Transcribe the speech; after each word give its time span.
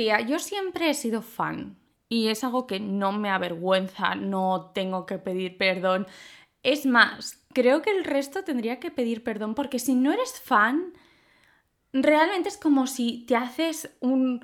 tía, 0.00 0.20
yo 0.22 0.38
siempre 0.38 0.88
he 0.88 0.94
sido 0.94 1.20
fan 1.20 1.76
y 2.08 2.28
es 2.28 2.42
algo 2.42 2.66
que 2.66 2.80
no 2.80 3.12
me 3.12 3.28
avergüenza, 3.28 4.14
no 4.14 4.70
tengo 4.74 5.04
que 5.04 5.18
pedir 5.18 5.58
perdón. 5.58 6.06
Es 6.62 6.86
más, 6.86 7.44
creo 7.52 7.82
que 7.82 7.90
el 7.90 8.04
resto 8.04 8.42
tendría 8.42 8.80
que 8.80 8.90
pedir 8.90 9.22
perdón 9.22 9.54
porque 9.54 9.78
si 9.78 9.94
no 9.94 10.10
eres 10.10 10.40
fan, 10.40 10.94
realmente 11.92 12.48
es 12.48 12.56
como 12.56 12.86
si 12.86 13.26
te 13.26 13.36
haces 13.36 13.94
un, 14.00 14.42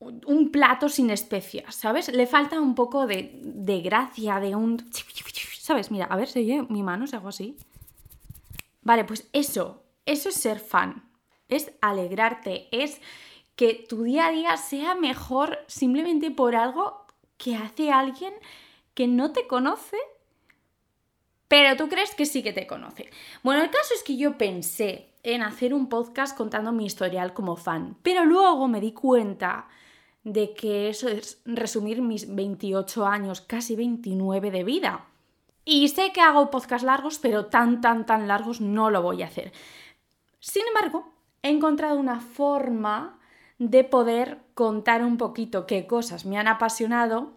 un 0.00 0.50
plato 0.50 0.88
sin 0.88 1.10
especias, 1.10 1.76
¿sabes? 1.76 2.08
Le 2.08 2.26
falta 2.26 2.60
un 2.60 2.74
poco 2.74 3.06
de, 3.06 3.38
de 3.44 3.80
gracia, 3.82 4.40
de 4.40 4.56
un... 4.56 4.84
¿Sabes? 5.60 5.92
Mira, 5.92 6.06
a 6.06 6.16
ver 6.16 6.26
si 6.26 6.40
oye 6.40 6.66
mi 6.68 6.82
mano, 6.82 7.06
si 7.06 7.14
hago 7.14 7.28
así. 7.28 7.56
Vale, 8.82 9.04
pues 9.04 9.28
eso, 9.32 9.84
eso 10.06 10.28
es 10.28 10.34
ser 10.34 10.58
fan. 10.58 11.08
Es 11.48 11.70
alegrarte, 11.80 12.66
es 12.72 13.00
que 13.56 13.74
tu 13.88 14.02
día 14.02 14.26
a 14.26 14.30
día 14.30 14.56
sea 14.56 14.94
mejor 14.94 15.58
simplemente 15.66 16.30
por 16.30 16.54
algo 16.54 17.06
que 17.38 17.56
hace 17.56 17.90
alguien 17.90 18.34
que 18.94 19.06
no 19.08 19.32
te 19.32 19.46
conoce, 19.46 19.96
pero 21.48 21.76
tú 21.76 21.88
crees 21.88 22.14
que 22.14 22.26
sí 22.26 22.42
que 22.42 22.52
te 22.52 22.66
conoce. 22.66 23.10
Bueno, 23.42 23.62
el 23.62 23.70
caso 23.70 23.94
es 23.94 24.02
que 24.02 24.16
yo 24.16 24.36
pensé 24.38 25.10
en 25.22 25.42
hacer 25.42 25.74
un 25.74 25.88
podcast 25.88 26.36
contando 26.36 26.72
mi 26.72 26.86
historial 26.86 27.34
como 27.34 27.56
fan, 27.56 27.96
pero 28.02 28.24
luego 28.24 28.68
me 28.68 28.80
di 28.80 28.92
cuenta 28.92 29.68
de 30.22 30.54
que 30.54 30.88
eso 30.88 31.08
es 31.08 31.40
resumir 31.44 32.02
mis 32.02 32.34
28 32.34 33.06
años, 33.06 33.40
casi 33.40 33.76
29 33.76 34.50
de 34.50 34.64
vida. 34.64 35.06
Y 35.64 35.88
sé 35.88 36.12
que 36.12 36.20
hago 36.20 36.50
podcast 36.50 36.84
largos, 36.84 37.18
pero 37.18 37.46
tan, 37.46 37.80
tan, 37.80 38.06
tan 38.06 38.28
largos 38.28 38.60
no 38.60 38.90
lo 38.90 39.02
voy 39.02 39.22
a 39.22 39.26
hacer. 39.26 39.52
Sin 40.40 40.66
embargo, 40.66 41.12
he 41.42 41.48
encontrado 41.48 41.98
una 41.98 42.20
forma 42.20 43.18
de 43.58 43.84
poder 43.84 44.38
contar 44.54 45.04
un 45.04 45.16
poquito 45.16 45.66
qué 45.66 45.86
cosas 45.86 46.26
me 46.26 46.38
han 46.38 46.48
apasionado, 46.48 47.32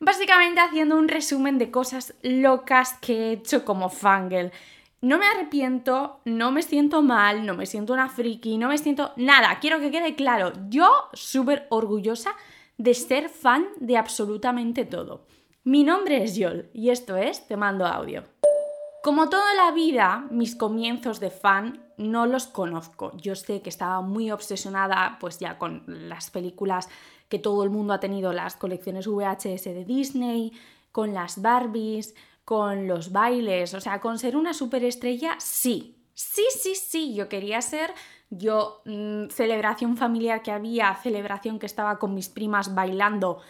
básicamente 0.00 0.60
haciendo 0.60 0.96
un 0.96 1.08
resumen 1.08 1.58
de 1.58 1.70
cosas 1.70 2.14
locas 2.22 2.98
que 3.00 3.14
he 3.14 3.32
hecho 3.32 3.64
como 3.64 3.88
fangirl. 3.88 4.50
No 5.00 5.18
me 5.18 5.26
arrepiento, 5.26 6.20
no 6.24 6.52
me 6.52 6.62
siento 6.62 7.02
mal, 7.02 7.44
no 7.44 7.54
me 7.54 7.66
siento 7.66 7.92
una 7.92 8.08
friki, 8.08 8.56
no 8.56 8.68
me 8.68 8.78
siento 8.78 9.12
nada. 9.16 9.58
Quiero 9.60 9.80
que 9.80 9.90
quede 9.90 10.14
claro, 10.14 10.52
yo 10.68 10.88
súper 11.12 11.66
orgullosa 11.70 12.30
de 12.78 12.94
ser 12.94 13.28
fan 13.28 13.66
de 13.78 13.96
absolutamente 13.96 14.84
todo. 14.84 15.26
Mi 15.64 15.84
nombre 15.84 16.22
es 16.22 16.36
Yol 16.36 16.70
y 16.72 16.90
esto 16.90 17.16
es 17.16 17.46
Te 17.46 17.56
mando 17.56 17.86
audio. 17.86 18.31
Como 19.02 19.28
toda 19.28 19.52
la 19.54 19.72
vida, 19.72 20.28
mis 20.30 20.54
comienzos 20.54 21.18
de 21.18 21.30
fan 21.30 21.82
no 21.96 22.26
los 22.26 22.46
conozco. 22.46 23.10
Yo 23.16 23.34
sé 23.34 23.60
que 23.60 23.68
estaba 23.68 24.00
muy 24.00 24.30
obsesionada 24.30 25.16
pues 25.18 25.40
ya 25.40 25.58
con 25.58 25.82
las 25.86 26.30
películas 26.30 26.88
que 27.28 27.40
todo 27.40 27.64
el 27.64 27.70
mundo 27.70 27.94
ha 27.94 27.98
tenido, 28.00 28.32
las 28.32 28.54
colecciones 28.54 29.08
VHS 29.08 29.64
de 29.64 29.84
Disney, 29.84 30.52
con 30.92 31.14
las 31.14 31.42
Barbies, 31.42 32.14
con 32.44 32.86
los 32.86 33.10
bailes, 33.10 33.74
o 33.74 33.80
sea, 33.80 34.00
con 34.00 34.20
ser 34.20 34.36
una 34.36 34.54
superestrella, 34.54 35.34
sí. 35.40 35.96
Sí, 36.14 36.44
sí, 36.56 36.76
sí, 36.76 37.14
yo 37.14 37.28
quería 37.28 37.60
ser, 37.60 37.92
yo, 38.30 38.82
mm, 38.84 39.30
celebración 39.30 39.96
familiar 39.96 40.42
que 40.42 40.52
había, 40.52 40.94
celebración 41.02 41.58
que 41.58 41.66
estaba 41.66 41.98
con 41.98 42.14
mis 42.14 42.28
primas 42.28 42.72
bailando 42.72 43.40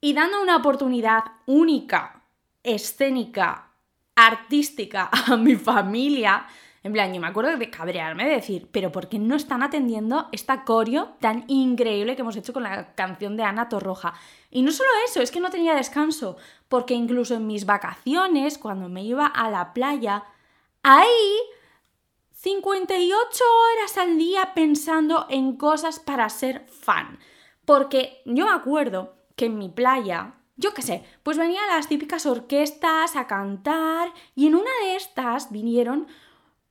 y 0.00 0.14
dando 0.14 0.40
una 0.40 0.56
oportunidad 0.56 1.24
única, 1.44 2.22
escénica, 2.62 3.73
artística 4.16 5.10
a 5.26 5.36
mi 5.36 5.56
familia, 5.56 6.46
en 6.84 6.92
plan, 6.92 7.14
yo 7.14 7.20
me 7.20 7.26
acuerdo 7.26 7.56
de 7.56 7.70
cabrearme, 7.70 8.26
de 8.26 8.34
decir, 8.34 8.68
pero 8.70 8.92
¿por 8.92 9.08
qué 9.08 9.18
no 9.18 9.36
están 9.36 9.62
atendiendo 9.62 10.28
esta 10.32 10.64
coreo 10.64 11.16
tan 11.18 11.44
increíble 11.48 12.14
que 12.14 12.20
hemos 12.20 12.36
hecho 12.36 12.52
con 12.52 12.62
la 12.62 12.94
canción 12.94 13.38
de 13.38 13.42
Ana 13.42 13.70
Torroja? 13.70 14.12
Y 14.50 14.60
no 14.60 14.70
solo 14.70 14.90
eso, 15.06 15.22
es 15.22 15.30
que 15.30 15.40
no 15.40 15.48
tenía 15.48 15.74
descanso, 15.74 16.36
porque 16.68 16.92
incluso 16.92 17.36
en 17.36 17.46
mis 17.46 17.64
vacaciones, 17.64 18.58
cuando 18.58 18.90
me 18.90 19.02
iba 19.02 19.24
a 19.24 19.48
la 19.48 19.72
playa, 19.72 20.24
ahí 20.82 21.38
58 22.32 23.44
horas 23.44 23.96
al 23.96 24.18
día 24.18 24.52
pensando 24.54 25.26
en 25.30 25.56
cosas 25.56 25.98
para 25.98 26.28
ser 26.28 26.66
fan. 26.68 27.18
Porque 27.64 28.20
yo 28.26 28.44
me 28.44 28.52
acuerdo 28.52 29.14
que 29.36 29.46
en 29.46 29.56
mi 29.56 29.70
playa, 29.70 30.34
yo 30.56 30.72
qué 30.74 30.82
sé, 30.82 31.04
pues 31.22 31.36
venían 31.36 31.66
las 31.68 31.88
típicas 31.88 32.26
orquestas 32.26 33.16
a 33.16 33.26
cantar 33.26 34.12
y 34.34 34.46
en 34.46 34.54
una 34.54 34.70
de 34.84 34.96
estas 34.96 35.50
vinieron 35.50 36.06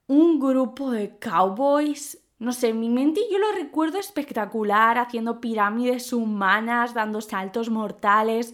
un 0.08 0.40
grupo 0.40 0.92
de 0.92 1.18
cowboys. 1.18 2.20
No 2.40 2.52
sé, 2.52 2.70
en 2.70 2.80
mi 2.80 2.90
mente 2.90 3.22
yo 3.32 3.40
lo 3.40 3.52
recuerdo 3.52 3.98
espectacular, 3.98 4.98
haciendo 4.98 5.40
pirámides 5.40 6.12
humanas, 6.14 6.94
dando 6.94 7.22
saltos 7.22 7.70
mortales. 7.70 8.54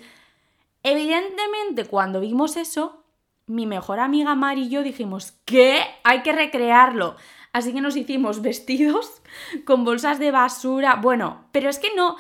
Evidentemente, 0.84 1.86
cuando 1.86 2.20
vimos 2.20 2.56
eso, 2.56 3.04
mi 3.48 3.66
mejor 3.66 4.00
amiga 4.00 4.36
Mari 4.36 4.64
y 4.64 4.70
yo 4.70 4.84
dijimos, 4.84 5.34
¿qué? 5.46 5.82
Hay 6.04 6.22
que 6.22 6.32
recrearlo. 6.32 7.16
Así 7.52 7.74
que 7.74 7.82
nos 7.82 7.96
hicimos 7.96 8.42
vestidos 8.42 9.22
con 9.66 9.84
bolsas 9.86 10.20
de 10.20 10.32
basura. 10.32 10.96
Bueno, 10.96 11.46
pero 11.52 11.70
es 11.70 11.80
que 11.80 11.94
no... 11.96 12.16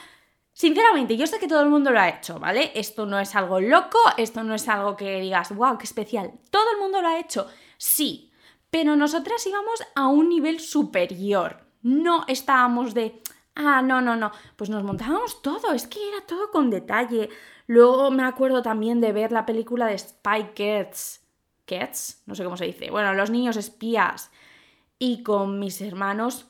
Sinceramente, 0.60 1.16
yo 1.16 1.26
sé 1.26 1.40
que 1.40 1.48
todo 1.48 1.62
el 1.62 1.70
mundo 1.70 1.90
lo 1.90 2.02
ha 2.02 2.10
hecho, 2.10 2.38
¿vale? 2.38 2.74
Esto 2.76 3.06
no 3.06 3.18
es 3.18 3.34
algo 3.34 3.62
loco, 3.62 3.98
esto 4.18 4.44
no 4.44 4.54
es 4.56 4.68
algo 4.68 4.98
que 4.98 5.22
digas, 5.22 5.56
wow, 5.56 5.78
qué 5.78 5.86
especial. 5.86 6.34
Todo 6.52 6.70
el 6.74 6.82
mundo 6.82 7.02
lo 7.02 7.08
ha 7.08 7.18
hecho. 7.18 7.48
Sí, 7.78 8.30
pero 8.70 8.98
nosotras 8.98 9.48
íbamos 9.48 9.82
a 9.96 10.08
un 10.08 10.28
nivel 10.28 10.60
superior. 10.60 11.66
No 11.82 12.26
estábamos 12.28 12.94
de, 12.94 13.22
ah, 13.56 13.82
no, 13.82 14.02
no, 14.02 14.18
no, 14.18 14.34
pues 14.58 14.70
nos 14.70 14.84
montábamos 14.84 15.42
todo, 15.42 15.72
es 15.72 15.88
que 15.88 16.06
era 16.10 16.26
todo 16.28 16.52
con 16.52 16.70
detalle. 16.70 17.30
Luego 17.66 18.12
me 18.12 18.26
acuerdo 18.26 18.62
también 18.62 19.00
de 19.00 19.14
ver 19.14 19.32
la 19.32 19.46
película 19.46 19.86
de 19.86 19.98
Spy 19.98 20.50
Kids. 20.56 21.22
Kids, 21.64 22.24
no 22.26 22.36
sé 22.36 22.44
cómo 22.44 22.58
se 22.58 22.66
dice. 22.66 22.92
Bueno, 22.92 23.14
los 23.14 23.30
niños 23.30 23.56
espías. 23.56 24.30
Y 24.98 25.24
con 25.24 25.58
mis 25.58 25.80
hermanos 25.80 26.49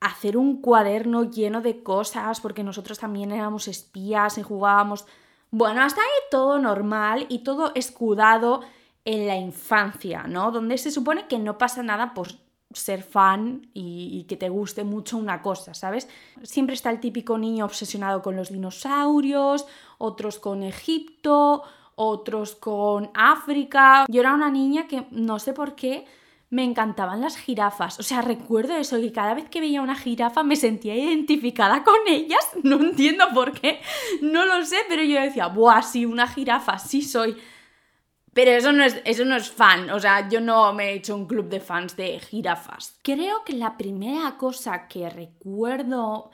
hacer 0.00 0.36
un 0.36 0.60
cuaderno 0.60 1.24
lleno 1.24 1.60
de 1.60 1.82
cosas, 1.82 2.40
porque 2.40 2.62
nosotros 2.62 2.98
también 2.98 3.32
éramos 3.32 3.68
espías 3.68 4.38
y 4.38 4.42
jugábamos. 4.42 5.06
Bueno, 5.50 5.82
hasta 5.82 6.00
ahí 6.00 6.22
todo 6.30 6.58
normal 6.58 7.26
y 7.28 7.40
todo 7.40 7.72
escudado 7.74 8.60
en 9.04 9.26
la 9.26 9.36
infancia, 9.36 10.24
¿no? 10.24 10.50
Donde 10.50 10.78
se 10.78 10.90
supone 10.90 11.28
que 11.28 11.38
no 11.38 11.58
pasa 11.58 11.82
nada 11.82 12.12
por 12.12 12.28
ser 12.72 13.02
fan 13.02 13.70
y, 13.72 14.24
que 14.28 14.36
te 14.36 14.48
guste 14.48 14.84
mucho 14.84 15.16
una 15.16 15.40
cosa, 15.40 15.72
¿sabes? 15.72 16.08
Siempre 16.42 16.74
está 16.74 16.90
el 16.90 17.00
típico 17.00 17.38
niño 17.38 17.64
obsesionado 17.64 18.20
con 18.20 18.36
los 18.36 18.50
dinosaurios, 18.50 19.66
otros 19.98 20.38
con 20.38 20.62
Egipto, 20.62 21.62
otros 21.94 22.56
con 22.56 23.10
África. 23.14 24.04
Yo 24.08 24.20
era 24.20 24.34
una 24.34 24.50
niña 24.50 24.88
que 24.88 25.06
no 25.10 25.38
sé 25.38 25.52
por 25.52 25.74
qué 25.74 26.04
me 26.50 26.64
encantaban 26.64 27.20
las 27.20 27.36
jirafas. 27.36 27.98
O 27.98 28.02
sea, 28.02 28.22
recuerdo 28.22 28.76
eso, 28.76 29.00
que 29.00 29.12
cada 29.12 29.34
vez 29.34 29.48
que 29.48 29.60
veía 29.60 29.82
una 29.82 29.96
jirafa 29.96 30.42
me 30.42 30.56
sentía 30.56 30.94
identificada 30.94 31.82
con 31.82 31.96
ellas. 32.06 32.40
No 32.62 32.76
entiendo 32.76 33.26
por 33.32 33.52
qué, 33.52 33.80
no 34.22 34.44
lo 34.44 34.64
sé, 34.64 34.76
pero 34.88 35.02
yo 35.02 35.20
decía, 35.20 35.46
¡buah, 35.46 35.82
sí, 35.82 36.04
una 36.04 36.26
jirafa, 36.26 36.78
sí 36.78 37.02
soy! 37.02 37.36
Pero 38.32 38.50
eso 38.50 38.72
no, 38.72 38.84
es, 38.84 39.00
eso 39.04 39.24
no 39.24 39.36
es 39.36 39.50
fan, 39.50 39.88
o 39.90 39.98
sea, 40.00 40.28
yo 40.28 40.40
no 40.40 40.72
me 40.74 40.90
he 40.90 40.94
hecho 40.94 41.14
un 41.14 41.26
club 41.26 41.48
de 41.48 41.60
fans 41.60 41.96
de 41.96 42.18
jirafas. 42.18 42.98
Creo 43.02 43.44
que 43.44 43.54
la 43.54 43.76
primera 43.76 44.36
cosa 44.36 44.88
que 44.88 45.08
recuerdo 45.08 46.30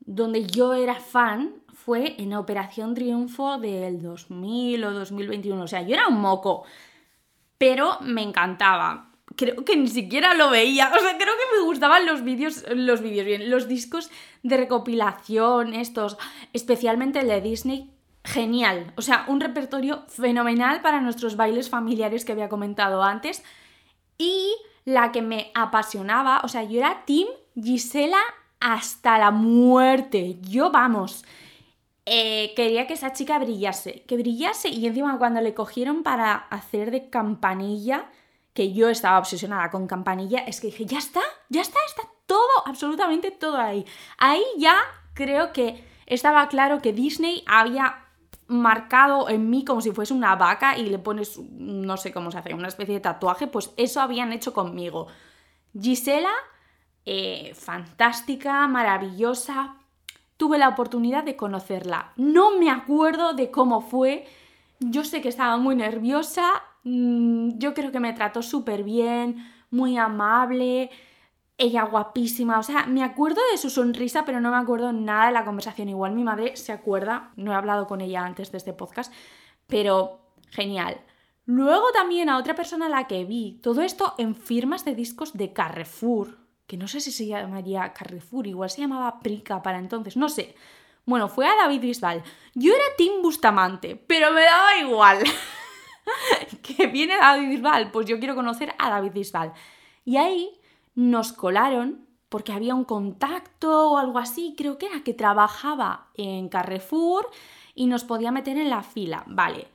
donde 0.00 0.46
yo 0.46 0.72
era 0.72 0.94
fan 0.94 1.62
fue 1.74 2.14
en 2.18 2.32
Operación 2.34 2.94
Triunfo 2.94 3.58
del 3.58 4.00
2000 4.00 4.84
o 4.84 4.92
2021. 4.92 5.62
O 5.62 5.68
sea, 5.68 5.82
yo 5.82 5.94
era 5.94 6.08
un 6.08 6.20
moco, 6.20 6.64
pero 7.58 7.98
me 8.00 8.22
encantaba. 8.22 9.12
Creo 9.36 9.64
que 9.64 9.76
ni 9.76 9.88
siquiera 9.88 10.34
lo 10.34 10.50
veía. 10.50 10.90
O 10.94 10.98
sea, 10.98 11.16
creo 11.18 11.34
que 11.34 11.58
me 11.58 11.64
gustaban 11.64 12.06
los 12.06 12.24
vídeos, 12.24 12.64
los 12.74 13.00
vídeos 13.02 13.26
bien, 13.26 13.50
los 13.50 13.68
discos 13.68 14.10
de 14.42 14.56
recopilación, 14.56 15.74
estos, 15.74 16.16
especialmente 16.52 17.20
el 17.20 17.28
de 17.28 17.40
Disney, 17.40 17.90
genial. 18.24 18.92
O 18.96 19.02
sea, 19.02 19.24
un 19.28 19.40
repertorio 19.40 20.04
fenomenal 20.08 20.80
para 20.80 21.00
nuestros 21.00 21.36
bailes 21.36 21.70
familiares 21.70 22.24
que 22.24 22.32
había 22.32 22.48
comentado 22.48 23.02
antes. 23.02 23.42
Y 24.18 24.54
la 24.84 25.12
que 25.12 25.22
me 25.22 25.50
apasionaba, 25.54 26.40
o 26.44 26.48
sea, 26.48 26.64
yo 26.64 26.78
era 26.78 27.04
Team 27.04 27.28
Gisela 27.54 28.20
hasta 28.60 29.18
la 29.18 29.30
muerte. 29.30 30.38
Yo, 30.42 30.70
vamos, 30.70 31.24
eh, 32.06 32.52
quería 32.54 32.86
que 32.86 32.94
esa 32.94 33.12
chica 33.12 33.38
brillase, 33.38 34.04
que 34.06 34.16
brillase. 34.16 34.68
Y 34.68 34.86
encima 34.86 35.18
cuando 35.18 35.40
le 35.40 35.54
cogieron 35.54 36.02
para 36.02 36.34
hacer 36.34 36.90
de 36.90 37.10
campanilla, 37.10 38.06
que 38.56 38.72
yo 38.72 38.88
estaba 38.88 39.18
obsesionada 39.18 39.70
con 39.70 39.86
campanilla, 39.86 40.38
es 40.38 40.60
que 40.60 40.68
dije, 40.68 40.86
ya 40.86 40.98
está, 40.98 41.20
ya 41.50 41.60
está, 41.60 41.78
está 41.86 42.08
todo, 42.26 42.40
absolutamente 42.64 43.30
todo 43.30 43.58
ahí. 43.58 43.84
Ahí 44.16 44.42
ya 44.56 44.76
creo 45.12 45.52
que 45.52 45.84
estaba 46.06 46.48
claro 46.48 46.80
que 46.80 46.94
Disney 46.94 47.44
había 47.46 48.06
marcado 48.46 49.28
en 49.28 49.50
mí 49.50 49.62
como 49.64 49.82
si 49.82 49.92
fuese 49.92 50.14
una 50.14 50.36
vaca 50.36 50.78
y 50.78 50.86
le 50.86 50.98
pones, 50.98 51.38
no 51.38 51.98
sé 51.98 52.12
cómo 52.12 52.30
se 52.30 52.38
hace, 52.38 52.54
una 52.54 52.68
especie 52.68 52.94
de 52.94 53.00
tatuaje, 53.00 53.46
pues 53.46 53.70
eso 53.76 54.00
habían 54.00 54.32
hecho 54.32 54.54
conmigo. 54.54 55.08
Gisela, 55.78 56.32
eh, 57.04 57.52
fantástica, 57.54 58.66
maravillosa. 58.68 59.76
tuve 60.38 60.58
la 60.58 60.68
oportunidad 60.68 61.24
de 61.24 61.36
conocerla. 61.36 62.12
No 62.16 62.58
me 62.58 62.70
acuerdo 62.70 63.34
de 63.34 63.50
cómo 63.50 63.80
fue. 63.80 64.26
Yo 64.80 65.04
sé 65.04 65.20
que 65.22 65.28
estaba 65.28 65.56
muy 65.56 65.76
nerviosa. 65.76 66.62
Mm, 66.86 67.58
yo 67.58 67.74
creo 67.74 67.90
que 67.90 67.98
me 67.98 68.12
trató 68.12 68.42
súper 68.42 68.84
bien, 68.84 69.44
muy 69.70 69.98
amable. 69.98 70.88
Ella 71.58 71.82
guapísima, 71.84 72.60
o 72.60 72.62
sea, 72.62 72.86
me 72.86 73.02
acuerdo 73.02 73.40
de 73.50 73.58
su 73.58 73.70
sonrisa, 73.70 74.24
pero 74.24 74.40
no 74.40 74.50
me 74.52 74.56
acuerdo 74.58 74.92
nada 74.92 75.26
de 75.26 75.32
la 75.32 75.44
conversación. 75.44 75.88
Igual 75.88 76.12
mi 76.14 76.22
madre 76.22 76.56
se 76.56 76.70
acuerda, 76.72 77.32
no 77.36 77.50
he 77.52 77.54
hablado 77.56 77.88
con 77.88 78.00
ella 78.00 78.24
antes 78.24 78.52
de 78.52 78.58
este 78.58 78.72
podcast, 78.72 79.12
pero 79.66 80.20
genial. 80.50 81.00
Luego 81.44 81.90
también 81.92 82.28
a 82.28 82.38
otra 82.38 82.54
persona 82.54 82.86
a 82.86 82.88
la 82.88 83.08
que 83.08 83.24
vi, 83.24 83.58
todo 83.62 83.82
esto 83.82 84.14
en 84.18 84.36
firmas 84.36 84.84
de 84.84 84.94
discos 84.94 85.32
de 85.32 85.52
Carrefour, 85.52 86.38
que 86.68 86.76
no 86.76 86.86
sé 86.86 87.00
si 87.00 87.10
se 87.10 87.26
llamaría 87.26 87.92
Carrefour, 87.94 88.46
igual 88.46 88.70
se 88.70 88.82
llamaba 88.82 89.20
Prica 89.20 89.60
para 89.62 89.78
entonces, 89.78 90.16
no 90.16 90.28
sé. 90.28 90.54
Bueno, 91.04 91.28
fue 91.28 91.46
a 91.46 91.56
David 91.56 91.80
Bisbal. 91.80 92.22
Yo 92.54 92.72
era 92.72 92.84
Tim 92.96 93.22
Bustamante, 93.22 93.96
pero 93.96 94.32
me 94.32 94.42
daba 94.42 94.78
igual. 94.78 95.18
que 96.62 96.86
viene 96.86 97.16
David 97.16 97.48
Bisbal, 97.48 97.90
pues 97.90 98.06
yo 98.06 98.18
quiero 98.18 98.34
conocer 98.34 98.74
a 98.78 98.90
David 98.90 99.12
Bisbal. 99.12 99.52
Y 100.04 100.16
ahí 100.16 100.60
nos 100.94 101.32
colaron 101.32 102.06
porque 102.28 102.52
había 102.52 102.74
un 102.74 102.84
contacto 102.84 103.92
o 103.92 103.98
algo 103.98 104.18
así, 104.18 104.54
creo 104.56 104.78
que 104.78 104.86
era 104.86 105.02
que 105.04 105.14
trabajaba 105.14 106.08
en 106.14 106.48
Carrefour 106.48 107.30
y 107.74 107.86
nos 107.86 108.04
podía 108.04 108.32
meter 108.32 108.56
en 108.58 108.70
la 108.70 108.82
fila. 108.82 109.24
Vale. 109.26 109.68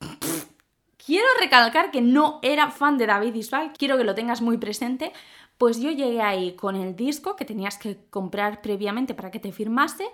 Quiero 1.04 1.26
recalcar 1.40 1.92
que 1.92 2.00
no 2.00 2.40
era 2.42 2.70
fan 2.70 2.98
de 2.98 3.06
David 3.06 3.32
Bisbal, 3.32 3.72
quiero 3.72 3.96
que 3.96 4.02
lo 4.02 4.16
tengas 4.16 4.42
muy 4.42 4.58
presente, 4.58 5.12
pues 5.56 5.80
yo 5.80 5.92
llegué 5.92 6.20
ahí 6.20 6.56
con 6.56 6.74
el 6.74 6.96
disco 6.96 7.36
que 7.36 7.44
tenías 7.44 7.78
que 7.78 7.96
comprar 8.10 8.60
previamente 8.60 9.14
para 9.14 9.30
que 9.30 9.38
te 9.38 9.52
firmase. 9.52 10.08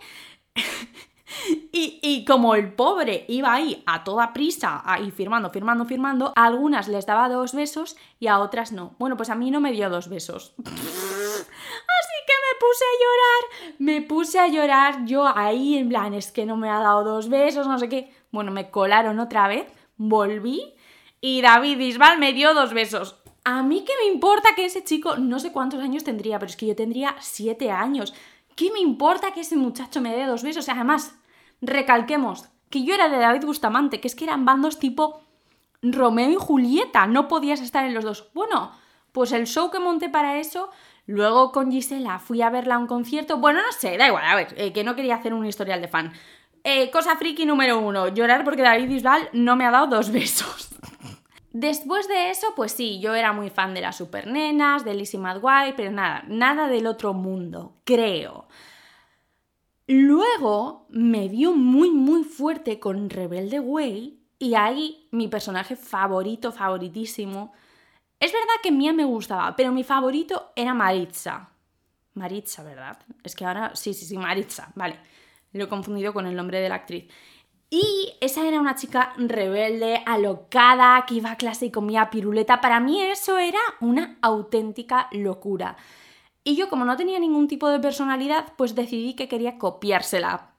y, 1.72 2.24
como 2.26 2.54
el 2.54 2.72
pobre 2.74 3.24
iba 3.28 3.52
ahí 3.52 3.82
a 3.86 4.04
toda 4.04 4.32
prisa, 4.32 4.82
ahí 4.84 5.10
firmando, 5.10 5.50
firmando, 5.50 5.84
firmando, 5.84 6.32
a 6.36 6.46
algunas 6.46 6.88
les 6.88 7.06
daba 7.06 7.28
dos 7.28 7.54
besos 7.54 7.96
y 8.20 8.26
a 8.26 8.38
otras 8.38 8.72
no. 8.72 8.94
Bueno, 8.98 9.16
pues 9.16 9.30
a 9.30 9.34
mí 9.34 9.50
no 9.50 9.60
me 9.60 9.72
dio 9.72 9.90
dos 9.90 10.08
besos. 10.08 10.54
Así 10.58 12.18
que 12.26 12.34
me 12.44 12.58
puse 12.60 12.84
a 12.84 12.98
llorar, 13.02 13.76
me 13.78 14.02
puse 14.02 14.38
a 14.38 14.48
llorar 14.48 15.04
yo 15.04 15.26
ahí 15.26 15.76
en 15.76 15.88
plan, 15.88 16.14
es 16.14 16.32
que 16.32 16.46
no 16.46 16.56
me 16.56 16.70
ha 16.70 16.80
dado 16.80 17.04
dos 17.04 17.28
besos, 17.28 17.66
no 17.66 17.78
sé 17.78 17.88
qué. 17.88 18.12
Bueno, 18.30 18.50
me 18.50 18.70
colaron 18.70 19.18
otra 19.20 19.48
vez, 19.48 19.66
volví 19.96 20.74
y 21.20 21.40
David 21.40 21.78
Bisbal 21.78 22.18
me 22.18 22.32
dio 22.32 22.52
dos 22.52 22.74
besos. 22.74 23.16
A 23.44 23.62
mí 23.62 23.84
qué 23.84 23.92
me 24.00 24.12
importa 24.12 24.54
que 24.54 24.64
ese 24.64 24.84
chico, 24.84 25.16
no 25.16 25.38
sé 25.40 25.52
cuántos 25.52 25.80
años 25.80 26.04
tendría, 26.04 26.38
pero 26.38 26.50
es 26.50 26.56
que 26.56 26.66
yo 26.66 26.76
tendría 26.76 27.16
siete 27.20 27.70
años. 27.70 28.14
¿Qué 28.56 28.70
me 28.72 28.80
importa 28.80 29.32
que 29.32 29.40
ese 29.40 29.56
muchacho 29.56 30.00
me 30.00 30.14
dé 30.14 30.26
dos 30.26 30.42
besos? 30.42 30.68
Además, 30.68 31.14
recalquemos 31.60 32.48
que 32.70 32.84
yo 32.84 32.94
era 32.94 33.08
de 33.08 33.18
David 33.18 33.44
Bustamante, 33.44 34.00
que 34.00 34.08
es 34.08 34.14
que 34.14 34.24
eran 34.24 34.44
bandos 34.44 34.78
tipo 34.78 35.20
Romeo 35.82 36.30
y 36.30 36.36
Julieta, 36.36 37.06
no 37.06 37.28
podías 37.28 37.60
estar 37.60 37.84
en 37.84 37.94
los 37.94 38.04
dos. 38.04 38.30
Bueno, 38.34 38.72
pues 39.12 39.32
el 39.32 39.46
show 39.46 39.70
que 39.70 39.78
monté 39.78 40.08
para 40.08 40.38
eso, 40.38 40.70
luego 41.06 41.52
con 41.52 41.70
Gisela 41.70 42.18
fui 42.18 42.40
a 42.40 42.50
verla 42.50 42.76
a 42.76 42.78
un 42.78 42.86
concierto, 42.86 43.38
bueno, 43.38 43.60
no 43.60 43.72
sé, 43.72 43.96
da 43.98 44.06
igual, 44.06 44.24
a 44.24 44.36
ver, 44.36 44.54
eh, 44.56 44.72
que 44.72 44.84
no 44.84 44.94
quería 44.94 45.16
hacer 45.16 45.34
un 45.34 45.44
historial 45.44 45.80
de 45.80 45.88
fan. 45.88 46.12
Eh, 46.64 46.90
cosa 46.90 47.16
friki 47.16 47.44
número 47.44 47.78
uno, 47.78 48.08
llorar 48.08 48.44
porque 48.44 48.62
David 48.62 48.88
Bisbal 48.88 49.28
no 49.32 49.56
me 49.56 49.66
ha 49.66 49.70
dado 49.70 49.88
dos 49.88 50.10
besos. 50.10 50.68
Después 51.52 52.08
de 52.08 52.30
eso, 52.30 52.46
pues 52.56 52.72
sí, 52.72 52.98
yo 53.00 53.14
era 53.14 53.34
muy 53.34 53.50
fan 53.50 53.74
de 53.74 53.82
las 53.82 53.96
supernenas, 53.96 54.84
de 54.84 54.94
Lizzie 54.94 55.20
McGuire, 55.20 55.74
pero 55.76 55.90
nada, 55.90 56.24
nada 56.26 56.66
del 56.68 56.86
otro 56.86 57.12
mundo, 57.12 57.76
creo. 57.84 58.48
Luego 59.86 60.86
me 60.88 61.28
dio 61.28 61.52
muy 61.52 61.90
muy 61.90 62.24
fuerte 62.24 62.80
con 62.80 63.10
Rebelde 63.10 63.60
Way 63.60 64.18
y 64.38 64.54
ahí 64.54 65.08
mi 65.10 65.28
personaje 65.28 65.76
favorito, 65.76 66.52
favoritísimo. 66.52 67.52
Es 68.18 68.32
verdad 68.32 68.54
que 68.62 68.72
Mía 68.72 68.94
me 68.94 69.04
gustaba, 69.04 69.54
pero 69.54 69.72
mi 69.72 69.84
favorito 69.84 70.52
era 70.56 70.72
Maritza. 70.72 71.50
Maritza, 72.14 72.62
¿verdad? 72.62 72.98
Es 73.24 73.34
que 73.34 73.44
ahora 73.44 73.72
sí, 73.74 73.92
sí, 73.92 74.06
sí, 74.06 74.16
Maritza, 74.16 74.72
vale. 74.74 74.98
Lo 75.52 75.64
he 75.64 75.68
confundido 75.68 76.14
con 76.14 76.26
el 76.26 76.34
nombre 76.34 76.60
de 76.60 76.68
la 76.70 76.76
actriz. 76.76 77.04
Y 77.74 78.12
esa 78.20 78.46
era 78.46 78.60
una 78.60 78.74
chica 78.74 79.14
rebelde, 79.16 80.02
alocada, 80.04 81.06
que 81.06 81.14
iba 81.14 81.30
a 81.30 81.36
clase 81.36 81.64
y 81.64 81.70
comía 81.70 82.10
piruleta. 82.10 82.60
Para 82.60 82.80
mí 82.80 83.00
eso 83.00 83.38
era 83.38 83.60
una 83.80 84.18
auténtica 84.20 85.08
locura. 85.10 85.78
Y 86.44 86.54
yo 86.54 86.68
como 86.68 86.84
no 86.84 86.98
tenía 86.98 87.18
ningún 87.18 87.48
tipo 87.48 87.70
de 87.70 87.80
personalidad, 87.80 88.52
pues 88.58 88.74
decidí 88.74 89.14
que 89.14 89.26
quería 89.26 89.56
copiársela. 89.56 90.50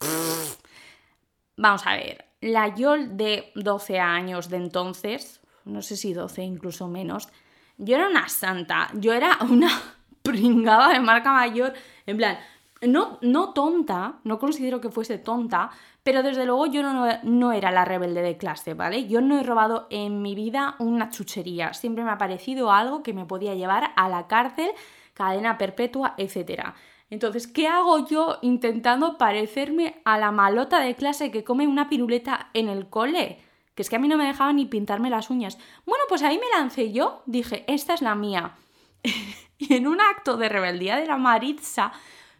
Vamos 1.55 1.85
a 1.85 1.93
ver, 1.97 2.25
la 2.41 2.73
Yol 2.73 3.15
de 3.15 3.51
12 3.53 3.99
años 3.99 4.49
de 4.49 4.57
entonces, 4.57 5.39
no 5.65 5.83
sé 5.83 5.97
si 5.97 6.13
12, 6.13 6.41
incluso 6.41 6.87
menos, 6.87 7.29
yo 7.77 7.95
era 7.95 8.07
una 8.07 8.27
santa, 8.27 8.89
yo 8.95 9.13
era 9.13 9.37
una 9.51 9.69
pringada 10.23 10.91
de 10.91 10.99
marca 10.99 11.31
mayor, 11.31 11.73
en 12.07 12.17
plan, 12.17 12.39
no, 12.87 13.17
no 13.21 13.53
tonta, 13.53 14.19
no 14.23 14.39
considero 14.39 14.81
que 14.81 14.89
fuese 14.89 15.17
tonta, 15.17 15.71
pero 16.03 16.23
desde 16.23 16.45
luego 16.45 16.65
yo 16.65 16.83
no, 16.83 17.07
no, 17.23 17.51
era 17.51 17.71
la 17.71 17.85
rebelde 17.85 18.21
de 18.21 18.37
clase, 18.37 18.73
¿vale? 18.73 19.07
Yo 19.07 19.21
no 19.21 19.39
he 19.39 19.43
robado 19.43 19.87
en 19.89 20.21
mi 20.21 20.35
vida 20.35 20.75
una 20.79 21.09
chuchería. 21.09 21.73
Siempre 21.73 22.03
me 22.03 22.11
ha 22.11 22.17
parecido 22.17 22.71
algo 22.71 23.03
que 23.03 23.13
me 23.13 23.25
podía 23.25 23.55
llevar 23.55 23.91
a 23.95 24.09
la 24.09 24.27
cárcel, 24.27 24.71
cadena 25.13 25.57
perpetua, 25.57 26.13
etc. 26.17 26.73
Entonces, 27.09 27.47
¿qué 27.47 27.67
hago 27.67 28.07
yo 28.07 28.39
intentando 28.41 29.17
parecerme 29.17 30.01
a 30.03 30.17
la 30.17 30.31
malota 30.31 30.79
de 30.79 30.95
clase 30.95 31.31
que 31.31 31.43
come 31.43 31.67
una 31.67 31.87
piruleta 31.87 32.49
en 32.53 32.69
el 32.69 32.89
cole? 32.89 33.39
Que 33.75 33.81
es 33.81 33.89
que 33.89 33.95
a 33.95 33.99
mí 33.99 34.07
no 34.07 34.17
me 34.17 34.25
dejaba 34.25 34.51
ni 34.51 34.65
pintarme 34.65 35.09
las 35.09 35.29
uñas. 35.29 35.57
Bueno, 35.85 36.03
pues 36.09 36.21
ahí 36.23 36.37
me 36.37 36.57
lancé 36.57 36.91
yo, 36.91 37.23
dije, 37.25 37.63
esta 37.67 37.93
es 37.93 38.01
la 38.01 38.15
mía. 38.15 38.55
y 39.57 39.73
en 39.73 39.87
un 39.87 40.01
acto 40.01 40.37
de 40.37 40.49
rebeldía 40.49 40.95
de 40.97 41.05
la 41.05 41.17
Maritza, 41.17 41.93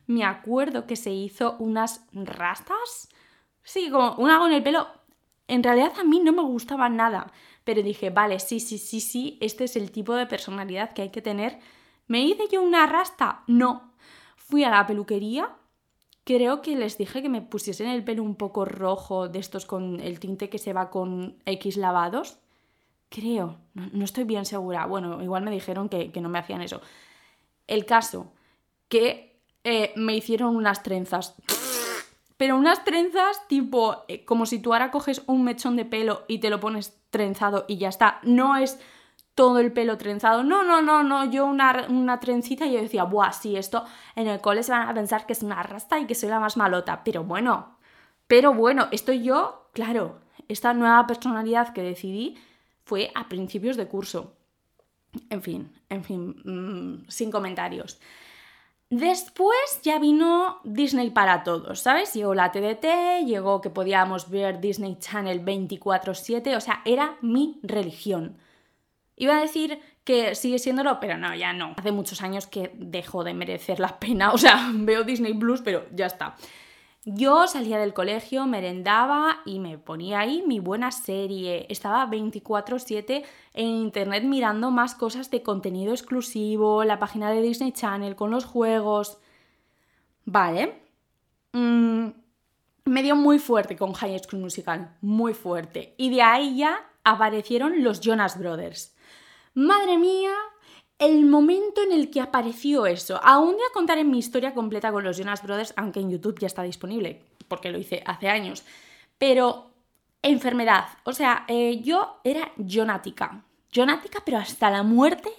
me 0.08 0.24
acuerdo 0.24 0.86
que 0.88 0.96
se 0.96 1.12
hizo 1.12 1.56
unas 1.60 2.06
rastas 2.14 3.10
Sí, 3.64 3.90
como 3.90 4.16
un 4.16 4.30
algo 4.30 4.48
en 4.48 4.54
el 4.54 4.64
pelo. 4.64 4.88
En 5.48 5.64
realidad 5.64 5.94
a 6.00 6.04
mí 6.04 6.20
no 6.20 6.32
me 6.32 6.44
gustaba 6.44 6.90
nada, 6.90 7.32
pero 7.64 7.82
dije, 7.82 8.10
vale, 8.10 8.40
sí, 8.40 8.60
sí, 8.60 8.78
sí, 8.78 9.00
sí, 9.02 9.38
este 9.42 9.66
es 9.66 9.76
el 9.76 9.92
tipo 9.92 10.16
de 10.16 10.26
personalidad 10.26 10.94
que 10.94 11.04
hay 11.04 11.10
que 11.10 11.22
tener. 11.22 11.60
¿Me 12.08 12.22
hice 12.22 12.44
yo 12.52 12.62
una 12.62 12.86
rasta? 12.86 13.44
No. 13.48 13.94
Fui 14.36 14.64
a 14.64 14.70
la 14.70 14.86
peluquería, 14.86 15.56
creo 16.26 16.62
que 16.62 16.76
les 16.76 16.98
dije 16.98 17.22
que 17.22 17.30
me 17.30 17.42
pusiesen 17.42 17.88
el 17.88 18.04
pelo 18.04 18.24
un 18.24 18.36
poco 18.36 18.66
rojo, 18.66 19.30
de 19.30 19.40
estos 19.40 19.66
con 19.66 20.00
el 20.00 20.20
tinte 20.20 20.50
que 20.50 20.58
se 20.58 20.74
va 20.74 20.90
con 20.90 21.38
X 21.46 21.78
lavados. 21.78 22.40
Creo, 23.10 23.60
no, 23.74 24.04
estoy 24.04 24.24
bien 24.26 24.46
segura. 24.46 24.86
Bueno, 24.86 25.22
igual 25.22 25.44
me 25.44 25.52
dijeron 25.52 25.88
que, 25.90 26.12
no 26.22 26.30
me 26.30 26.40
hacían 26.40 26.62
eso. 26.62 26.82
El 27.68 27.86
caso, 27.86 28.34
que 28.90 29.33
eh, 29.64 29.94
me 29.96 30.16
hicieron 30.16 30.56
unas 30.56 30.84
trenzas 30.84 31.36
pero 32.44 32.58
unas 32.58 32.84
trenzas 32.84 33.48
tipo, 33.48 34.04
eh, 34.10 34.26
como 34.26 34.46
si 34.46 34.60
tú 34.60 34.74
ahora 34.74 34.92
coges 34.92 35.24
un 35.28 35.46
mechón 35.46 35.76
de 35.78 35.86
pelo 35.86 36.26
y 36.28 36.40
te 36.40 36.50
lo 36.50 36.60
pones 36.60 37.00
trenzado 37.10 37.64
y 37.70 37.78
ya 37.78 37.88
está. 37.88 38.20
No 38.24 38.58
es 38.58 38.80
todo 39.36 39.60
el 39.60 39.72
pelo 39.72 39.98
trenzado. 39.98 40.44
No, 40.44 40.64
no, 40.64 40.82
no, 40.82 41.04
no. 41.04 41.24
Yo 41.32 41.46
una, 41.46 41.86
una 41.88 42.20
trencita 42.20 42.66
y 42.66 42.74
yo 42.74 42.82
decía, 42.82 43.04
buah, 43.04 43.32
sí, 43.32 43.56
esto 43.56 43.86
en 44.16 44.28
el 44.28 44.42
cole 44.42 44.64
se 44.64 44.72
van 44.72 44.90
a 44.90 44.94
pensar 44.94 45.26
que 45.26 45.34
es 45.34 45.44
una 45.44 45.64
rasta 45.64 46.00
y 46.00 46.06
que 46.06 46.16
soy 46.16 46.28
la 46.30 46.40
más 46.40 46.58
malota. 46.58 47.04
Pero 47.06 47.24
bueno, 47.24 47.78
pero 48.28 48.54
bueno, 48.54 48.88
estoy 48.92 49.24
yo, 49.24 49.70
claro, 49.74 50.20
esta 50.48 50.74
nueva 50.74 51.08
personalidad 51.08 51.72
que 51.72 51.82
decidí 51.82 52.38
fue 52.84 53.12
a 53.16 53.30
principios 53.30 53.78
de 53.78 53.88
curso. 53.88 54.36
En 55.30 55.42
fin, 55.44 55.72
en 55.90 56.04
fin, 56.04 56.36
mm, 56.44 57.10
sin 57.10 57.32
comentarios. 57.32 58.00
Después 58.96 59.80
ya 59.82 59.98
vino 59.98 60.60
Disney 60.64 61.10
para 61.10 61.44
todos, 61.44 61.80
¿sabes? 61.80 62.14
Llegó 62.14 62.36
la 62.36 62.52
TDT, 62.52 63.26
llegó 63.26 63.60
que 63.60 63.72
podíamos 63.72 64.30
ver 64.30 64.62
Disney 64.62 64.98
Channel 65.00 65.44
24/7, 65.44 66.56
o 66.56 66.62
sea, 66.62 66.84
era 66.86 67.18
mi 67.22 67.60
religión. 67.64 68.38
Iba 69.16 69.38
a 69.38 69.42
decir 69.42 69.80
que 70.04 70.36
sigue 70.36 70.60
siéndolo, 70.60 71.00
pero 71.00 71.18
no, 71.18 71.34
ya 71.34 71.54
no. 71.54 71.74
Hace 71.76 71.92
muchos 71.92 72.22
años 72.22 72.46
que 72.46 72.72
dejó 72.76 73.24
de 73.24 73.34
merecer 73.34 73.80
la 73.80 73.98
pena, 73.98 74.32
o 74.32 74.38
sea, 74.38 74.70
veo 74.76 75.04
Disney 75.04 75.34
Plus, 75.34 75.62
pero 75.62 75.88
ya 75.92 76.06
está. 76.06 76.36
Yo 77.06 77.48
salía 77.48 77.80
del 77.80 77.94
colegio, 77.94 78.46
merendaba 78.46 79.42
y 79.46 79.60
me 79.60 79.78
ponía 79.78 80.22
ahí 80.22 80.42
mi 80.48 80.60
buena 80.60 80.92
serie. 80.92 81.66
Estaba 81.70 82.06
24/7 82.06 83.26
en 83.54 83.68
internet 83.68 84.24
mirando 84.24 84.72
más 84.72 84.96
cosas 84.96 85.30
de 85.30 85.44
contenido 85.44 85.92
exclusivo, 85.92 86.86
la 86.86 87.00
página 87.00 87.30
de 87.32 87.42
Disney 87.42 87.74
Channel 87.74 88.16
con 88.16 88.32
los 88.32 88.46
juegos. 88.46 89.18
Vale. 90.26 90.82
Mm, 91.52 92.08
me 92.86 93.04
dio 93.04 93.16
muy 93.18 93.40
fuerte 93.40 93.76
con 93.76 93.94
High 93.94 94.20
School 94.20 94.42
Musical, 94.42 94.96
muy 95.02 95.34
fuerte. 95.34 95.96
Y 95.98 96.10
de 96.10 96.22
ahí 96.22 96.58
ya 96.58 96.90
aparecieron 97.04 97.84
los 97.84 98.00
Jonas 98.00 98.40
Brothers. 98.40 98.96
Madre 99.54 99.98
mía, 99.98 100.34
el 101.00 101.26
momento 101.26 101.82
en 101.82 101.92
el 101.92 102.10
que 102.10 102.22
apareció 102.22 102.86
eso. 102.86 103.20
Aún 103.24 103.54
voy 103.54 103.64
a 103.70 103.74
contar 103.74 103.98
en 103.98 104.10
mi 104.10 104.20
historia 104.20 104.54
completa 104.54 104.92
con 104.92 105.04
los 105.04 105.18
Jonas 105.18 105.44
Brothers, 105.44 105.74
aunque 105.76 106.00
en 106.00 106.12
YouTube 106.12 106.40
ya 106.40 106.48
está 106.48 106.64
disponible, 106.64 107.22
porque 107.48 107.72
lo 107.72 107.78
hice 107.78 108.04
hace 108.06 108.30
años. 108.30 108.64
Pero 109.18 109.72
enfermedad, 110.22 110.86
o 111.04 111.14
sea, 111.14 111.46
eh, 111.48 111.82
yo 111.82 112.20
era 112.24 112.52
jonática, 112.58 113.44
jonática, 113.74 114.22
pero 114.26 114.38
hasta 114.38 114.72
la 114.72 114.84
muerte. 114.84 115.30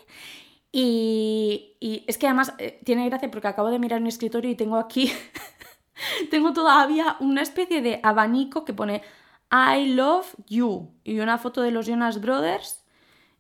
Y, 0.71 1.77
es 2.09 2.19
que 2.19 2.27
además 2.27 2.53
eh, 2.59 2.81
tiene 2.85 3.09
gracia 3.09 3.31
porque 3.31 3.47
acabo 3.47 3.71
de 3.71 3.79
mirar 3.79 4.01
mi 4.01 4.09
escritorio 4.09 4.51
y 4.51 4.57
tengo 4.57 4.77
aquí, 4.77 5.13
tengo 6.31 6.53
todavía 6.53 7.17
una 7.21 7.43
especie 7.43 7.81
de 7.81 8.01
abanico 8.03 8.65
que 8.65 8.75
pone 8.75 9.03
I 9.53 9.95
love 9.95 10.35
you 10.49 10.91
y 11.05 11.21
una 11.21 11.39
foto 11.39 11.63
de 11.63 11.71
los 11.71 11.87
Jonas 11.87 12.21
Brothers 12.21 12.85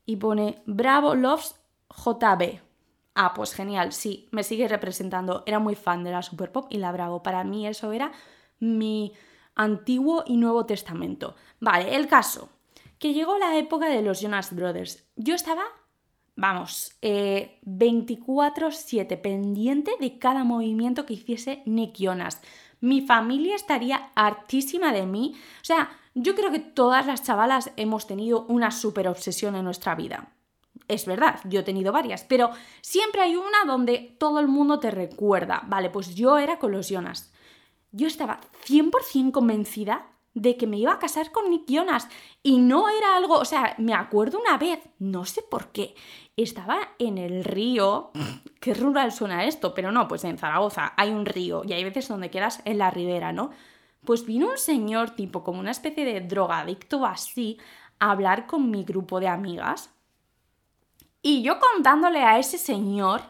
y 0.06 0.16
pone 0.16 0.62
Bravo 0.64 1.16
loves 1.16 1.56
JB. 1.96 2.60
Ah, 3.14 3.32
pues 3.34 3.54
genial, 3.54 3.92
sí, 3.92 4.28
me 4.32 4.42
sigue 4.42 4.66
representando. 4.66 5.44
Era 5.46 5.58
muy 5.58 5.76
fan 5.76 6.02
de 6.02 6.10
la 6.10 6.22
Super 6.22 6.50
Pop 6.50 6.66
y 6.70 6.78
la 6.78 6.92
Bravo. 6.92 7.22
Para 7.22 7.44
mí 7.44 7.66
eso 7.66 7.92
era 7.92 8.12
mi 8.58 9.12
Antiguo 9.54 10.24
y 10.26 10.36
Nuevo 10.36 10.66
Testamento. 10.66 11.36
Vale, 11.60 11.94
el 11.94 12.08
caso, 12.08 12.48
que 12.98 13.12
llegó 13.12 13.38
la 13.38 13.56
época 13.56 13.88
de 13.88 14.02
los 14.02 14.20
Jonas 14.20 14.54
Brothers. 14.54 15.06
Yo 15.14 15.34
estaba, 15.34 15.62
vamos, 16.34 16.96
24/7 17.02 19.14
eh, 19.14 19.16
pendiente 19.16 19.92
de 20.00 20.18
cada 20.18 20.42
movimiento 20.42 21.06
que 21.06 21.14
hiciese 21.14 21.62
Nick 21.66 21.96
Jonas. 21.96 22.42
Mi 22.80 23.00
familia 23.00 23.54
estaría 23.54 24.10
hartísima 24.16 24.92
de 24.92 25.06
mí. 25.06 25.34
O 25.62 25.64
sea, 25.64 25.90
yo 26.14 26.34
creo 26.34 26.50
que 26.50 26.58
todas 26.58 27.06
las 27.06 27.22
chavalas 27.22 27.70
hemos 27.76 28.08
tenido 28.08 28.44
una 28.46 28.72
super 28.72 29.06
obsesión 29.06 29.54
en 29.54 29.64
nuestra 29.64 29.94
vida 29.94 30.34
es 30.88 31.06
verdad, 31.06 31.40
yo 31.44 31.60
he 31.60 31.64
tenido 31.64 31.92
varias, 31.92 32.24
pero 32.24 32.50
siempre 32.80 33.22
hay 33.22 33.36
una 33.36 33.64
donde 33.66 34.16
todo 34.18 34.40
el 34.40 34.48
mundo 34.48 34.80
te 34.80 34.90
recuerda. 34.90 35.62
Vale, 35.66 35.90
pues 35.90 36.14
yo 36.14 36.38
era 36.38 36.58
con 36.58 36.72
los 36.72 36.88
Jonas. 36.88 37.32
Yo 37.92 38.06
estaba 38.06 38.40
100% 38.66 39.30
convencida 39.30 40.14
de 40.34 40.56
que 40.56 40.66
me 40.66 40.78
iba 40.78 40.92
a 40.92 40.98
casar 40.98 41.30
con 41.30 41.48
Nick 41.48 41.64
Jonas 41.68 42.08
y 42.42 42.58
no 42.58 42.88
era 42.88 43.16
algo, 43.16 43.36
o 43.38 43.44
sea, 43.44 43.74
me 43.78 43.94
acuerdo 43.94 44.40
una 44.40 44.58
vez, 44.58 44.80
no 44.98 45.24
sé 45.24 45.42
por 45.42 45.68
qué, 45.68 45.94
estaba 46.36 46.76
en 46.98 47.18
el 47.18 47.44
río, 47.44 48.10
qué 48.60 48.74
rural 48.74 49.12
suena 49.12 49.44
esto, 49.44 49.74
pero 49.74 49.92
no, 49.92 50.08
pues 50.08 50.24
en 50.24 50.38
Zaragoza 50.38 50.92
hay 50.96 51.10
un 51.10 51.24
río 51.24 51.62
y 51.64 51.72
hay 51.72 51.84
veces 51.84 52.08
donde 52.08 52.30
quedas 52.30 52.60
en 52.64 52.78
la 52.78 52.90
ribera, 52.90 53.32
¿no? 53.32 53.50
Pues 54.04 54.26
vino 54.26 54.48
un 54.48 54.58
señor 54.58 55.10
tipo 55.10 55.44
como 55.44 55.60
una 55.60 55.70
especie 55.70 56.04
de 56.04 56.20
drogadicto 56.20 57.06
así 57.06 57.58
a 58.00 58.10
hablar 58.10 58.46
con 58.46 58.70
mi 58.70 58.84
grupo 58.84 59.20
de 59.20 59.28
amigas 59.28 59.94
y 61.24 61.40
yo 61.40 61.58
contándole 61.58 62.22
a 62.22 62.38
ese 62.38 62.58
señor 62.58 63.22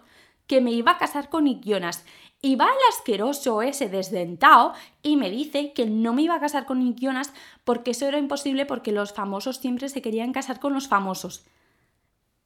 que 0.49 0.61
me 0.61 0.73
iba 0.73 0.91
a 0.91 0.99
casar 0.99 1.31
con 1.31 1.45
Nick 1.45 1.65
Jonas. 1.65 2.05
Y 2.43 2.57
va 2.57 2.67
el 2.67 2.93
asqueroso 2.93 3.63
ese 3.63 3.89
desdentado 3.89 4.75
y 5.01 5.17
me 5.17 5.31
dice 5.31 5.73
que 5.73 5.87
no 5.87 6.13
me 6.13 6.23
iba 6.23 6.35
a 6.35 6.41
casar 6.41 6.67
con 6.67 6.81
Nick 6.81 6.99
Jonas 7.01 7.33
porque 7.63 7.93
eso 7.93 8.07
era 8.07 8.19
imposible 8.19 8.67
porque 8.67 8.91
los 8.91 9.13
famosos 9.13 9.59
siempre 9.59 9.89
se 9.89 10.03
querían 10.03 10.33
casar 10.33 10.59
con 10.59 10.75
los 10.75 10.89
famosos. 10.89 11.47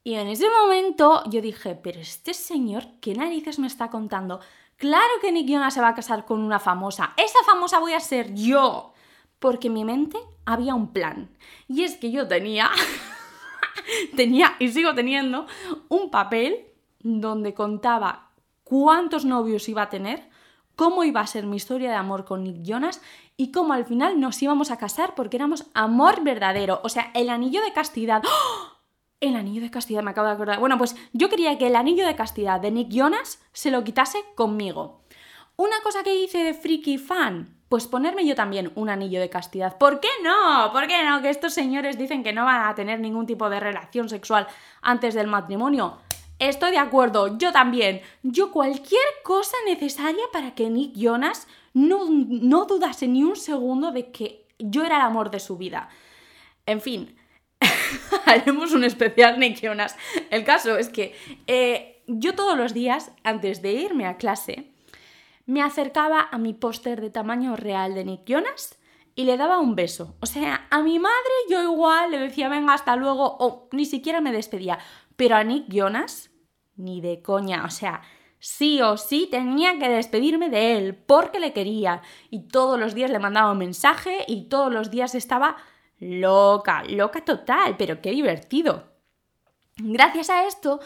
Y 0.04 0.14
en 0.14 0.28
ese 0.28 0.48
momento 0.50 1.22
yo 1.30 1.40
dije, 1.40 1.74
pero 1.74 1.98
este 1.98 2.34
señor, 2.34 2.84
¿qué 3.00 3.14
narices 3.14 3.58
me 3.58 3.66
está 3.68 3.88
contando? 3.88 4.40
Claro 4.76 5.12
que 5.22 5.32
Nick 5.32 5.48
Jonas 5.48 5.72
se 5.72 5.80
va 5.80 5.88
a 5.88 5.94
casar 5.94 6.26
con 6.26 6.40
una 6.40 6.60
famosa. 6.60 7.14
Esa 7.16 7.38
famosa 7.46 7.80
voy 7.80 7.94
a 7.94 8.00
ser 8.00 8.34
yo. 8.34 8.92
Porque 9.38 9.68
en 9.68 9.74
mi 9.74 9.84
mente 9.86 10.18
había 10.44 10.74
un 10.74 10.92
plan. 10.92 11.30
Y 11.68 11.84
es 11.84 11.96
que 11.96 12.10
yo 12.10 12.28
tenía 12.28 12.70
tenía 14.16 14.54
y 14.58 14.68
sigo 14.68 14.94
teniendo 14.94 15.46
un 15.88 16.10
papel 16.10 16.66
donde 17.00 17.54
contaba 17.54 18.30
cuántos 18.64 19.24
novios 19.24 19.68
iba 19.68 19.82
a 19.82 19.90
tener, 19.90 20.28
cómo 20.76 21.04
iba 21.04 21.20
a 21.20 21.26
ser 21.26 21.46
mi 21.46 21.56
historia 21.56 21.90
de 21.90 21.96
amor 21.96 22.24
con 22.24 22.44
Nick 22.44 22.62
Jonas 22.62 23.00
y 23.36 23.50
cómo 23.52 23.72
al 23.72 23.84
final 23.84 24.20
nos 24.20 24.42
íbamos 24.42 24.70
a 24.70 24.78
casar 24.78 25.14
porque 25.14 25.36
éramos 25.36 25.66
amor 25.74 26.22
verdadero. 26.22 26.80
O 26.84 26.88
sea, 26.88 27.10
el 27.14 27.30
anillo 27.30 27.62
de 27.62 27.72
castidad. 27.72 28.22
¡Oh! 28.24 28.78
El 29.20 29.34
anillo 29.34 29.62
de 29.62 29.70
castidad, 29.70 30.02
me 30.02 30.12
acabo 30.12 30.28
de 30.28 30.34
acordar. 30.34 30.60
Bueno, 30.60 30.78
pues 30.78 30.94
yo 31.12 31.28
quería 31.28 31.58
que 31.58 31.66
el 31.66 31.74
anillo 31.74 32.06
de 32.06 32.14
castidad 32.14 32.60
de 32.60 32.70
Nick 32.70 32.88
Jonas 32.90 33.42
se 33.52 33.72
lo 33.72 33.82
quitase 33.82 34.18
conmigo. 34.36 35.02
Una 35.56 35.80
cosa 35.82 36.04
que 36.04 36.14
hice 36.14 36.38
de 36.44 36.54
freaky 36.54 36.98
fan, 36.98 37.57
pues 37.68 37.86
ponerme 37.86 38.26
yo 38.26 38.34
también 38.34 38.72
un 38.74 38.88
anillo 38.88 39.20
de 39.20 39.30
castidad. 39.30 39.76
¿Por 39.76 40.00
qué 40.00 40.08
no? 40.22 40.72
¿Por 40.72 40.86
qué 40.86 41.02
no? 41.04 41.20
Que 41.20 41.30
estos 41.30 41.52
señores 41.52 41.98
dicen 41.98 42.22
que 42.22 42.32
no 42.32 42.44
van 42.44 42.68
a 42.68 42.74
tener 42.74 43.00
ningún 43.00 43.26
tipo 43.26 43.50
de 43.50 43.60
relación 43.60 44.08
sexual 44.08 44.46
antes 44.80 45.14
del 45.14 45.26
matrimonio. 45.26 45.98
Estoy 46.38 46.70
de 46.70 46.78
acuerdo, 46.78 47.36
yo 47.36 47.52
también. 47.52 48.00
Yo 48.22 48.52
cualquier 48.52 49.02
cosa 49.24 49.56
necesaria 49.66 50.22
para 50.32 50.54
que 50.54 50.70
Nick 50.70 50.94
Jonas 50.94 51.48
no, 51.74 52.06
no 52.08 52.64
dudase 52.64 53.08
ni 53.08 53.24
un 53.24 53.36
segundo 53.36 53.90
de 53.90 54.10
que 54.10 54.46
yo 54.58 54.84
era 54.84 54.96
el 54.96 55.02
amor 55.02 55.30
de 55.30 55.40
su 55.40 55.56
vida. 55.56 55.88
En 56.64 56.80
fin, 56.80 57.16
haremos 58.26 58.72
un 58.72 58.84
especial 58.84 59.38
Nick 59.38 59.60
Jonas. 59.60 59.96
El 60.30 60.44
caso 60.44 60.78
es 60.78 60.88
que 60.88 61.14
eh, 61.46 62.02
yo 62.06 62.34
todos 62.34 62.56
los 62.56 62.72
días, 62.72 63.12
antes 63.24 63.60
de 63.60 63.72
irme 63.72 64.06
a 64.06 64.16
clase, 64.16 64.70
me 65.48 65.62
acercaba 65.62 66.28
a 66.30 66.36
mi 66.36 66.52
póster 66.52 67.00
de 67.00 67.08
tamaño 67.08 67.56
real 67.56 67.94
de 67.94 68.04
Nick 68.04 68.26
Jonas 68.26 68.78
y 69.14 69.24
le 69.24 69.38
daba 69.38 69.58
un 69.58 69.74
beso. 69.74 70.14
O 70.20 70.26
sea, 70.26 70.68
a 70.68 70.82
mi 70.82 70.98
madre 70.98 71.32
yo 71.48 71.62
igual 71.62 72.10
le 72.10 72.18
decía 72.18 72.50
venga 72.50 72.74
hasta 72.74 72.96
luego 72.96 73.38
o 73.40 73.66
ni 73.72 73.86
siquiera 73.86 74.20
me 74.20 74.30
despedía. 74.30 74.78
Pero 75.16 75.36
a 75.36 75.44
Nick 75.44 75.72
Jonas, 75.72 76.30
ni 76.76 77.00
de 77.00 77.22
coña. 77.22 77.64
O 77.64 77.70
sea, 77.70 78.02
sí 78.38 78.82
o 78.82 78.98
sí 78.98 79.26
tenía 79.30 79.78
que 79.78 79.88
despedirme 79.88 80.50
de 80.50 80.76
él 80.76 80.94
porque 80.94 81.40
le 81.40 81.54
quería. 81.54 82.02
Y 82.28 82.48
todos 82.48 82.78
los 82.78 82.94
días 82.94 83.10
le 83.10 83.18
mandaba 83.18 83.52
un 83.52 83.58
mensaje 83.58 84.26
y 84.28 84.50
todos 84.50 84.70
los 84.70 84.90
días 84.90 85.14
estaba 85.14 85.56
loca, 85.98 86.84
loca 86.84 87.24
total, 87.24 87.76
pero 87.78 88.02
qué 88.02 88.10
divertido. 88.10 88.92
Gracias 89.78 90.28
a 90.28 90.44
esto 90.44 90.80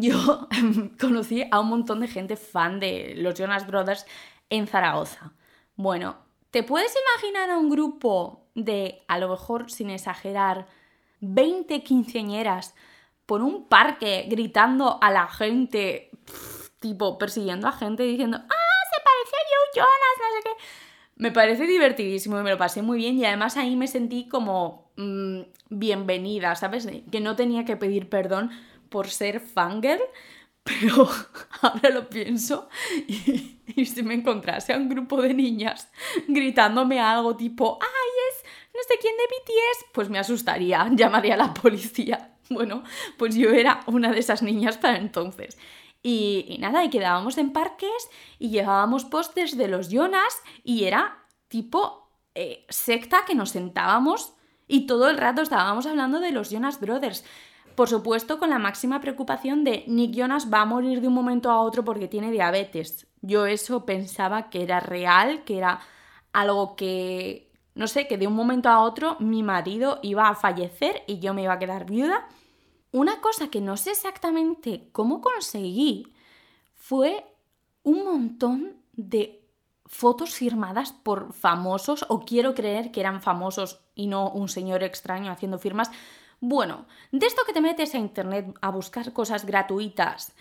yo 0.00 0.48
conocí 1.00 1.44
a 1.50 1.60
un 1.60 1.68
montón 1.68 2.00
de 2.00 2.08
gente 2.08 2.36
fan 2.36 2.80
de 2.80 3.14
los 3.16 3.34
Jonas 3.34 3.66
Brothers 3.66 4.06
en 4.50 4.66
Zaragoza. 4.66 5.32
Bueno, 5.76 6.16
¿te 6.50 6.62
puedes 6.62 6.94
imaginar 6.94 7.50
a 7.50 7.58
un 7.58 7.70
grupo 7.70 8.46
de, 8.54 9.02
a 9.08 9.18
lo 9.18 9.28
mejor 9.28 9.70
sin 9.70 9.90
exagerar, 9.90 10.66
20 11.20 11.82
quinceañeras 11.82 12.74
por 13.26 13.42
un 13.42 13.68
parque 13.68 14.26
gritando 14.28 14.98
a 15.02 15.10
la 15.10 15.28
gente, 15.28 16.10
tipo 16.80 17.18
persiguiendo 17.18 17.66
a 17.66 17.72
gente 17.72 18.02
diciendo, 18.02 18.36
¡ah, 18.38 18.82
se 18.92 19.02
parece 19.02 19.36
a 19.36 19.48
Joe 19.48 19.68
Jonas! 19.74 20.18
No 20.18 20.36
sé 20.36 20.42
qué. 20.44 20.64
Me 21.16 21.30
parece 21.30 21.66
divertidísimo 21.66 22.38
y 22.38 22.42
me 22.42 22.50
lo 22.50 22.58
pasé 22.58 22.82
muy 22.82 22.98
bien 22.98 23.16
y 23.16 23.24
además 23.24 23.56
ahí 23.56 23.76
me 23.76 23.86
sentí 23.86 24.28
como 24.28 24.90
mm, 24.96 25.42
bienvenida, 25.70 26.56
¿sabes? 26.56 26.88
Que 27.10 27.20
no 27.20 27.36
tenía 27.36 27.64
que 27.64 27.76
pedir 27.76 28.08
perdón 28.08 28.50
por 28.94 29.10
ser 29.10 29.40
fangirl, 29.40 30.00
pero 30.62 31.10
ahora 31.62 31.90
lo 31.90 32.08
pienso 32.08 32.68
y, 33.08 33.84
si 33.84 34.04
me 34.04 34.14
encontrase 34.14 34.72
a 34.72 34.76
un 34.76 34.88
grupo 34.88 35.20
de 35.20 35.34
niñas 35.34 35.90
gritándome 36.28 37.00
algo 37.00 37.34
tipo, 37.34 37.76
¡ay, 37.82 38.10
es 38.30 38.44
no 38.72 38.80
sé 38.86 38.94
quién 39.00 39.16
de 39.16 39.24
BTS! 39.24 39.86
Pues 39.92 40.08
me 40.08 40.20
asustaría, 40.20 40.88
llamaría 40.92 41.34
a 41.34 41.38
la 41.38 41.52
policía. 41.52 42.36
Bueno, 42.48 42.84
pues 43.18 43.34
yo 43.34 43.50
era 43.50 43.80
una 43.88 44.12
de 44.12 44.20
esas 44.20 44.42
niñas 44.42 44.78
para 44.78 44.96
entonces. 44.96 45.58
Y, 46.00 46.56
nada, 46.60 46.84
y 46.84 46.90
quedábamos 46.90 47.36
en 47.36 47.52
parques 47.52 48.08
y 48.38 48.50
llevábamos 48.50 49.04
postes 49.04 49.56
de 49.56 49.66
los 49.66 49.88
Jonas 49.88 50.40
y 50.62 50.84
era 50.84 51.26
tipo 51.48 52.12
eh, 52.36 52.64
secta 52.68 53.24
que 53.26 53.34
nos 53.34 53.50
sentábamos 53.50 54.34
y 54.68 54.86
todo 54.86 55.10
el 55.10 55.18
rato 55.18 55.42
estábamos 55.42 55.84
hablando 55.86 56.20
de 56.20 56.30
los 56.30 56.50
Jonas 56.50 56.78
Brothers. 56.78 57.24
Por 57.74 57.88
supuesto, 57.88 58.38
con 58.38 58.50
la 58.50 58.58
máxima 58.58 59.00
preocupación 59.00 59.64
de 59.64 59.84
Nick 59.88 60.14
Jonas 60.14 60.52
va 60.52 60.60
a 60.60 60.64
morir 60.64 61.00
de 61.00 61.08
un 61.08 61.14
momento 61.14 61.50
a 61.50 61.60
otro 61.60 61.84
porque 61.84 62.06
tiene 62.06 62.30
diabetes. 62.30 63.08
Yo 63.20 63.46
eso 63.46 63.84
pensaba 63.84 64.48
que 64.48 64.62
era 64.62 64.78
real, 64.78 65.42
que 65.44 65.58
era 65.58 65.80
algo 66.32 66.76
que, 66.76 67.50
no 67.74 67.88
sé, 67.88 68.06
que 68.06 68.16
de 68.16 68.28
un 68.28 68.34
momento 68.34 68.68
a 68.68 68.80
otro 68.80 69.16
mi 69.18 69.42
marido 69.42 69.98
iba 70.02 70.28
a 70.28 70.36
fallecer 70.36 71.02
y 71.08 71.18
yo 71.18 71.34
me 71.34 71.42
iba 71.42 71.54
a 71.54 71.58
quedar 71.58 71.84
viuda. 71.84 72.28
Una 72.92 73.20
cosa 73.20 73.48
que 73.48 73.60
no 73.60 73.76
sé 73.76 73.90
exactamente 73.90 74.88
cómo 74.92 75.20
conseguí 75.20 76.14
fue 76.74 77.26
un 77.82 78.04
montón 78.04 78.76
de 78.92 79.48
fotos 79.86 80.34
firmadas 80.34 80.92
por 80.92 81.32
famosos, 81.32 82.06
o 82.08 82.20
quiero 82.20 82.54
creer 82.54 82.92
que 82.92 83.00
eran 83.00 83.20
famosos 83.20 83.80
y 83.94 84.06
no 84.06 84.30
un 84.30 84.48
señor 84.48 84.82
extraño 84.82 85.32
haciendo 85.32 85.58
firmas, 85.58 85.90
bueno, 86.48 86.86
de 87.10 87.26
esto 87.26 87.42
que 87.46 87.54
te 87.54 87.60
metes 87.60 87.94
a 87.94 87.98
internet 87.98 88.54
a 88.60 88.70
buscar 88.70 89.12
cosas 89.12 89.46
gratuitas 89.46 90.34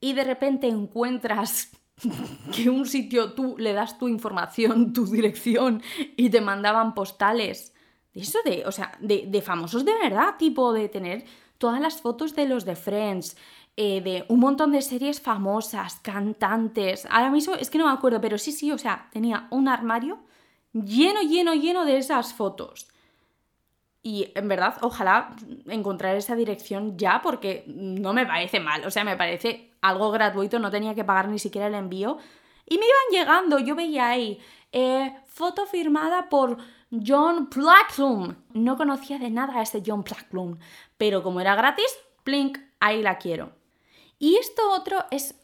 y 0.00 0.14
de 0.14 0.24
repente 0.24 0.68
encuentras 0.68 1.70
que 2.54 2.70
un 2.70 2.86
sitio 2.86 3.34
tú 3.34 3.56
le 3.58 3.74
das 3.74 3.98
tu 3.98 4.08
información, 4.08 4.92
tu 4.94 5.06
dirección 5.06 5.82
y 6.16 6.30
te 6.30 6.40
mandaban 6.40 6.94
postales. 6.94 7.74
De 8.14 8.22
eso 8.22 8.38
de, 8.44 8.64
o 8.66 8.72
sea, 8.72 8.96
de, 9.00 9.42
famosos 9.42 9.84
de 9.84 9.92
verdad, 10.02 10.36
tipo 10.38 10.72
de 10.72 10.88
tener 10.88 11.24
todas 11.58 11.80
las 11.80 12.00
fotos 12.00 12.34
de 12.34 12.46
los 12.46 12.64
de 12.64 12.74
Friends, 12.74 13.36
eh, 13.76 14.00
de 14.00 14.24
un 14.28 14.40
montón 14.40 14.72
de 14.72 14.80
series 14.80 15.20
famosas, 15.20 15.96
cantantes. 16.00 17.06
Ahora 17.10 17.30
mismo 17.30 17.54
es 17.54 17.68
que 17.68 17.78
no 17.78 17.86
me 17.86 17.92
acuerdo, 17.92 18.20
pero 18.20 18.38
sí, 18.38 18.50
sí, 18.50 18.72
o 18.72 18.78
sea, 18.78 19.08
tenía 19.12 19.46
un 19.50 19.68
armario 19.68 20.18
lleno, 20.72 21.20
lleno, 21.20 21.54
lleno 21.54 21.84
de 21.84 21.98
esas 21.98 22.32
fotos. 22.32 22.88
Y 24.02 24.32
en 24.34 24.48
verdad, 24.48 24.78
ojalá 24.80 25.36
encontrar 25.66 26.16
esa 26.16 26.34
dirección 26.34 26.96
ya 26.96 27.20
porque 27.22 27.64
no 27.66 28.12
me 28.14 28.24
parece 28.24 28.58
mal, 28.58 28.84
o 28.86 28.90
sea, 28.90 29.04
me 29.04 29.16
parece 29.16 29.72
algo 29.82 30.10
gratuito, 30.10 30.58
no 30.58 30.70
tenía 30.70 30.94
que 30.94 31.04
pagar 31.04 31.28
ni 31.28 31.38
siquiera 31.38 31.66
el 31.66 31.74
envío. 31.74 32.18
Y 32.66 32.78
me 32.78 32.86
iban 32.86 33.20
llegando, 33.20 33.58
yo 33.58 33.74
veía 33.74 34.08
ahí, 34.08 34.40
eh, 34.72 35.14
foto 35.26 35.66
firmada 35.66 36.28
por 36.28 36.56
John 36.90 37.50
Plackloom. 37.50 38.36
No 38.54 38.76
conocía 38.76 39.18
de 39.18 39.30
nada 39.30 39.58
a 39.58 39.62
este 39.62 39.82
John 39.84 40.02
Plackloom, 40.02 40.58
pero 40.96 41.22
como 41.22 41.40
era 41.40 41.54
gratis, 41.54 41.98
plink, 42.24 42.58
ahí 42.78 43.02
la 43.02 43.18
quiero. 43.18 43.52
Y 44.18 44.36
esto 44.36 44.70
otro 44.70 45.04
es 45.10 45.34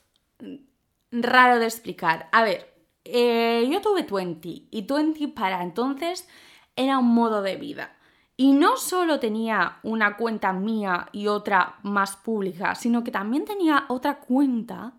raro 1.11 1.59
de 1.59 1.67
explicar. 1.67 2.29
A 2.33 2.43
ver, 2.43 2.73
eh, 3.05 3.69
yo 3.71 3.81
tuve 3.81 4.03
20 4.03 4.49
y 4.71 4.83
20 4.83 5.29
para 5.29 5.63
entonces 5.63 6.29
era 6.75 6.99
un 6.99 7.15
modo 7.15 7.43
de 7.43 7.57
vida. 7.57 7.96
Y 8.37 8.53
no 8.53 8.77
solo 8.77 9.19
tenía 9.19 9.79
una 9.83 10.17
cuenta 10.17 10.53
mía 10.53 11.09
y 11.13 11.27
otra 11.27 11.77
más 11.83 12.17
pública, 12.17 12.75
sino 12.75 13.03
que 13.03 13.11
también 13.11 13.47
tenía 13.47 13.87
otra 13.89 14.19
cuenta 14.19 14.93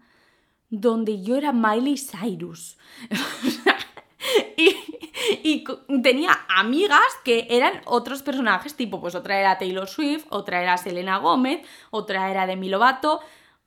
donde 0.69 1.21
yo 1.21 1.35
era 1.35 1.51
Miley 1.53 1.97
Cyrus. 1.97 2.77
y, 4.57 5.63
tenía 6.01 6.45
amigas 6.49 6.99
que 7.23 7.47
eran 7.49 7.81
otros 7.85 8.23
personajes, 8.23 8.75
tipo, 8.75 8.99
pues 8.99 9.15
otra 9.15 9.39
era 9.39 9.57
Taylor 9.57 9.87
Swift, 9.87 10.25
otra 10.29 10.61
era 10.61 10.77
Selena 10.77 11.17
Gómez, 11.17 11.65
otra 11.91 12.31
era 12.31 12.47
Demi 12.47 12.69
Lovato 12.69 13.21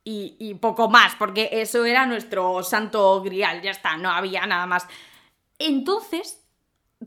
y, 0.05 0.37
y 0.39 0.55
poco 0.55 0.89
más, 0.89 1.15
porque 1.17 1.49
eso 1.53 1.85
era 1.85 2.07
nuestro 2.07 2.63
santo 2.63 3.23
grial, 3.23 3.63
ya 3.63 3.71
está, 3.71 3.97
no 3.97 4.11
había 4.11 4.47
nada 4.47 4.67
más. 4.67 4.87
Entonces, 5.59 6.43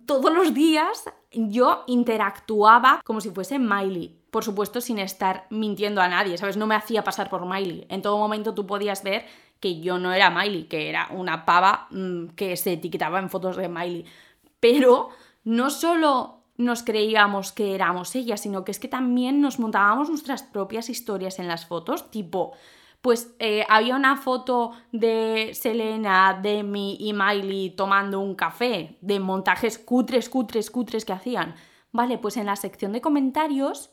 todos 0.05 0.33
los 0.33 0.53
días 0.53 1.05
yo 1.33 1.83
interactuaba 1.87 3.01
como 3.03 3.21
si 3.21 3.31
fuese 3.31 3.59
Miley. 3.59 4.19
Por 4.31 4.43
supuesto, 4.43 4.81
sin 4.81 4.99
estar 4.99 5.45
mintiendo 5.49 6.01
a 6.01 6.07
nadie, 6.07 6.37
¿sabes? 6.37 6.57
No 6.57 6.67
me 6.67 6.75
hacía 6.75 7.03
pasar 7.03 7.29
por 7.29 7.45
Miley. 7.45 7.85
En 7.89 8.01
todo 8.01 8.17
momento 8.17 8.53
tú 8.53 8.65
podías 8.65 9.03
ver 9.03 9.25
que 9.59 9.79
yo 9.79 9.97
no 9.97 10.13
era 10.13 10.29
Miley, 10.29 10.63
que 10.63 10.89
era 10.89 11.07
una 11.11 11.45
pava 11.45 11.87
mm, 11.91 12.29
que 12.35 12.57
se 12.57 12.73
etiquetaba 12.73 13.19
en 13.19 13.29
fotos 13.29 13.57
de 13.57 13.69
Miley. 13.69 14.05
Pero 14.59 15.09
no 15.43 15.69
solo 15.69 16.39
nos 16.57 16.83
creíamos 16.83 17.51
que 17.51 17.75
éramos 17.75 18.15
ella, 18.15 18.37
sino 18.37 18.63
que 18.63 18.71
es 18.71 18.79
que 18.79 18.87
también 18.87 19.41
nos 19.41 19.59
montábamos 19.59 20.09
nuestras 20.09 20.43
propias 20.43 20.89
historias 20.89 21.39
en 21.39 21.47
las 21.47 21.65
fotos, 21.65 22.11
tipo, 22.11 22.53
pues 23.03 23.35
eh, 23.39 23.65
había 23.67 23.97
una 23.97 24.15
foto 24.15 24.71
de 24.93 25.51
Selena, 25.55 26.39
Demi 26.41 26.95
y 27.01 27.11
Miley 27.11 27.71
tomando 27.71 28.21
un 28.21 28.33
café, 28.33 28.97
de 29.01 29.19
montajes 29.19 29.77
cutres, 29.77 30.29
cutres, 30.29 30.71
cutres 30.71 31.03
que 31.03 31.11
hacían. 31.11 31.53
Vale, 31.91 32.17
pues 32.17 32.37
en 32.37 32.45
la 32.45 32.55
sección 32.55 32.93
de 32.93 33.01
comentarios 33.01 33.91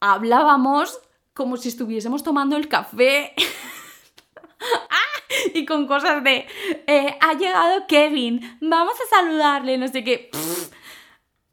hablábamos 0.00 1.00
como 1.32 1.56
si 1.56 1.70
estuviésemos 1.70 2.22
tomando 2.22 2.58
el 2.58 2.68
café. 2.68 3.32
¡Ah! 4.60 5.54
Y 5.54 5.64
con 5.64 5.86
cosas 5.86 6.22
de, 6.22 6.46
eh, 6.86 7.16
ha 7.22 7.32
llegado 7.32 7.86
Kevin, 7.88 8.58
vamos 8.60 8.94
a 9.06 9.16
saludarle, 9.16 9.78
no 9.78 9.88
sé 9.88 10.04
qué 10.04 10.30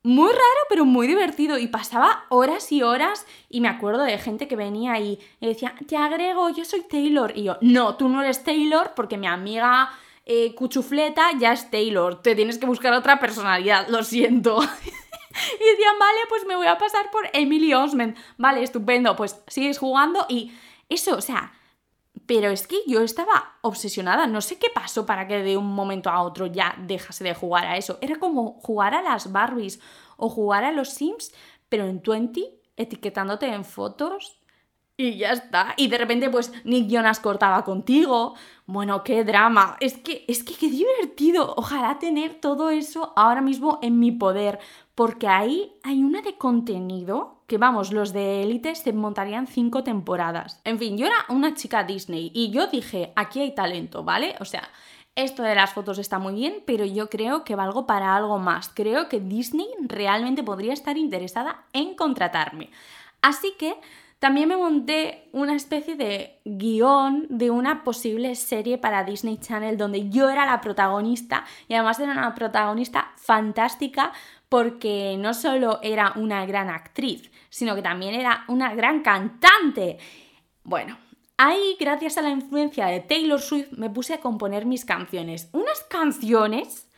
muy 0.05 0.29
raro, 0.29 0.61
pero 0.69 0.85
muy 0.85 1.07
divertido. 1.07 1.57
Y 1.57 1.67
pasaba 1.67 2.25
horas 2.29 2.71
y 2.71 2.83
horas. 2.83 3.25
Y 3.49 3.59
me 3.59 3.67
acuerdo 3.67 4.03
de 4.03 4.17
gente 4.17 4.47
que 4.47 4.55
venía 4.55 4.99
y, 4.99 5.19
decía, 5.41 5.75
te 5.87 5.97
agrego, 5.97 6.49
yo 6.49 6.63
soy 6.63 6.81
Taylor. 6.81 7.33
Y 7.35 7.43
yo, 7.43 7.57
no, 7.61 7.95
tú 7.95 8.07
no 8.07 8.21
eres 8.21 8.43
Taylor 8.43 8.93
porque 8.95 9.17
mi 9.17 9.27
amiga 9.27 9.89
eh, 10.25 10.53
Cuchufleta 10.55 11.31
ya 11.37 11.53
es 11.53 11.69
Taylor. 11.71 12.21
Te 12.21 12.35
tienes 12.35 12.57
que 12.57 12.67
buscar 12.67 12.93
otra 12.93 13.19
personalidad, 13.19 13.87
lo 13.87 14.03
siento. 14.03 14.61
y 14.61 15.71
decían, 15.71 15.99
vale, 15.99 16.19
pues 16.29 16.45
me 16.45 16.55
voy 16.55 16.67
a 16.67 16.77
pasar 16.77 17.09
por 17.11 17.27
Emily 17.33 17.73
Osment. 17.73 18.17
Vale, 18.37 18.63
estupendo. 18.63 19.15
Pues 19.15 19.41
sigues 19.47 19.79
jugando 19.79 20.25
y 20.29 20.53
eso, 20.87 21.15
o 21.15 21.21
sea, 21.21 21.51
pero 22.27 22.49
es 22.49 22.67
que 22.67 22.77
yo 22.87 23.01
estaba 23.01 23.57
obsesionada, 23.61 24.27
no 24.27 24.41
sé 24.41 24.57
qué 24.57 24.67
pasó 24.73 25.05
para 25.05 25.27
que 25.27 25.43
de 25.43 25.57
un 25.57 25.67
momento 25.67 26.09
a 26.09 26.21
otro 26.21 26.47
ya 26.47 26.75
dejase 26.79 27.23
de 27.23 27.35
jugar 27.35 27.65
a 27.67 27.77
eso. 27.77 27.97
Era 28.01 28.17
como 28.17 28.59
jugar 28.61 28.93
a 28.93 29.01
las 29.01 29.31
Barbies 29.31 29.79
o 30.17 30.29
jugar 30.29 30.63
a 30.63 30.71
los 30.71 30.89
Sims, 30.89 31.33
pero 31.69 31.85
en 31.85 32.01
20, 32.01 32.41
etiquetándote 32.77 33.47
en 33.47 33.65
fotos 33.65 34.39
y 34.97 35.17
ya 35.17 35.31
está. 35.31 35.73
Y 35.77 35.87
de 35.87 35.97
repente, 35.97 36.29
pues 36.29 36.51
Nick 36.63 36.87
Jonas 36.89 37.19
cortaba 37.19 37.63
contigo. 37.65 38.35
Bueno, 38.65 39.03
qué 39.03 39.23
drama. 39.25 39.75
Es 39.81 39.97
que, 39.97 40.23
es 40.27 40.43
que 40.43 40.55
qué 40.55 40.69
divertido. 40.69 41.53
Ojalá 41.57 41.99
tener 41.99 42.35
todo 42.35 42.69
eso 42.69 43.11
ahora 43.17 43.41
mismo 43.41 43.79
en 43.81 43.99
mi 43.99 44.11
poder. 44.11 44.59
Porque 44.95 45.27
ahí 45.27 45.73
hay 45.83 46.01
una 46.01 46.21
de 46.21 46.37
contenido 46.37 47.34
que, 47.47 47.57
vamos, 47.57 47.91
los 47.91 48.13
de 48.13 48.43
Elite 48.43 48.75
se 48.75 48.93
montarían 48.93 49.47
cinco 49.47 49.83
temporadas. 49.83 50.61
En 50.63 50.79
fin, 50.79 50.97
yo 50.97 51.05
era 51.05 51.25
una 51.29 51.53
chica 51.53 51.83
Disney 51.83 52.31
y 52.33 52.51
yo 52.51 52.67
dije, 52.67 53.13
aquí 53.15 53.41
hay 53.41 53.53
talento, 53.53 54.03
¿vale? 54.03 54.35
O 54.39 54.45
sea, 54.45 54.69
esto 55.15 55.43
de 55.43 55.55
las 55.55 55.73
fotos 55.73 55.97
está 55.97 56.19
muy 56.19 56.33
bien, 56.33 56.63
pero 56.65 56.85
yo 56.85 57.09
creo 57.09 57.43
que 57.43 57.55
valgo 57.55 57.87
para 57.87 58.15
algo 58.15 58.37
más. 58.37 58.69
Creo 58.69 59.07
que 59.07 59.19
Disney 59.19 59.67
realmente 59.87 60.43
podría 60.43 60.73
estar 60.73 60.97
interesada 60.97 61.65
en 61.71 61.95
contratarme. 61.95 62.69
Así 63.21 63.53
que 63.57 63.75
también 64.19 64.49
me 64.49 64.57
monté 64.57 65.29
una 65.33 65.55
especie 65.55 65.95
de 65.95 66.39
guion 66.45 67.27
de 67.29 67.51
una 67.51 67.83
posible 67.83 68.35
serie 68.35 68.77
para 68.77 69.03
Disney 69.03 69.37
Channel 69.37 69.77
donde 69.77 70.09
yo 70.09 70.29
era 70.29 70.45
la 70.45 70.61
protagonista 70.61 71.45
y 71.67 71.75
además 71.75 71.99
era 71.99 72.13
una 72.13 72.33
protagonista 72.33 73.11
fantástica 73.17 74.13
porque 74.49 75.15
no 75.19 75.33
solo 75.33 75.79
era 75.81 76.13
una 76.15 76.45
gran 76.45 76.69
actriz, 76.69 77.29
sino 77.55 77.73
que 77.73 77.81
también 77.81 78.13
era 78.15 78.43
una 78.49 78.75
gran 78.75 79.01
cantante. 79.01 79.97
Bueno, 80.65 80.97
ahí 81.37 81.77
gracias 81.79 82.17
a 82.17 82.21
la 82.21 82.29
influencia 82.29 82.87
de 82.87 82.99
Taylor 82.99 83.39
Swift 83.39 83.71
me 83.71 83.89
puse 83.89 84.13
a 84.13 84.19
componer 84.19 84.65
mis 84.65 84.83
canciones. 84.83 85.47
Unas 85.53 85.81
canciones 85.85 86.89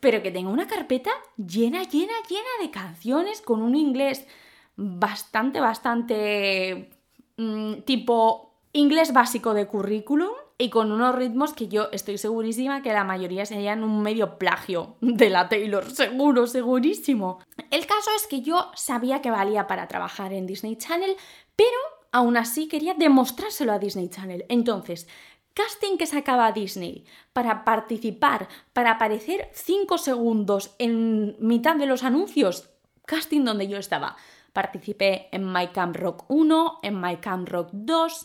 pero 0.00 0.22
que 0.22 0.32
tengo 0.32 0.50
una 0.50 0.66
carpeta 0.66 1.10
llena, 1.36 1.84
llena, 1.84 2.14
llena 2.28 2.48
de 2.62 2.72
canciones 2.72 3.42
con 3.42 3.62
un 3.62 3.76
inglés 3.76 4.26
bastante, 4.74 5.60
bastante 5.60 6.90
mm, 7.36 7.82
tipo 7.84 8.56
inglés 8.72 9.12
básico 9.12 9.54
de 9.54 9.68
currículum 9.68 10.32
y 10.56 10.70
con 10.70 10.92
unos 10.92 11.14
ritmos 11.14 11.52
que 11.52 11.68
yo 11.68 11.88
estoy 11.90 12.18
segurísima 12.18 12.82
que 12.82 12.92
la 12.92 13.04
mayoría 13.04 13.44
serían 13.44 13.82
un 13.82 14.02
medio 14.02 14.38
plagio 14.38 14.96
de 15.00 15.30
la 15.30 15.48
Taylor, 15.48 15.90
seguro, 15.90 16.46
segurísimo. 16.46 17.40
El 17.70 17.86
caso 17.86 18.10
es 18.16 18.26
que 18.26 18.42
yo 18.42 18.70
sabía 18.74 19.20
que 19.20 19.30
valía 19.30 19.66
para 19.66 19.88
trabajar 19.88 20.32
en 20.32 20.46
Disney 20.46 20.76
Channel, 20.76 21.16
pero 21.56 21.76
aún 22.12 22.36
así 22.36 22.68
quería 22.68 22.94
demostrárselo 22.94 23.72
a 23.72 23.78
Disney 23.80 24.08
Channel. 24.08 24.44
Entonces, 24.48 25.08
casting 25.54 25.96
que 25.96 26.06
sacaba 26.06 26.52
Disney 26.52 27.04
para 27.32 27.64
participar, 27.64 28.48
para 28.72 28.92
aparecer 28.92 29.50
5 29.52 29.98
segundos 29.98 30.74
en 30.78 31.36
mitad 31.40 31.74
de 31.74 31.86
los 31.86 32.04
anuncios, 32.04 32.70
casting 33.06 33.44
donde 33.44 33.66
yo 33.66 33.78
estaba. 33.78 34.16
Participé 34.52 35.28
en 35.32 35.52
My 35.52 35.68
Camp 35.68 35.96
Rock 35.96 36.26
1, 36.28 36.78
en 36.84 37.00
My 37.00 37.16
Camp 37.16 37.48
Rock 37.48 37.70
2. 37.72 38.22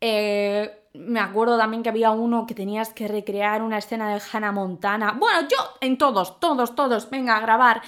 Eh, 0.00 0.80
me 0.94 1.20
acuerdo 1.20 1.56
también 1.56 1.82
que 1.82 1.88
había 1.88 2.10
uno 2.10 2.46
que 2.46 2.54
tenías 2.54 2.92
que 2.92 3.06
recrear 3.06 3.62
una 3.62 3.78
escena 3.78 4.12
de 4.12 4.20
Hannah 4.32 4.52
Montana. 4.52 5.16
Bueno, 5.18 5.46
yo 5.48 5.56
en 5.80 5.98
todos, 5.98 6.40
todos, 6.40 6.74
todos, 6.74 7.08
venga 7.10 7.36
a 7.36 7.40
grabar. 7.40 7.82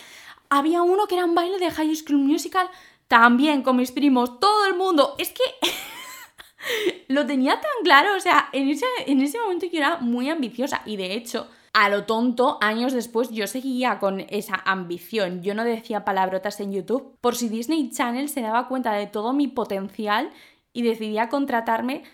Había 0.48 0.82
uno 0.82 1.06
que 1.06 1.16
era 1.16 1.24
un 1.24 1.34
baile 1.34 1.58
de 1.58 1.70
High 1.70 1.96
School 1.96 2.18
Musical, 2.18 2.68
también 3.08 3.62
con 3.62 3.76
mis 3.76 3.90
primos, 3.90 4.38
todo 4.38 4.66
el 4.66 4.74
mundo. 4.74 5.14
Es 5.18 5.30
que 5.30 5.42
lo 7.08 7.26
tenía 7.26 7.54
tan 7.54 7.82
claro, 7.82 8.16
o 8.16 8.20
sea, 8.20 8.48
en 8.52 8.68
ese, 8.68 8.86
en 9.06 9.20
ese 9.20 9.40
momento 9.40 9.66
yo 9.66 9.78
era 9.78 9.98
muy 9.98 10.30
ambiciosa 10.30 10.82
y 10.84 10.96
de 10.96 11.14
hecho 11.14 11.48
a 11.74 11.88
lo 11.88 12.04
tonto, 12.04 12.58
años 12.60 12.92
después 12.92 13.30
yo 13.30 13.46
seguía 13.46 13.98
con 13.98 14.20
esa 14.28 14.62
ambición. 14.66 15.42
Yo 15.42 15.54
no 15.54 15.64
decía 15.64 16.04
palabrotas 16.04 16.60
en 16.60 16.72
YouTube 16.72 17.16
por 17.22 17.34
si 17.34 17.48
Disney 17.48 17.90
Channel 17.90 18.28
se 18.28 18.42
daba 18.42 18.68
cuenta 18.68 18.92
de 18.92 19.06
todo 19.06 19.32
mi 19.32 19.48
potencial 19.48 20.30
y 20.72 20.82
decidía 20.82 21.28
contratarme. 21.28 22.04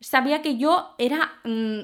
Sabía 0.00 0.42
que 0.42 0.56
yo 0.56 0.94
era 0.98 1.32
mm, 1.44 1.80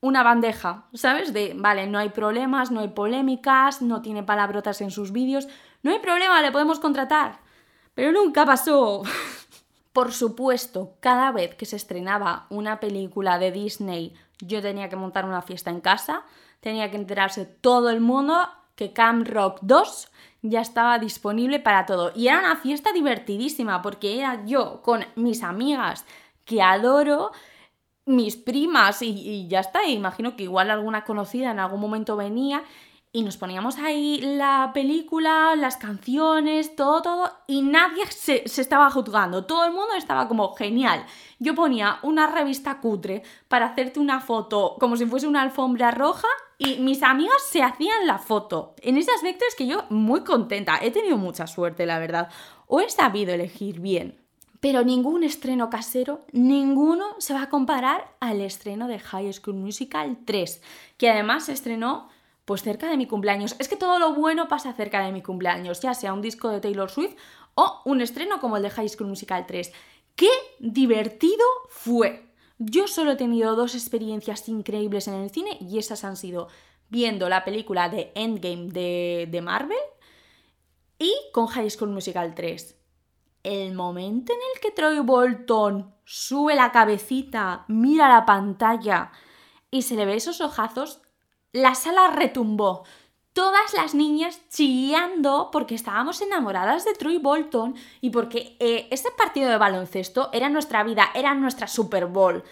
una 0.00 0.22
bandeja, 0.22 0.86
¿sabes? 0.94 1.32
De, 1.32 1.54
vale, 1.56 1.86
no 1.86 1.98
hay 1.98 2.10
problemas, 2.10 2.70
no 2.70 2.80
hay 2.80 2.88
polémicas, 2.88 3.82
no 3.82 4.02
tiene 4.02 4.22
palabrotas 4.22 4.80
en 4.80 4.90
sus 4.90 5.12
vídeos, 5.12 5.48
no 5.82 5.90
hay 5.90 5.98
problema, 5.98 6.42
le 6.42 6.52
podemos 6.52 6.80
contratar. 6.80 7.40
Pero 7.94 8.12
nunca 8.12 8.46
pasó. 8.46 9.02
Por 9.92 10.12
supuesto, 10.12 10.96
cada 11.00 11.32
vez 11.32 11.56
que 11.56 11.66
se 11.66 11.76
estrenaba 11.76 12.46
una 12.48 12.78
película 12.78 13.38
de 13.38 13.50
Disney, 13.50 14.14
yo 14.40 14.62
tenía 14.62 14.88
que 14.88 14.96
montar 14.96 15.24
una 15.24 15.42
fiesta 15.42 15.70
en 15.70 15.80
casa 15.80 16.24
tenía 16.60 16.90
que 16.90 16.96
enterarse 16.96 17.44
todo 17.46 17.90
el 17.90 18.00
mundo 18.00 18.48
que 18.80 18.94
Camp 18.94 19.28
Rock 19.28 19.58
2 19.60 20.10
ya 20.40 20.62
estaba 20.62 20.98
disponible 20.98 21.58
para 21.58 21.84
todo. 21.84 22.12
Y 22.16 22.28
era 22.28 22.38
una 22.38 22.56
fiesta 22.56 22.94
divertidísima 22.94 23.82
porque 23.82 24.18
era 24.18 24.42
yo 24.46 24.80
con 24.80 25.04
mis 25.16 25.42
amigas 25.42 26.06
que 26.46 26.62
adoro, 26.62 27.30
mis 28.06 28.36
primas 28.36 29.02
y, 29.02 29.46
ya 29.48 29.60
está, 29.60 29.84
imagino 29.86 30.34
que 30.34 30.44
igual 30.44 30.70
alguna 30.70 31.04
conocida 31.04 31.50
en 31.50 31.58
algún 31.58 31.78
momento 31.78 32.16
venía 32.16 32.64
y 33.12 33.22
nos 33.22 33.36
poníamos 33.36 33.78
ahí 33.78 34.20
la 34.20 34.70
película, 34.72 35.56
las 35.56 35.76
canciones, 35.76 36.76
todo, 36.76 37.02
todo, 37.02 37.32
y 37.48 37.62
nadie 37.62 38.06
se, 38.06 38.46
se, 38.46 38.60
estaba 38.60 38.90
juzgando. 38.90 39.46
Todo 39.46 39.64
el 39.64 39.72
mundo 39.72 39.94
estaba 39.96 40.28
como 40.28 40.54
genial. 40.54 41.04
Yo 41.40 41.54
ponía 41.54 41.98
una 42.02 42.28
revista 42.28 42.78
cutre 42.80 43.22
para 43.48 43.66
hacerte 43.66 43.98
una 43.98 44.20
foto 44.20 44.76
como 44.78 44.96
si 44.96 45.06
fuese 45.06 45.26
una 45.26 45.42
alfombra 45.42 45.90
roja 45.90 46.28
y 46.56 46.76
mis 46.76 47.02
amigas 47.02 47.42
se 47.48 47.62
hacían 47.62 48.06
la 48.06 48.18
foto. 48.18 48.74
En 48.82 48.96
ese 48.96 49.10
aspecto 49.12 49.44
es 49.48 49.56
que 49.56 49.66
yo 49.66 49.84
muy 49.88 50.22
contenta. 50.22 50.78
He 50.80 50.90
tenido 50.90 51.16
mucha 51.16 51.46
suerte, 51.46 51.86
la 51.86 51.98
verdad. 51.98 52.28
O 52.66 52.80
he 52.80 52.88
sabido 52.90 53.32
elegir 53.32 53.80
bien. 53.80 54.20
Pero 54.60 54.84
ningún 54.84 55.24
estreno 55.24 55.70
casero, 55.70 56.26
ninguno 56.32 57.06
se 57.18 57.32
va 57.32 57.44
a 57.44 57.48
comparar 57.48 58.14
al 58.20 58.42
estreno 58.42 58.88
de 58.88 58.98
High 58.98 59.32
School 59.32 59.56
Musical 59.56 60.18
3, 60.26 60.62
que 60.98 61.08
además 61.08 61.46
se 61.46 61.54
estrenó 61.54 62.10
pues 62.44 62.62
cerca 62.62 62.88
de 62.88 62.96
mi 62.96 63.06
cumpleaños. 63.06 63.56
Es 63.58 63.68
que 63.68 63.76
todo 63.76 63.98
lo 63.98 64.14
bueno 64.14 64.48
pasa 64.48 64.72
cerca 64.72 65.04
de 65.04 65.12
mi 65.12 65.22
cumpleaños, 65.22 65.80
ya 65.80 65.94
sea 65.94 66.12
un 66.12 66.22
disco 66.22 66.48
de 66.48 66.60
Taylor 66.60 66.90
Swift 66.90 67.16
o 67.54 67.82
un 67.84 68.00
estreno 68.00 68.40
como 68.40 68.56
el 68.56 68.62
de 68.62 68.70
High 68.70 68.88
School 68.88 69.08
Musical 69.08 69.46
3. 69.46 69.72
¡Qué 70.16 70.30
divertido 70.58 71.44
fue! 71.68 72.30
Yo 72.58 72.86
solo 72.88 73.12
he 73.12 73.16
tenido 73.16 73.56
dos 73.56 73.74
experiencias 73.74 74.48
increíbles 74.48 75.08
en 75.08 75.14
el 75.14 75.30
cine 75.30 75.56
y 75.60 75.78
esas 75.78 76.04
han 76.04 76.16
sido 76.16 76.48
viendo 76.90 77.28
la 77.28 77.44
película 77.44 77.88
de 77.88 78.12
Endgame 78.14 78.68
de, 78.68 79.28
de 79.30 79.40
Marvel 79.40 79.78
y 80.98 81.14
con 81.32 81.46
High 81.46 81.70
School 81.70 81.90
Musical 81.90 82.34
3. 82.34 82.76
El 83.42 83.74
momento 83.74 84.34
en 84.34 84.38
el 84.54 84.60
que 84.60 84.70
Troy 84.72 84.98
Bolton 84.98 85.94
sube 86.04 86.54
la 86.54 86.72
cabecita, 86.72 87.64
mira 87.68 88.08
la 88.08 88.26
pantalla 88.26 89.12
y 89.70 89.82
se 89.82 89.94
le 89.94 90.04
ve 90.04 90.16
esos 90.16 90.42
ojazos 90.42 91.00
la 91.52 91.74
sala 91.74 92.08
retumbó. 92.08 92.84
Todas 93.32 93.74
las 93.74 93.94
niñas 93.94 94.40
chillando 94.48 95.50
porque 95.52 95.76
estábamos 95.76 96.20
enamoradas 96.20 96.84
de 96.84 96.94
Troy 96.94 97.18
Bolton 97.18 97.76
y 98.00 98.10
porque 98.10 98.56
eh, 98.58 98.88
ese 98.90 99.10
partido 99.12 99.48
de 99.48 99.56
baloncesto 99.56 100.30
era 100.32 100.48
nuestra 100.48 100.82
vida, 100.82 101.10
era 101.14 101.34
nuestra 101.34 101.68
Super 101.68 102.06
Bowl. 102.06 102.42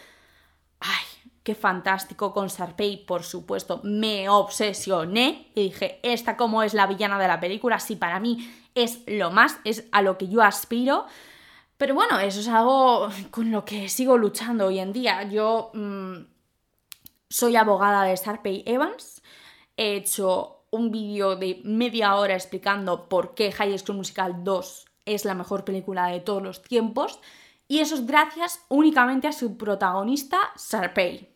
¡Ay! 0.80 1.04
Qué 1.48 1.54
fantástico 1.54 2.34
con 2.34 2.50
Sarpey, 2.50 3.06
por 3.06 3.22
supuesto. 3.22 3.80
Me 3.82 4.28
obsesioné 4.28 5.50
y 5.54 5.62
dije, 5.62 5.98
esta 6.02 6.36
como 6.36 6.62
es 6.62 6.74
la 6.74 6.86
villana 6.86 7.18
de 7.18 7.26
la 7.26 7.40
película, 7.40 7.80
sí, 7.80 7.96
para 7.96 8.20
mí 8.20 8.52
es 8.74 9.00
lo 9.06 9.30
más, 9.30 9.58
es 9.64 9.86
a 9.90 10.02
lo 10.02 10.18
que 10.18 10.28
yo 10.28 10.42
aspiro. 10.42 11.06
Pero 11.78 11.94
bueno, 11.94 12.18
eso 12.20 12.40
es 12.40 12.48
algo 12.48 13.08
con 13.30 13.50
lo 13.50 13.64
que 13.64 13.88
sigo 13.88 14.18
luchando 14.18 14.66
hoy 14.66 14.78
en 14.78 14.92
día. 14.92 15.22
Yo 15.22 15.70
mm, 15.72 16.16
soy 17.28 17.56
abogada 17.56 18.04
de 18.04 18.16
Sarpey 18.16 18.62
Evans. 18.66 19.22
He 19.76 19.96
hecho 19.96 20.64
un 20.70 20.90
vídeo 20.90 21.36
de 21.36 21.60
media 21.64 22.16
hora 22.16 22.34
explicando 22.34 23.08
por 23.08 23.34
qué 23.34 23.52
High 23.52 23.78
School 23.78 23.98
Musical 23.98 24.44
2 24.44 24.86
es 25.06 25.24
la 25.24 25.34
mejor 25.34 25.64
película 25.64 26.08
de 26.08 26.20
todos 26.20 26.42
los 26.42 26.62
tiempos. 26.62 27.20
Y 27.66 27.80
eso 27.80 27.94
es 27.94 28.06
gracias 28.06 28.64
únicamente 28.68 29.28
a 29.28 29.32
su 29.32 29.56
protagonista, 29.56 30.38
Sarpey. 30.56 31.28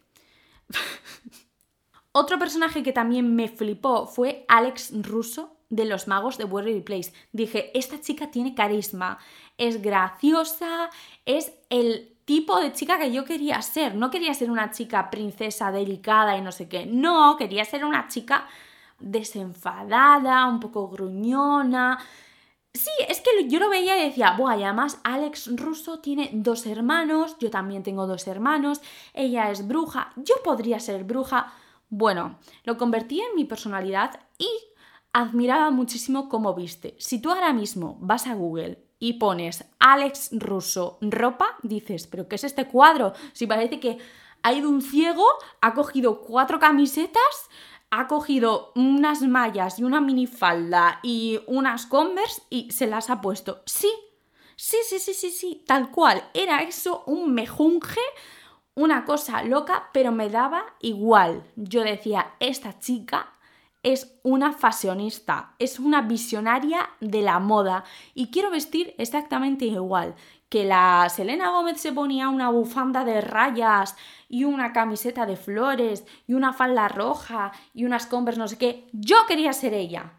Otro 2.12 2.38
personaje 2.38 2.82
que 2.82 2.92
también 2.92 3.34
me 3.34 3.48
flipó 3.48 4.06
fue 4.06 4.44
Alex 4.48 4.92
Russo 5.02 5.56
de 5.70 5.86
Los 5.86 6.08
Magos 6.08 6.36
de 6.36 6.44
Waverly 6.44 6.82
Place. 6.82 7.12
Dije, 7.32 7.70
esta 7.78 8.00
chica 8.00 8.30
tiene 8.30 8.54
carisma, 8.54 9.18
es 9.56 9.80
graciosa, 9.80 10.90
es 11.24 11.52
el 11.70 12.11
tipo 12.24 12.60
de 12.60 12.72
chica 12.72 12.98
que 12.98 13.12
yo 13.12 13.24
quería 13.24 13.60
ser. 13.62 13.94
No 13.94 14.10
quería 14.10 14.34
ser 14.34 14.50
una 14.50 14.70
chica 14.70 15.10
princesa 15.10 15.72
delicada 15.72 16.36
y 16.36 16.42
no 16.42 16.52
sé 16.52 16.68
qué. 16.68 16.86
No, 16.86 17.36
quería 17.36 17.64
ser 17.64 17.84
una 17.84 18.08
chica 18.08 18.46
desenfadada, 18.98 20.46
un 20.46 20.60
poco 20.60 20.88
gruñona. 20.88 21.98
Sí, 22.74 22.90
es 23.06 23.20
que 23.20 23.48
yo 23.48 23.58
lo 23.58 23.68
veía 23.68 23.98
y 23.98 24.08
decía, 24.08 24.34
buah, 24.36 24.56
y 24.56 24.64
además 24.64 24.98
Alex 25.04 25.50
Russo 25.56 26.00
tiene 26.00 26.30
dos 26.32 26.64
hermanos, 26.64 27.36
yo 27.38 27.50
también 27.50 27.82
tengo 27.82 28.06
dos 28.06 28.26
hermanos, 28.26 28.80
ella 29.12 29.50
es 29.50 29.68
bruja, 29.68 30.12
yo 30.16 30.36
podría 30.42 30.80
ser 30.80 31.04
bruja. 31.04 31.52
Bueno, 31.90 32.38
lo 32.64 32.78
convertí 32.78 33.20
en 33.20 33.36
mi 33.36 33.44
personalidad 33.44 34.20
y 34.38 34.48
admiraba 35.12 35.70
muchísimo 35.70 36.30
cómo 36.30 36.54
viste. 36.54 36.96
Si 36.98 37.20
tú 37.20 37.30
ahora 37.30 37.52
mismo 37.52 37.98
vas 38.00 38.26
a 38.26 38.34
Google 38.34 38.81
y 39.02 39.14
pones 39.14 39.64
Alex 39.80 40.28
Russo 40.30 40.98
ropa, 41.00 41.56
dices, 41.64 42.06
pero 42.06 42.28
¿qué 42.28 42.36
es 42.36 42.44
este 42.44 42.68
cuadro? 42.68 43.14
Si 43.32 43.48
parece 43.48 43.80
que 43.80 43.98
ha 44.44 44.52
ido 44.52 44.70
un 44.70 44.80
ciego, 44.80 45.26
ha 45.60 45.74
cogido 45.74 46.20
cuatro 46.20 46.60
camisetas, 46.60 47.50
ha 47.90 48.06
cogido 48.06 48.70
unas 48.76 49.22
mallas 49.22 49.80
y 49.80 49.82
una 49.82 50.00
minifalda 50.00 51.00
y 51.02 51.40
unas 51.48 51.86
Converse 51.86 52.42
y 52.48 52.70
se 52.70 52.86
las 52.86 53.10
ha 53.10 53.20
puesto. 53.20 53.62
Sí, 53.66 53.90
sí, 54.54 54.76
sí, 54.88 55.00
sí, 55.00 55.14
sí, 55.14 55.30
sí, 55.32 55.64
tal 55.66 55.90
cual. 55.90 56.22
Era 56.32 56.62
eso 56.62 57.02
un 57.06 57.34
mejunje, 57.34 58.00
una 58.76 59.04
cosa 59.04 59.42
loca, 59.42 59.90
pero 59.92 60.12
me 60.12 60.28
daba 60.28 60.64
igual. 60.80 61.42
Yo 61.56 61.82
decía, 61.82 62.34
esta 62.38 62.78
chica 62.78 63.32
es 63.82 64.18
una 64.22 64.52
fashionista, 64.52 65.54
es 65.58 65.78
una 65.80 66.02
visionaria 66.02 66.90
de 67.00 67.22
la 67.22 67.38
moda 67.38 67.84
y 68.14 68.30
quiero 68.30 68.50
vestir 68.50 68.94
exactamente 68.98 69.64
igual. 69.64 70.14
Que 70.48 70.64
la 70.64 71.08
Selena 71.08 71.50
Gómez 71.50 71.80
se 71.80 71.92
ponía 71.92 72.28
una 72.28 72.50
bufanda 72.50 73.04
de 73.04 73.20
rayas 73.20 73.96
y 74.28 74.44
una 74.44 74.72
camiseta 74.72 75.26
de 75.26 75.36
flores 75.36 76.04
y 76.26 76.34
una 76.34 76.52
falda 76.52 76.88
roja 76.88 77.52
y 77.74 77.84
unas 77.84 78.06
Converse 78.06 78.38
no 78.38 78.48
sé 78.48 78.58
qué, 78.58 78.88
yo 78.92 79.16
quería 79.26 79.52
ser 79.52 79.74
ella. 79.74 80.12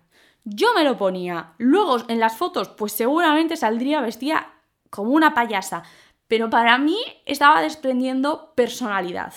Yo 0.44 0.74
me 0.74 0.84
lo 0.84 0.98
ponía. 0.98 1.54
Luego 1.58 1.98
en 2.10 2.20
las 2.20 2.36
fotos 2.36 2.70
pues 2.70 2.92
seguramente 2.92 3.56
saldría 3.56 4.02
vestida 4.02 4.54
como 4.90 5.12
una 5.12 5.34
payasa, 5.34 5.84
pero 6.28 6.50
para 6.50 6.78
mí 6.78 6.98
estaba 7.26 7.62
desprendiendo 7.62 8.54
personalidad. 8.56 9.34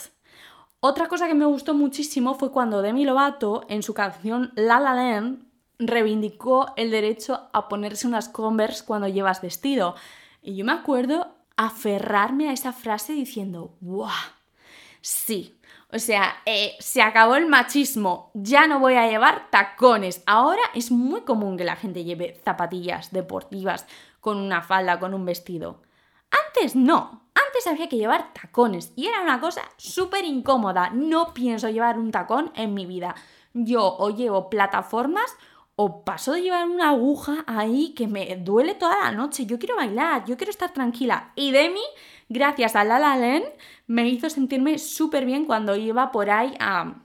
Otra 0.81 1.09
cosa 1.09 1.27
que 1.27 1.35
me 1.35 1.47
gustó 1.47 1.75
muchísimo 1.75 2.35
fue 2.35 2.53
cuando 2.53 2.83
Demi 2.83 3.05
Lovato, 3.05 3.65
en 3.69 3.83
su 3.83 3.95
canción 3.95 4.53
La 4.57 4.79
La 4.79 4.95
Land, 4.95 5.47
reivindicó 5.79 6.73
el 6.77 6.91
derecho 6.91 7.49
a 7.53 7.69
ponerse 7.69 8.07
unas 8.07 8.29
Converse 8.29 8.85
cuando 8.85 9.09
llevas 9.09 9.43
vestido. 9.43 9.95
Y 10.43 10.57
yo 10.57 10.65
me 10.65 10.73
acuerdo 10.73 11.35
aferrarme 11.57 12.49
a 12.49 12.53
esa 12.53 12.73
frase 12.73 13.15
diciendo, 13.15 13.75
¡buah! 13.81 14.13
Sí. 15.01 15.59
O 15.93 15.99
sea, 15.99 16.37
eh, 16.47 16.75
se 16.81 17.01
acabó 17.01 17.37
el 17.37 17.47
machismo, 17.47 18.31
ya 18.35 18.67
no 18.67 18.81
voy 18.81 18.95
a 18.95 19.09
llevar 19.09 19.51
tacones. 19.51 20.23
Ahora 20.27 20.63
es 20.75 20.91
muy 20.91 21.23
común 21.23 21.57
que 21.57 21.65
la 21.65 21.77
gente 21.77 22.05
lleve 22.05 22.41
zapatillas 22.45 23.13
deportivas 23.13 23.87
con 24.21 24.39
una 24.39 24.63
falda, 24.63 24.99
con 24.99 25.15
un 25.15 25.25
vestido. 25.25 25.81
Antes 26.31 26.77
no 26.77 27.27
había 27.67 27.89
que 27.89 27.97
llevar 27.97 28.33
tacones 28.33 28.93
y 28.97 29.07
era 29.07 29.23
una 29.23 29.41
cosa 29.41 29.63
súper 29.77 30.25
incómoda. 30.25 30.91
No 30.91 31.33
pienso 31.33 31.71
llevar 31.71 31.99
un 31.99 32.11
tacón 32.11 32.53
en 32.55 32.75
mi 32.75 32.87
vida. 32.87 33.15
Yo 33.55 33.97
o 33.99 34.11
llevo 34.11 34.51
plataformas 34.51 35.37
o 35.77 36.05
paso 36.05 36.33
de 36.33 36.43
llevar 36.43 36.69
una 36.69 36.91
aguja 36.91 37.45
ahí 37.47 37.95
que 37.95 38.07
me 38.07 38.37
duele 38.37 38.75
toda 38.75 38.99
la 39.05 39.13
noche. 39.13 39.47
Yo 39.47 39.59
quiero 39.59 39.77
bailar, 39.77 40.25
yo 40.27 40.37
quiero 40.37 40.51
estar 40.51 40.73
tranquila. 40.73 41.33
Y 41.35 41.53
Demi, 41.53 41.85
gracias 42.29 42.77
a 42.77 42.85
La 42.85 43.17
me 43.87 44.09
hizo 44.09 44.29
sentirme 44.29 44.79
súper 44.79 45.25
bien 45.25 45.45
cuando 45.45 45.77
iba 45.77 46.11
por 46.11 46.31
ahí 46.31 46.55
a, 46.61 47.03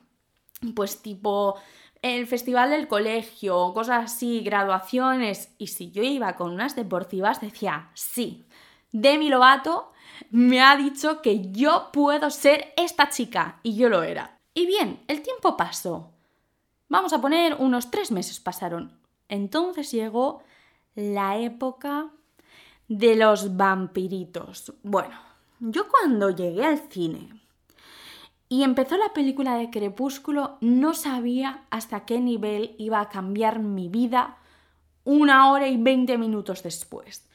pues 0.75 1.01
tipo, 1.01 1.55
el 2.01 2.27
festival 2.27 2.71
del 2.71 2.87
colegio, 2.87 3.73
cosas 3.73 4.05
así, 4.05 4.41
graduaciones. 4.41 5.53
Y 5.57 5.67
si 5.67 5.91
yo 5.91 6.03
iba 6.03 6.35
con 6.35 6.51
unas 6.51 6.75
deportivas, 6.75 7.41
decía, 7.41 7.91
sí, 7.93 8.45
Demi 8.91 9.29
Lovato 9.29 9.91
me 10.29 10.61
ha 10.61 10.75
dicho 10.75 11.21
que 11.21 11.51
yo 11.51 11.89
puedo 11.91 12.29
ser 12.29 12.73
esta 12.77 13.09
chica 13.09 13.59
y 13.63 13.75
yo 13.75 13.89
lo 13.89 14.03
era. 14.03 14.39
Y 14.53 14.65
bien, 14.65 15.03
el 15.07 15.21
tiempo 15.21 15.55
pasó. 15.57 16.11
Vamos 16.89 17.13
a 17.13 17.21
poner 17.21 17.55
unos 17.55 17.89
tres 17.89 18.11
meses 18.11 18.39
pasaron. 18.39 18.99
Entonces 19.29 19.91
llegó 19.91 20.43
la 20.95 21.37
época 21.37 22.09
de 22.87 23.15
los 23.15 23.55
vampiritos. 23.55 24.73
Bueno, 24.83 25.17
yo 25.59 25.87
cuando 25.87 26.29
llegué 26.29 26.65
al 26.65 26.79
cine 26.89 27.29
y 28.49 28.63
empezó 28.63 28.97
la 28.97 29.13
película 29.13 29.55
de 29.55 29.69
Crepúsculo, 29.69 30.57
no 30.59 30.93
sabía 30.93 31.63
hasta 31.69 32.05
qué 32.05 32.19
nivel 32.19 32.75
iba 32.77 32.99
a 32.99 33.07
cambiar 33.07 33.59
mi 33.59 33.87
vida 33.87 34.37
una 35.05 35.49
hora 35.49 35.69
y 35.69 35.77
veinte 35.77 36.17
minutos 36.17 36.61
después. 36.61 37.25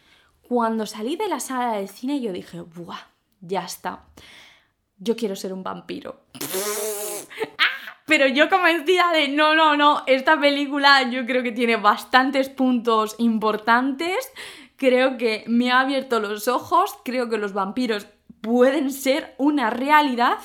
Cuando 0.48 0.86
salí 0.86 1.16
de 1.16 1.28
la 1.28 1.40
sala 1.40 1.76
del 1.76 1.88
cine 1.88 2.20
yo 2.20 2.32
dije, 2.32 2.60
¡buah! 2.60 2.98
Ya 3.40 3.64
está. 3.64 4.04
Yo 4.98 5.16
quiero 5.16 5.36
ser 5.36 5.52
un 5.52 5.62
vampiro. 5.62 6.20
Pero 8.06 8.28
yo 8.28 8.48
convencida 8.48 9.10
de, 9.12 9.28
no, 9.28 9.54
no, 9.54 9.76
no, 9.76 10.04
esta 10.06 10.38
película 10.38 11.10
yo 11.10 11.26
creo 11.26 11.42
que 11.42 11.52
tiene 11.52 11.76
bastantes 11.76 12.48
puntos 12.48 13.16
importantes. 13.18 14.30
Creo 14.76 15.18
que 15.18 15.44
me 15.48 15.72
ha 15.72 15.80
abierto 15.80 16.20
los 16.20 16.46
ojos. 16.46 16.96
Creo 17.04 17.28
que 17.28 17.38
los 17.38 17.52
vampiros 17.52 18.06
pueden 18.40 18.92
ser 18.92 19.34
una 19.38 19.70
realidad 19.70 20.38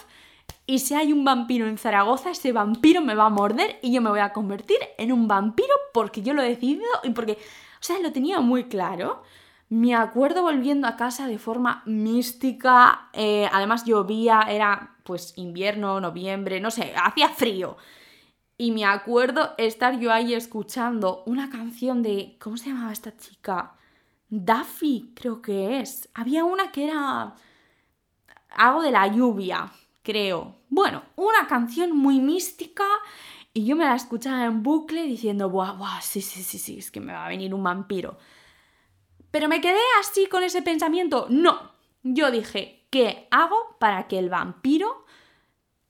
y 0.65 0.79
si 0.79 0.93
hay 0.93 1.11
un 1.11 1.25
vampiro 1.25 1.67
en 1.67 1.77
Zaragoza, 1.77 2.31
ese 2.31 2.53
vampiro 2.53 3.01
me 3.01 3.13
va 3.13 3.25
a 3.25 3.29
morder 3.29 3.77
y 3.81 3.91
yo 3.91 4.01
me 4.01 4.09
voy 4.09 4.21
a 4.21 4.31
convertir 4.31 4.77
en 4.97 5.11
un 5.11 5.27
vampiro 5.27 5.73
porque 5.93 6.21
yo 6.21 6.33
lo 6.33 6.41
he 6.41 6.47
decidido 6.47 6.85
y 7.03 7.09
porque, 7.09 7.33
o 7.33 7.83
sea, 7.83 7.99
lo 7.99 8.11
tenía 8.11 8.39
muy 8.39 8.65
claro. 8.65 9.21
Me 9.71 9.95
acuerdo 9.95 10.41
volviendo 10.41 10.85
a 10.85 10.97
casa 10.97 11.27
de 11.27 11.39
forma 11.39 11.81
mística, 11.85 13.07
eh, 13.13 13.47
además 13.53 13.85
llovía, 13.85 14.41
era 14.49 14.97
pues 15.05 15.31
invierno, 15.37 16.01
noviembre, 16.01 16.59
no 16.59 16.71
sé, 16.71 16.93
hacía 17.01 17.29
frío. 17.29 17.77
Y 18.57 18.71
me 18.73 18.83
acuerdo 18.83 19.53
estar 19.57 19.97
yo 19.97 20.11
ahí 20.11 20.33
escuchando 20.33 21.23
una 21.25 21.49
canción 21.49 22.03
de, 22.03 22.35
¿cómo 22.41 22.57
se 22.57 22.67
llamaba 22.69 22.91
esta 22.91 23.15
chica? 23.15 23.75
Daffy, 24.29 25.13
creo 25.15 25.41
que 25.41 25.79
es. 25.79 26.09
Había 26.15 26.43
una 26.43 26.73
que 26.73 26.83
era 26.87 27.33
algo 28.49 28.81
de 28.81 28.91
la 28.91 29.07
lluvia, 29.07 29.71
creo. 30.03 30.57
Bueno, 30.67 31.01
una 31.15 31.47
canción 31.47 31.95
muy 31.95 32.19
mística 32.19 32.83
y 33.53 33.63
yo 33.65 33.77
me 33.77 33.85
la 33.85 33.95
escuchaba 33.95 34.43
en 34.43 34.63
bucle 34.63 35.03
diciendo, 35.03 35.49
buah, 35.49 35.71
buah, 35.77 36.01
sí, 36.01 36.21
sí, 36.21 36.43
sí, 36.43 36.57
sí, 36.59 36.79
es 36.79 36.91
que 36.91 36.99
me 36.99 37.13
va 37.13 37.25
a 37.25 37.29
venir 37.29 37.53
un 37.53 37.63
vampiro. 37.63 38.17
Pero 39.31 39.47
me 39.47 39.61
quedé 39.61 39.79
así 39.99 40.27
con 40.27 40.43
ese 40.43 40.61
pensamiento. 40.61 41.27
No, 41.29 41.71
yo 42.03 42.31
dije, 42.31 42.85
¿qué 42.89 43.27
hago 43.31 43.77
para 43.79 44.07
que 44.07 44.19
el 44.19 44.29
vampiro 44.29 45.05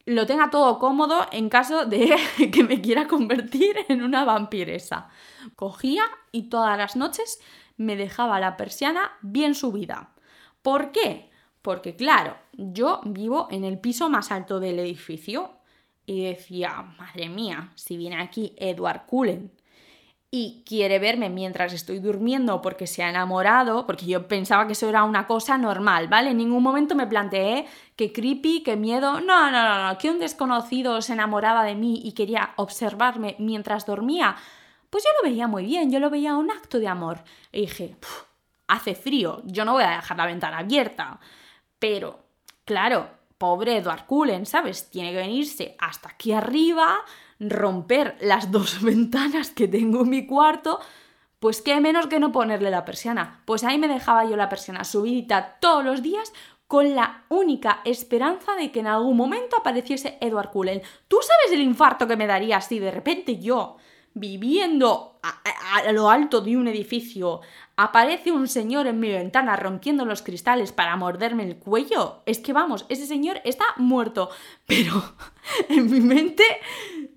lo 0.06 0.26
tenga 0.26 0.50
todo 0.50 0.80
cómodo 0.80 1.26
en 1.32 1.50
caso 1.50 1.86
de 1.86 2.16
que 2.52 2.64
me 2.64 2.82
quiera 2.82 3.08
convertir 3.08 3.76
en 3.90 4.04
una 4.04 4.24
vampiresa? 4.24 5.10
Cogía 5.56 6.04
y 6.32 6.50
todas 6.50 6.78
las 6.78 6.96
noches 6.96 7.42
me 7.78 7.96
dejaba 7.96 8.40
la 8.40 8.58
persiana 8.58 9.12
bien 9.22 9.56
subida. 9.56 10.14
¿Por 10.62 10.92
qué? 10.92 11.32
Porque 11.62 11.96
claro, 11.96 12.38
yo 12.54 13.02
vivo 13.06 13.48
en 13.52 13.64
el 13.64 13.80
piso 13.80 14.10
más 14.10 14.32
alto 14.32 14.60
del 14.60 14.80
edificio 14.80 15.58
y 16.06 16.26
decía, 16.26 16.94
madre 16.98 17.30
mía, 17.30 17.72
si 17.76 17.98
viene 17.98 18.22
aquí 18.22 18.56
Edward 18.58 19.06
Cullen 19.06 19.52
y 20.34 20.64
quiere 20.66 20.98
verme 20.98 21.30
mientras 21.30 21.74
estoy 21.74 22.00
durmiendo 22.00 22.62
porque 22.62 22.88
se 22.88 23.04
ha 23.04 23.10
enamorado, 23.10 23.86
porque 23.86 24.06
yo 24.06 24.30
pensaba 24.30 24.66
que 24.66 24.74
eso 24.74 24.88
era 24.88 25.04
una 25.04 25.28
cosa 25.28 25.58
normal, 25.58 26.08
¿vale? 26.08 26.32
En 26.32 26.38
ningún 26.38 26.64
momento 26.64 26.96
me 26.96 27.06
planteé 27.06 27.68
que 27.98 28.14
creepy, 28.14 28.64
que 28.64 28.78
miedo, 28.78 29.20
no, 29.20 29.52
no, 29.52 29.62
no, 29.62 29.88
no, 29.90 29.98
que 29.98 30.10
un 30.10 30.20
desconocido 30.20 31.02
se 31.02 31.12
enamoraba 31.12 31.66
de 31.66 31.76
mí 31.76 32.02
y 32.06 32.14
quería 32.14 32.54
observarme 32.56 33.36
mientras 33.40 33.86
dormía. 33.86 34.38
Pues 34.90 35.04
yo 35.04 35.10
lo 35.22 35.30
veía 35.30 35.48
muy 35.48 35.66
bien, 35.66 35.92
yo 35.92 36.00
lo 36.00 36.10
veía 36.10 36.38
un 36.38 36.50
acto 36.50 36.80
de 36.80 36.88
amor. 36.88 37.24
Y 37.52 37.62
dije, 37.62 37.98
hace 38.68 38.96
frío, 38.96 39.42
yo 39.44 39.66
no 39.66 39.74
voy 39.74 39.84
a 39.84 39.98
dejar 39.98 40.16
la 40.16 40.28
ventana 40.28 40.60
abierta. 40.60 41.20
Pero, 41.78 42.24
claro, 42.64 43.10
pobre 43.38 43.78
Edward 43.78 44.06
Cullen, 44.06 44.46
¿sabes? 44.46 44.90
Tiene 44.90 45.12
que 45.12 45.18
venirse 45.18 45.76
hasta 45.80 46.10
aquí 46.10 46.32
arriba, 46.32 47.00
romper 47.42 48.16
las 48.22 48.52
dos 48.52 48.82
ventanas 48.84 49.50
que 49.50 49.68
tengo 49.68 50.02
en 50.02 50.10
mi 50.10 50.26
cuarto. 50.26 50.80
Pues 51.40 51.62
qué 51.62 51.80
menos 51.82 52.08
que 52.08 52.20
no 52.20 52.32
ponerle 52.32 52.70
la 52.70 52.86
persiana. 52.86 53.42
Pues 53.46 53.64
ahí 53.64 53.78
me 53.78 53.88
dejaba 53.88 54.26
yo 54.26 54.36
la 54.36 54.50
persiana 54.50 54.84
subidita 54.84 55.58
todos 55.60 55.84
los 55.84 56.04
días 56.04 56.32
con 56.68 56.96
la 56.96 57.26
única 57.28 57.82
esperanza 57.84 58.56
de 58.56 58.72
que 58.72 58.80
en 58.80 58.88
algún 58.88 59.18
momento 59.18 59.58
apareciese 59.58 60.18
Edward 60.22 60.52
Cullen. 60.52 60.82
¿Tú 61.08 61.18
sabes 61.22 61.52
el 61.52 61.66
infarto 61.66 62.08
que 62.08 62.16
me 62.16 62.28
daría 62.28 62.62
si 62.62 62.80
de 62.80 62.92
repente 62.92 63.40
yo 63.40 63.76
viviendo 64.14 65.20
a, 65.24 65.92
lo 65.92 66.10
alto 66.10 66.42
de 66.42 66.58
un 66.58 66.68
edificio, 66.68 67.42
aparece 67.78 68.32
un 68.32 68.48
señor 68.48 68.88
en 68.88 69.00
mi 69.00 69.10
ventana 69.10 69.56
rompiendo 69.56 70.06
los 70.06 70.22
cristales 70.22 70.72
para 70.72 70.96
morderme 70.96 71.44
el 71.44 71.58
cuello. 71.58 72.22
Es 72.26 72.40
que 72.40 72.54
vamos, 72.54 72.86
ese 72.90 73.06
señor 73.06 73.42
está 73.44 73.66
muerto. 73.78 74.30
Pero 74.66 75.02
en 75.70 75.90
mi 75.90 76.02
mente 76.02 76.44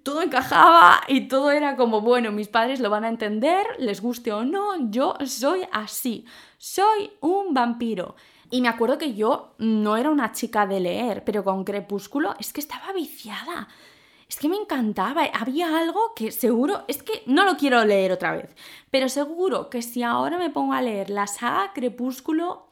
todo 0.02 0.22
encajaba 0.22 1.00
y 1.08 1.28
todo 1.28 1.50
era 1.50 1.76
como, 1.76 2.00
bueno, 2.00 2.30
mis 2.30 2.48
padres 2.48 2.80
lo 2.80 2.90
van 2.90 3.04
a 3.04 3.08
entender, 3.08 3.66
les 3.78 4.00
guste 4.00 4.32
o 4.32 4.44
no, 4.44 4.90
yo 4.90 5.16
soy 5.24 5.62
así. 5.72 6.24
Soy 6.58 7.10
un 7.20 7.54
vampiro. 7.54 8.14
Y 8.50 8.60
me 8.60 8.68
acuerdo 8.68 8.98
que 8.98 9.14
yo 9.14 9.54
no 9.58 9.96
era 9.96 10.10
una 10.10 10.32
chica 10.32 10.66
de 10.66 10.78
leer, 10.78 11.24
pero 11.24 11.42
con 11.42 11.64
Crepúsculo 11.64 12.34
es 12.38 12.52
que 12.52 12.60
estaba 12.60 12.92
viciada 12.92 13.68
es 14.34 14.40
que 14.40 14.48
me 14.48 14.56
encantaba. 14.56 15.26
Había 15.32 15.78
algo 15.78 16.12
que 16.16 16.32
seguro, 16.32 16.82
es 16.88 17.04
que 17.04 17.22
no 17.26 17.44
lo 17.44 17.56
quiero 17.56 17.84
leer 17.84 18.10
otra 18.10 18.32
vez, 18.32 18.52
pero 18.90 19.08
seguro 19.08 19.70
que 19.70 19.80
si 19.80 20.02
ahora 20.02 20.38
me 20.38 20.50
pongo 20.50 20.72
a 20.72 20.82
leer 20.82 21.08
la 21.08 21.28
saga 21.28 21.72
Crepúsculo, 21.72 22.66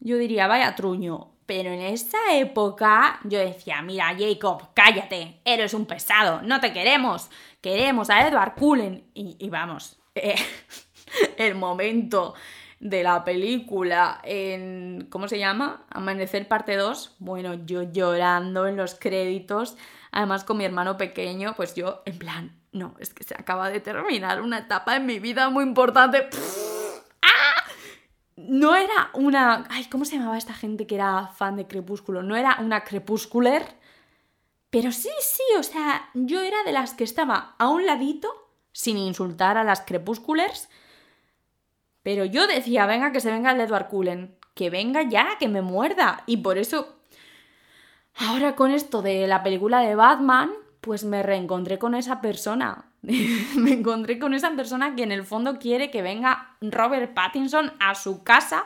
yo 0.00 0.18
diría, 0.18 0.46
vaya 0.48 0.74
truño. 0.74 1.30
Pero 1.46 1.70
en 1.70 1.80
esa 1.80 2.18
época 2.34 3.20
yo 3.24 3.38
decía, 3.38 3.80
mira 3.80 4.14
Jacob, 4.18 4.68
cállate, 4.74 5.40
eres 5.46 5.72
un 5.72 5.86
pesado, 5.86 6.42
no 6.42 6.60
te 6.60 6.74
queremos, 6.74 7.30
queremos 7.62 8.10
a 8.10 8.28
Edward 8.28 8.54
Cullen. 8.54 9.04
Y, 9.14 9.48
vamos, 9.48 9.98
eh, 10.14 10.34
el 11.38 11.54
momento 11.54 12.34
de 12.80 13.02
la 13.02 13.24
película 13.24 14.20
en, 14.24 15.06
¿cómo 15.08 15.26
se 15.26 15.38
llama? 15.38 15.86
Amanecer 15.88 16.46
parte 16.48 16.76
2. 16.76 17.16
Bueno, 17.18 17.54
yo 17.64 17.82
llorando 17.82 18.66
en 18.66 18.76
los 18.76 18.94
créditos 18.94 19.78
Además, 20.12 20.44
con 20.44 20.58
mi 20.58 20.64
hermano 20.64 20.98
pequeño, 20.98 21.54
pues 21.56 21.74
yo, 21.74 22.02
en 22.04 22.18
plan, 22.18 22.60
no, 22.70 22.94
es 22.98 23.14
que 23.14 23.24
se 23.24 23.34
acaba 23.34 23.70
de 23.70 23.80
terminar 23.80 24.42
una 24.42 24.58
etapa 24.58 24.94
en 24.94 25.06
mi 25.06 25.18
vida 25.18 25.48
muy 25.48 25.64
importante. 25.64 26.28
¡Ah! 27.22 27.64
No 28.36 28.76
era 28.76 29.10
una. 29.14 29.66
Ay, 29.70 29.86
¿cómo 29.86 30.04
se 30.04 30.16
llamaba 30.16 30.36
esta 30.36 30.52
gente 30.52 30.86
que 30.86 30.96
era 30.96 31.28
fan 31.28 31.56
de 31.56 31.66
Crepúsculo? 31.66 32.22
No 32.22 32.36
era 32.36 32.58
una 32.60 32.84
crepuscular. 32.84 33.62
Pero 34.68 34.92
sí, 34.92 35.10
sí, 35.20 35.42
o 35.58 35.62
sea, 35.62 36.08
yo 36.14 36.40
era 36.40 36.62
de 36.64 36.72
las 36.72 36.94
que 36.94 37.04
estaba 37.04 37.56
a 37.58 37.68
un 37.68 37.84
ladito, 37.84 38.50
sin 38.72 38.96
insultar 38.96 39.58
a 39.58 39.64
las 39.64 39.82
crepusculars. 39.82 40.70
Pero 42.02 42.24
yo 42.24 42.46
decía, 42.46 42.86
venga, 42.86 43.12
que 43.12 43.20
se 43.20 43.30
venga 43.30 43.52
el 43.52 43.60
Edward 43.60 43.88
Cullen. 43.88 44.36
Que 44.54 44.70
venga 44.70 45.02
ya, 45.02 45.36
que 45.38 45.48
me 45.48 45.60
muerda. 45.60 46.22
Y 46.26 46.38
por 46.38 46.56
eso 46.56 47.01
Ahora 48.16 48.54
con 48.54 48.70
esto 48.70 49.02
de 49.02 49.26
la 49.26 49.42
película 49.42 49.80
de 49.80 49.94
Batman, 49.94 50.50
pues 50.80 51.04
me 51.04 51.22
reencontré 51.22 51.78
con 51.78 51.94
esa 51.94 52.20
persona. 52.20 52.86
me 53.02 53.72
encontré 53.72 54.18
con 54.18 54.34
esa 54.34 54.50
persona 54.52 54.94
que 54.94 55.02
en 55.02 55.12
el 55.12 55.24
fondo 55.24 55.58
quiere 55.58 55.90
que 55.90 56.02
venga 56.02 56.56
Robert 56.60 57.14
Pattinson 57.14 57.72
a 57.80 57.94
su 57.94 58.22
casa 58.22 58.64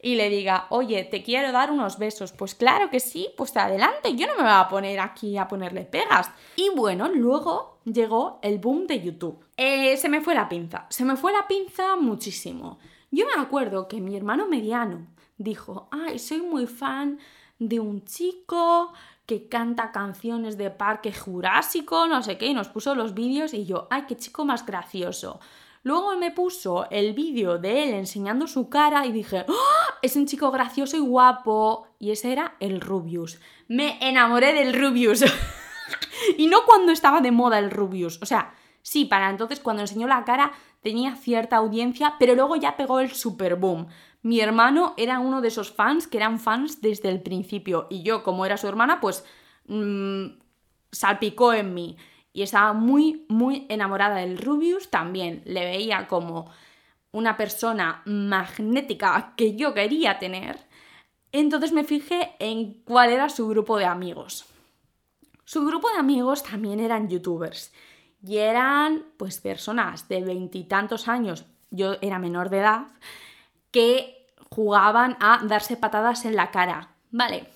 y 0.00 0.14
le 0.14 0.28
diga, 0.28 0.66
oye, 0.70 1.04
te 1.04 1.22
quiero 1.22 1.52
dar 1.52 1.70
unos 1.70 1.98
besos. 1.98 2.32
Pues 2.32 2.54
claro 2.54 2.90
que 2.90 3.00
sí, 3.00 3.28
pues 3.36 3.56
adelante, 3.56 4.14
yo 4.14 4.26
no 4.26 4.36
me 4.36 4.42
voy 4.42 4.52
a 4.52 4.68
poner 4.68 5.00
aquí 5.00 5.36
a 5.36 5.48
ponerle 5.48 5.82
pegas. 5.82 6.30
Y 6.56 6.70
bueno, 6.74 7.08
luego 7.08 7.78
llegó 7.84 8.38
el 8.42 8.58
boom 8.58 8.86
de 8.86 9.00
YouTube. 9.00 9.44
Eh, 9.56 9.96
se 9.96 10.08
me 10.08 10.20
fue 10.20 10.34
la 10.34 10.48
pinza, 10.48 10.86
se 10.88 11.04
me 11.04 11.16
fue 11.16 11.32
la 11.32 11.46
pinza 11.48 11.96
muchísimo. 11.96 12.78
Yo 13.10 13.26
me 13.26 13.40
acuerdo 13.40 13.88
que 13.88 14.00
mi 14.00 14.16
hermano 14.16 14.46
mediano 14.46 15.06
dijo, 15.36 15.88
ay, 15.90 16.18
soy 16.18 16.42
muy 16.42 16.66
fan 16.66 17.18
de 17.58 17.80
un 17.80 18.04
chico 18.04 18.92
que 19.26 19.48
canta 19.48 19.92
canciones 19.92 20.56
de 20.56 20.70
parque 20.70 21.12
jurásico, 21.12 22.06
no 22.06 22.22
sé 22.22 22.38
qué, 22.38 22.46
y 22.46 22.54
nos 22.54 22.68
puso 22.68 22.94
los 22.94 23.14
vídeos 23.14 23.52
y 23.52 23.66
yo, 23.66 23.86
ay, 23.90 24.04
qué 24.08 24.16
chico 24.16 24.44
más 24.44 24.64
gracioso. 24.64 25.40
Luego 25.82 26.16
me 26.16 26.30
puso 26.30 26.86
el 26.90 27.14
vídeo 27.14 27.58
de 27.58 27.84
él 27.84 27.94
enseñando 27.94 28.46
su 28.46 28.68
cara 28.68 29.06
y 29.06 29.12
dije, 29.12 29.44
¡Oh! 29.48 29.54
es 30.02 30.16
un 30.16 30.26
chico 30.26 30.50
gracioso 30.50 30.96
y 30.96 31.00
guapo. 31.00 31.86
Y 31.98 32.10
ese 32.10 32.32
era 32.32 32.56
el 32.60 32.80
Rubius. 32.80 33.40
Me 33.68 33.98
enamoré 34.06 34.52
del 34.52 34.74
Rubius. 34.74 35.24
y 36.36 36.46
no 36.48 36.64
cuando 36.66 36.92
estaba 36.92 37.20
de 37.20 37.30
moda 37.30 37.58
el 37.58 37.70
Rubius. 37.70 38.18
O 38.22 38.26
sea, 38.26 38.54
sí, 38.82 39.04
para 39.04 39.30
entonces 39.30 39.60
cuando 39.60 39.82
enseñó 39.82 40.06
la 40.06 40.24
cara 40.24 40.52
tenía 40.82 41.16
cierta 41.16 41.56
audiencia, 41.56 42.16
pero 42.18 42.34
luego 42.34 42.56
ya 42.56 42.76
pegó 42.76 43.00
el 43.00 43.12
super 43.12 43.56
boom. 43.56 43.86
Mi 44.22 44.40
hermano 44.40 44.94
era 44.96 45.20
uno 45.20 45.40
de 45.40 45.48
esos 45.48 45.70
fans 45.70 46.06
que 46.06 46.16
eran 46.16 46.40
fans 46.40 46.80
desde 46.80 47.08
el 47.08 47.22
principio 47.22 47.86
y 47.90 48.02
yo, 48.02 48.22
como 48.22 48.44
era 48.44 48.56
su 48.56 48.66
hermana, 48.66 49.00
pues 49.00 49.24
mm, 49.66 50.26
salpicó 50.90 51.52
en 51.52 51.74
mí 51.74 51.96
y 52.32 52.42
estaba 52.42 52.72
muy, 52.72 53.24
muy 53.28 53.66
enamorada 53.68 54.16
del 54.16 54.38
Rubius 54.38 54.90
también. 54.90 55.42
Le 55.44 55.64
veía 55.64 56.06
como 56.08 56.50
una 57.12 57.36
persona 57.36 58.02
magnética 58.04 59.34
que 59.36 59.56
yo 59.56 59.74
quería 59.74 60.18
tener. 60.18 60.58
Entonces 61.32 61.72
me 61.72 61.84
fijé 61.84 62.36
en 62.38 62.82
cuál 62.84 63.10
era 63.10 63.28
su 63.28 63.48
grupo 63.48 63.76
de 63.78 63.86
amigos. 63.86 64.46
Su 65.44 65.64
grupo 65.64 65.88
de 65.90 65.98
amigos 65.98 66.42
también 66.42 66.80
eran 66.80 67.08
youtubers 67.08 67.72
y 68.22 68.38
eran 68.38 69.04
pues 69.16 69.40
personas 69.40 70.08
de 70.08 70.22
veintitantos 70.22 71.08
años, 71.08 71.46
yo 71.70 71.96
era 72.00 72.18
menor 72.18 72.50
de 72.50 72.58
edad, 72.58 72.86
que 73.70 74.26
jugaban 74.50 75.16
a 75.20 75.40
darse 75.44 75.76
patadas 75.76 76.24
en 76.24 76.36
la 76.36 76.50
cara. 76.50 76.94
Vale. 77.10 77.46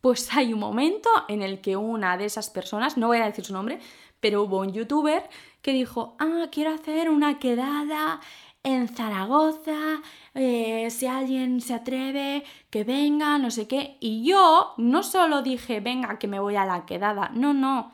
Pues 0.00 0.34
hay 0.34 0.52
un 0.52 0.60
momento 0.60 1.10
en 1.28 1.42
el 1.42 1.60
que 1.60 1.76
una 1.76 2.16
de 2.16 2.24
esas 2.24 2.50
personas, 2.50 2.96
no 2.96 3.08
voy 3.08 3.18
a 3.18 3.26
decir 3.26 3.44
su 3.44 3.52
nombre, 3.52 3.80
pero 4.20 4.42
hubo 4.42 4.60
un 4.60 4.72
youtuber 4.72 5.28
que 5.62 5.72
dijo, 5.72 6.16
ah, 6.18 6.46
quiero 6.50 6.72
hacer 6.72 7.10
una 7.10 7.38
quedada 7.38 8.20
en 8.62 8.88
Zaragoza, 8.88 10.02
eh, 10.34 10.88
si 10.90 11.06
alguien 11.06 11.60
se 11.60 11.74
atreve, 11.74 12.44
que 12.70 12.84
venga, 12.84 13.38
no 13.38 13.50
sé 13.50 13.66
qué. 13.66 13.96
Y 14.00 14.24
yo 14.24 14.74
no 14.76 15.02
solo 15.02 15.42
dije, 15.42 15.80
venga, 15.80 16.18
que 16.18 16.28
me 16.28 16.40
voy 16.40 16.56
a 16.56 16.64
la 16.64 16.84
quedada, 16.84 17.30
no, 17.34 17.54
no. 17.54 17.92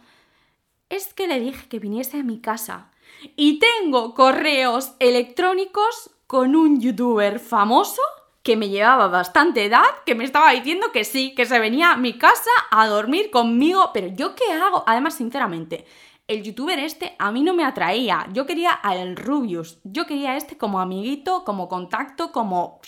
Es 0.88 1.14
que 1.14 1.26
le 1.26 1.40
dije 1.40 1.68
que 1.68 1.78
viniese 1.78 2.20
a 2.20 2.24
mi 2.24 2.40
casa. 2.40 2.90
Y 3.36 3.58
tengo 3.58 4.14
correos 4.14 4.94
electrónicos 4.98 6.10
con 6.34 6.56
un 6.56 6.80
youtuber 6.80 7.38
famoso 7.38 8.02
que 8.42 8.56
me 8.56 8.68
llevaba 8.68 9.06
bastante 9.06 9.66
edad, 9.66 9.84
que 10.04 10.16
me 10.16 10.24
estaba 10.24 10.50
diciendo 10.50 10.88
que 10.92 11.04
sí, 11.04 11.32
que 11.32 11.46
se 11.46 11.60
venía 11.60 11.92
a 11.92 11.96
mi 11.96 12.18
casa 12.18 12.50
a 12.72 12.88
dormir 12.88 13.30
conmigo, 13.30 13.90
pero 13.94 14.08
yo 14.08 14.34
qué 14.34 14.52
hago? 14.52 14.82
Además, 14.84 15.14
sinceramente, 15.14 15.86
el 16.26 16.42
youtuber 16.42 16.80
este 16.80 17.14
a 17.20 17.30
mí 17.30 17.44
no 17.44 17.54
me 17.54 17.64
atraía. 17.64 18.26
Yo 18.32 18.46
quería 18.46 18.72
al 18.72 19.14
Rubius. 19.14 19.78
Yo 19.84 20.06
quería 20.06 20.32
a 20.32 20.36
este 20.36 20.58
como 20.58 20.80
amiguito, 20.80 21.44
como 21.44 21.68
contacto, 21.68 22.32
como 22.32 22.80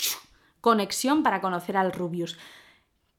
conexión 0.60 1.22
para 1.22 1.40
conocer 1.40 1.76
al 1.76 1.92
Rubius. 1.92 2.36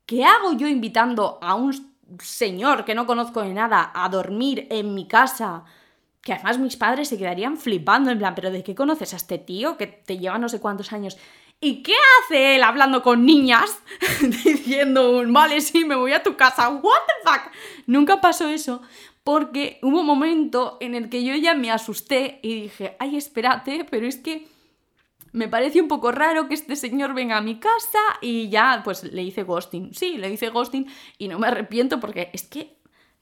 ¿Qué 0.06 0.26
hago 0.26 0.52
yo 0.52 0.68
invitando 0.68 1.40
a 1.42 1.56
un 1.56 1.96
señor 2.20 2.84
que 2.84 2.96
no 2.96 3.08
conozco 3.08 3.44
de 3.44 3.54
nada 3.54 3.94
a 3.96 4.10
dormir 4.10 4.68
en 4.72 4.94
mi 4.94 5.08
casa? 5.08 5.64
Que 6.28 6.34
además 6.34 6.60
mis 6.60 6.76
padres 6.76 7.08
se 7.08 7.18
quedarían 7.18 7.56
flipando 7.56 8.12
en 8.12 8.18
plan, 8.18 8.36
pero 8.36 8.52
¿de 8.52 8.62
qué 8.62 8.76
conoces 8.76 9.14
a 9.14 9.16
este 9.16 9.38
tío 9.38 9.78
que 9.78 9.88
te 9.88 10.18
lleva 10.18 10.38
no 10.38 10.50
sé 10.50 10.60
cuántos 10.60 10.92
años? 10.92 11.18
¿Y 11.62 11.84
qué 11.84 11.94
hace 12.20 12.58
él 12.58 12.64
hablando 12.64 13.02
con 13.02 13.26
niñas? 13.26 13.82
Diciendo 14.22 15.24
vale, 15.30 15.62
sí, 15.62 15.86
me 15.86 15.96
voy 15.96 16.12
a 16.12 16.22
tu 16.22 16.36
casa. 16.36 16.68
¿What 16.68 16.82
the 16.82 17.30
fuck? 17.30 17.54
Nunca 17.86 18.20
pasó 18.20 18.50
eso 18.50 18.82
porque 19.24 19.80
hubo 19.82 20.02
un 20.02 20.06
momento 20.06 20.76
en 20.82 20.96
el 20.96 21.08
que 21.08 21.24
yo 21.24 21.34
ya 21.36 21.54
me 21.54 21.72
asusté 21.72 22.42
y 22.44 22.64
dije, 22.64 22.98
ay, 23.00 23.16
espérate, 23.16 23.86
pero 23.90 24.06
es 24.06 24.18
que 24.18 24.50
me 25.32 25.48
parece 25.48 25.80
un 25.80 25.88
poco 25.88 26.12
raro 26.12 26.50
que 26.50 26.56
este 26.56 26.76
señor 26.76 27.14
venga 27.14 27.38
a 27.38 27.42
mi 27.42 27.58
casa 27.58 28.00
y 28.20 28.50
ya, 28.50 28.82
pues 28.84 29.06
le 29.06 29.24
hice 29.24 29.44
ghosting. 29.44 29.94
Sí, 29.94 30.18
le 30.18 30.30
hice 30.30 30.50
ghosting 30.50 30.88
y 31.18 31.30
no 31.30 31.40
me 31.40 31.48
arrepiento 31.48 32.02
porque 32.02 32.32
es 32.34 32.44
que, 32.44 32.76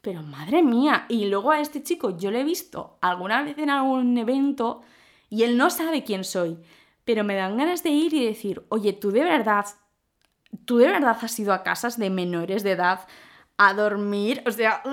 pero 0.06 0.22
madre 0.22 0.62
mía, 0.62 1.08
y 1.10 1.26
luego 1.26 1.50
a 1.50 1.60
este 1.60 1.82
chico 1.82 2.16
yo 2.16 2.30
le 2.30 2.42
he 2.42 2.44
visto 2.44 3.00
alguna 3.02 3.42
vez 3.42 3.58
en 3.58 3.72
algún 3.72 4.16
evento 4.20 4.84
y 5.32 5.42
él 5.42 5.58
no 5.58 5.72
sabe 5.72 6.04
quién 6.04 6.24
soy, 6.24 6.60
pero 7.04 7.24
me 7.24 7.34
dan 7.34 7.58
ganas 7.58 7.82
de 7.82 7.90
ir 7.90 8.14
y 8.14 8.24
decir, 8.24 8.64
oye, 8.70 8.94
tú 8.94 9.10
de 9.10 9.24
verdad, 9.24 9.66
tú 10.66 10.78
de 10.78 10.90
verdad 10.90 11.18
has 11.20 11.40
ido 11.40 11.54
a 11.54 11.64
casas 11.64 11.98
de 11.98 12.12
menores 12.12 12.62
de 12.62 12.74
edad 12.74 13.00
a 13.58 13.74
dormir. 13.74 14.44
O 14.46 14.52
sea, 14.52 14.84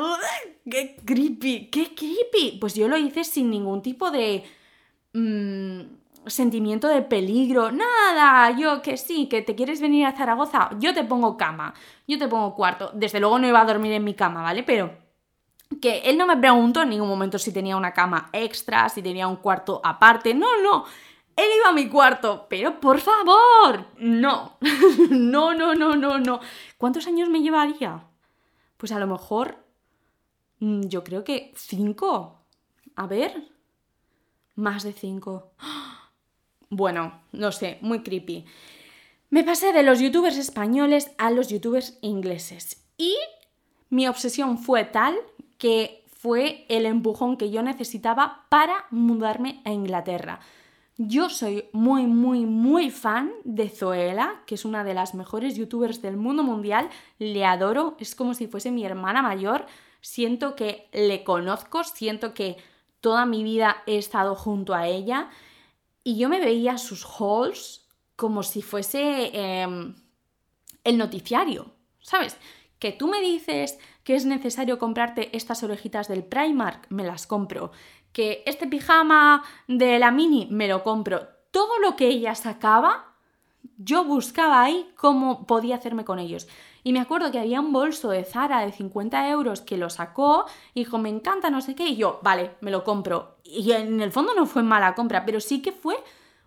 ¡qué 0.70 0.96
creepy! 1.04 1.68
¡Qué 1.70 1.94
creepy! 1.94 2.56
Pues 2.58 2.72
yo 2.72 2.88
lo 2.88 2.96
hice 2.96 3.22
sin 3.22 3.50
ningún 3.50 3.82
tipo 3.82 4.10
de 4.10 4.44
mm, 5.12 5.80
sentimiento 6.24 6.88
de 6.88 7.02
peligro. 7.02 7.70
Nada, 7.70 8.56
yo 8.58 8.80
que 8.80 8.96
sí, 8.96 9.28
que 9.28 9.42
te 9.42 9.54
quieres 9.54 9.82
venir 9.82 10.06
a 10.06 10.16
Zaragoza, 10.16 10.70
yo 10.78 10.94
te 10.94 11.04
pongo 11.04 11.36
cama, 11.36 11.74
yo 12.08 12.18
te 12.18 12.28
pongo 12.28 12.54
cuarto. 12.54 12.92
Desde 12.94 13.20
luego 13.20 13.38
no 13.38 13.46
iba 13.46 13.60
a 13.60 13.66
dormir 13.66 13.92
en 13.92 14.04
mi 14.04 14.14
cama, 14.14 14.40
¿vale? 14.40 14.62
Pero 14.62 15.01
que 15.80 16.00
él 16.00 16.18
no 16.18 16.26
me 16.26 16.36
preguntó 16.36 16.82
en 16.82 16.90
ningún 16.90 17.08
momento 17.08 17.38
si 17.38 17.52
tenía 17.52 17.76
una 17.76 17.92
cama 17.92 18.28
extra, 18.32 18.88
si 18.88 19.02
tenía 19.02 19.28
un 19.28 19.36
cuarto 19.36 19.80
aparte. 19.84 20.34
No, 20.34 20.62
no. 20.62 20.84
Él 21.36 21.46
iba 21.56 21.70
a 21.70 21.72
mi 21.72 21.88
cuarto, 21.88 22.46
pero 22.48 22.78
por 22.80 23.00
favor, 23.00 23.86
no. 23.98 24.58
no, 25.10 25.54
no, 25.54 25.74
no, 25.74 25.96
no, 25.96 26.18
no. 26.18 26.40
¿Cuántos 26.76 27.06
años 27.06 27.28
me 27.28 27.40
llevaría? 27.40 28.04
Pues 28.76 28.92
a 28.92 28.98
lo 28.98 29.06
mejor, 29.06 29.64
mm, 30.60 30.82
yo 30.88 31.02
creo 31.04 31.24
que 31.24 31.52
cinco. 31.56 32.44
A 32.96 33.06
ver, 33.06 33.48
más 34.54 34.82
de 34.82 34.92
cinco. 34.92 35.52
Bueno, 36.74 37.20
no 37.32 37.52
sé, 37.52 37.76
muy 37.82 38.02
creepy. 38.02 38.46
Me 39.28 39.44
pasé 39.44 39.74
de 39.74 39.82
los 39.82 40.00
youtubers 40.00 40.38
españoles 40.38 41.10
a 41.18 41.30
los 41.30 41.48
youtubers 41.48 41.98
ingleses. 42.00 42.82
Y 42.96 43.14
mi 43.90 44.08
obsesión 44.08 44.56
fue 44.56 44.84
tal 44.84 45.14
que 45.62 46.02
fue 46.08 46.66
el 46.68 46.86
empujón 46.86 47.36
que 47.36 47.52
yo 47.52 47.62
necesitaba 47.62 48.46
para 48.48 48.86
mudarme 48.90 49.62
a 49.64 49.70
Inglaterra. 49.70 50.40
Yo 50.96 51.30
soy 51.30 51.66
muy, 51.70 52.08
muy, 52.08 52.46
muy 52.46 52.90
fan 52.90 53.30
de 53.44 53.68
Zoela, 53.68 54.42
que 54.44 54.56
es 54.56 54.64
una 54.64 54.82
de 54.82 54.94
las 54.94 55.14
mejores 55.14 55.54
youtubers 55.54 56.02
del 56.02 56.16
mundo 56.16 56.42
mundial. 56.42 56.90
Le 57.20 57.44
adoro, 57.44 57.96
es 58.00 58.16
como 58.16 58.34
si 58.34 58.48
fuese 58.48 58.72
mi 58.72 58.84
hermana 58.84 59.22
mayor. 59.22 59.66
Siento 60.00 60.56
que 60.56 60.88
le 60.92 61.22
conozco, 61.22 61.84
siento 61.84 62.34
que 62.34 62.56
toda 63.00 63.24
mi 63.24 63.44
vida 63.44 63.84
he 63.86 63.98
estado 63.98 64.34
junto 64.34 64.74
a 64.74 64.88
ella. 64.88 65.30
Y 66.02 66.18
yo 66.18 66.28
me 66.28 66.40
veía 66.40 66.76
sus 66.76 67.06
hauls 67.06 67.86
como 68.16 68.42
si 68.42 68.62
fuese 68.62 69.30
em, 69.32 69.94
el 70.82 70.98
noticiario, 70.98 71.70
¿sabes? 72.00 72.36
Que 72.80 72.90
tú 72.90 73.06
me 73.06 73.20
dices 73.20 73.78
que 74.04 74.14
es 74.14 74.26
necesario 74.26 74.78
comprarte 74.78 75.36
estas 75.36 75.62
orejitas 75.62 76.08
del 76.08 76.24
Primark, 76.24 76.86
me 76.90 77.04
las 77.04 77.26
compro 77.26 77.70
que 78.12 78.42
este 78.46 78.66
pijama 78.66 79.42
de 79.66 79.98
la 79.98 80.10
mini 80.10 80.46
me 80.50 80.68
lo 80.68 80.82
compro. 80.82 81.28
Todo 81.50 81.78
lo 81.80 81.96
que 81.96 82.08
ella 82.08 82.34
sacaba, 82.34 83.14
yo 83.78 84.04
buscaba 84.04 84.62
ahí 84.62 84.90
cómo 84.96 85.46
podía 85.46 85.76
hacerme 85.76 86.04
con 86.04 86.18
ellos. 86.18 86.48
Y 86.84 86.92
me 86.92 87.00
acuerdo 87.00 87.30
que 87.30 87.38
había 87.38 87.60
un 87.60 87.72
bolso 87.72 88.10
de 88.10 88.24
Zara 88.24 88.60
de 88.60 88.72
50 88.72 89.30
euros 89.30 89.60
que 89.60 89.76
lo 89.76 89.88
sacó 89.88 90.46
y 90.74 90.80
dijo, 90.80 90.98
me 90.98 91.08
encanta, 91.08 91.50
no 91.50 91.60
sé 91.60 91.74
qué, 91.74 91.88
y 91.88 91.96
yo, 91.96 92.20
vale, 92.22 92.56
me 92.60 92.70
lo 92.70 92.84
compro. 92.84 93.36
Y 93.44 93.72
en 93.72 94.00
el 94.00 94.12
fondo 94.12 94.34
no 94.34 94.46
fue 94.46 94.62
mala 94.62 94.94
compra, 94.94 95.24
pero 95.24 95.40
sí 95.40 95.62
que 95.62 95.72
fue 95.72 95.96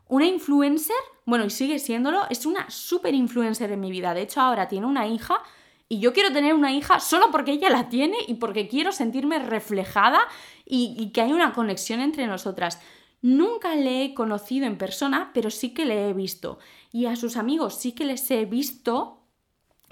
una 0.08 0.26
influencer, 0.26 0.96
bueno, 1.26 1.46
y 1.46 1.50
sigue 1.50 1.80
siéndolo, 1.80 2.24
es 2.30 2.46
una 2.46 2.70
súper 2.70 3.16
influencer 3.16 3.72
en 3.72 3.80
mi 3.80 3.92
vida. 3.92 4.14
De 4.14 4.22
hecho, 4.22 4.42
ahora 4.42 4.68
tiene 4.68 4.86
una 4.86 5.08
hija 5.08 5.42
y 5.88 6.00
yo 6.00 6.14
quiero 6.14 6.34
tener 6.34 6.54
una 6.54 6.74
hija 6.74 7.00
solo 7.00 7.30
porque 7.32 7.52
ella 7.52 7.70
la 7.70 7.90
tiene 7.90 8.18
y 8.28 8.36
porque 8.36 8.68
quiero 8.68 8.92
sentirme 8.92 9.40
reflejada 9.40 10.20
y, 10.66 11.12
que 11.12 11.22
hay 11.22 11.32
una 11.32 11.54
conexión 11.54 12.00
entre 12.00 12.26
nosotras. 12.26 12.82
Nunca 13.22 13.76
le 13.76 14.04
he 14.04 14.14
conocido 14.14 14.66
en 14.66 14.78
persona, 14.78 15.32
pero 15.34 15.52
sí 15.52 15.74
que 15.74 15.86
le 15.86 16.10
he 16.10 16.14
visto. 16.14 16.58
Y 16.92 17.06
a 17.06 17.16
sus 17.16 17.38
amigos 17.38 17.76
sí 17.76 17.92
que 17.92 18.06
les 18.06 18.30
he 18.32 18.46
visto 18.46 19.22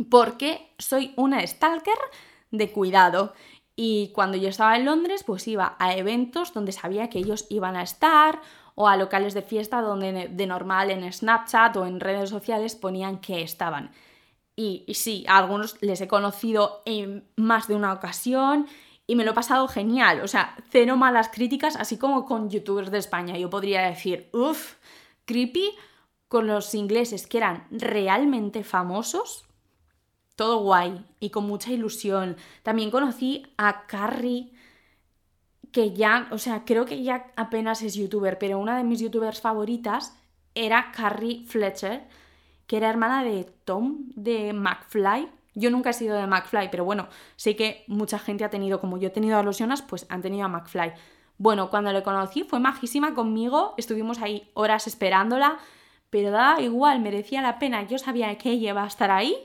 porque 0.10 0.74
soy 0.80 1.14
una 1.16 1.46
stalker 1.46 1.98
de 2.50 2.72
cuidado. 2.72 3.34
Y 3.76 4.12
cuando 4.14 4.38
yo 4.38 4.50
estaba 4.50 4.76
en 4.76 4.86
Londres, 4.86 5.24
pues 5.24 5.48
iba 5.48 5.76
a 5.80 5.96
eventos 5.96 6.54
donde 6.54 6.72
sabía 6.72 7.10
que 7.10 7.20
ellos 7.20 7.46
iban 7.50 7.76
a 7.76 7.84
estar 7.84 8.42
o 8.76 8.88
a 8.88 8.98
locales 8.98 9.36
de 9.36 9.44
fiesta 9.44 9.82
donde 9.82 10.28
de 10.28 10.48
normal 10.48 10.90
en 10.90 11.12
Snapchat 11.12 11.78
o 11.78 11.86
en 11.86 12.00
redes 12.00 12.32
sociales 12.32 12.76
ponían 12.76 13.20
que 13.20 13.44
estaban. 13.44 13.92
Y, 14.56 14.86
sí, 14.94 15.26
a 15.28 15.38
algunos 15.38 15.82
les 15.82 16.00
he 16.02 16.08
conocido 16.08 16.82
en 16.86 17.28
más 17.36 17.68
de 17.68 17.76
una 17.76 17.92
ocasión 17.92 18.68
y 19.08 19.16
me 19.16 19.24
lo 19.24 19.32
he 19.32 19.34
pasado 19.34 19.68
genial. 19.68 20.22
O 20.22 20.28
sea, 20.28 20.56
cero 20.70 20.96
malas 20.96 21.30
críticas, 21.30 21.76
así 21.76 21.98
como 21.98 22.26
con 22.26 22.50
youtubers 22.50 22.92
de 22.92 23.00
España. 23.00 23.38
Yo 23.38 23.50
podría 23.50 23.82
decir, 23.82 24.30
uff, 24.32 24.76
creepy 25.26 25.72
con 26.28 26.48
los 26.48 26.74
ingleses 26.76 27.26
que 27.26 27.38
eran 27.38 27.68
realmente 27.72 28.63
famosos. 28.63 29.46
Todo 30.36 30.60
guay 30.60 31.04
y 31.20 31.32
con 31.32 31.46
mucha 31.46 31.72
ilusión. 31.72 32.38
También 32.62 32.92
conocí 32.92 33.46
a 33.58 33.86
Carrie, 33.88 34.52
que 35.72 35.94
ya, 35.94 36.28
o 36.32 36.38
sea, 36.38 36.63
creo 36.66 36.86
que 36.86 37.04
ya 37.04 37.32
apenas 37.36 37.82
es 37.82 37.96
youtuber, 37.96 38.38
pero 38.38 38.60
una 38.60 38.78
de 38.78 38.84
mis 38.84 39.00
youtubers 39.00 39.42
favoritas 39.42 40.16
era 40.54 40.92
Carrie 40.92 41.46
Fletcher 41.48 42.08
que 42.74 42.78
era 42.78 42.90
hermana 42.90 43.24
de 43.24 43.44
Tom 43.66 44.00
de 44.16 44.52
McFly. 44.52 45.30
Yo 45.54 45.70
nunca 45.70 45.92
he 45.92 45.94
sido 45.94 46.18
de 46.18 46.26
McFly, 46.26 46.72
pero 46.72 46.84
bueno, 46.84 47.08
sé 47.36 47.56
que 47.56 47.84
mucha 47.86 48.18
gente 48.18 48.44
ha 48.44 48.50
tenido, 48.50 48.80
como 48.80 48.98
yo 48.98 49.10
he 49.10 49.12
tenido 49.12 49.38
a 49.38 49.44
los 49.44 49.60
Jonas, 49.60 49.84
pues 49.84 50.08
han 50.10 50.24
tenido 50.24 50.46
a 50.46 50.48
McFly. 50.48 50.92
Bueno, 51.38 51.70
cuando 51.70 51.94
le 51.94 52.02
conocí 52.02 52.42
fue 52.42 52.60
majísima 52.60 53.14
conmigo, 53.14 53.76
estuvimos 53.78 54.24
ahí 54.24 54.50
horas 54.56 54.88
esperándola, 54.88 55.60
pero 56.10 56.32
daba 56.32 56.62
igual, 56.62 57.00
merecía 57.00 57.44
la 57.44 57.60
pena, 57.60 57.84
yo 57.84 58.00
sabía 58.00 58.36
que 58.40 58.50
ella 58.50 58.72
iba 58.72 58.84
a 58.84 58.88
estar 58.88 59.12
ahí 59.12 59.38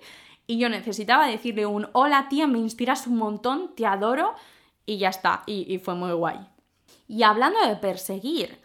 y 0.46 0.58
yo 0.58 0.70
necesitaba 0.70 1.26
decirle 1.26 1.66
un 1.66 1.86
hola 1.92 2.28
tía, 2.30 2.46
me 2.46 2.56
inspiras 2.56 3.06
un 3.06 3.18
montón, 3.18 3.74
te 3.74 3.84
adoro 3.84 4.36
y 4.86 4.96
ya 4.96 5.10
está, 5.10 5.42
y, 5.44 5.76
fue 5.80 5.94
muy 5.94 6.12
guay. 6.12 6.38
Y 7.08 7.24
hablando 7.24 7.60
de 7.60 7.76
perseguir, 7.76 8.58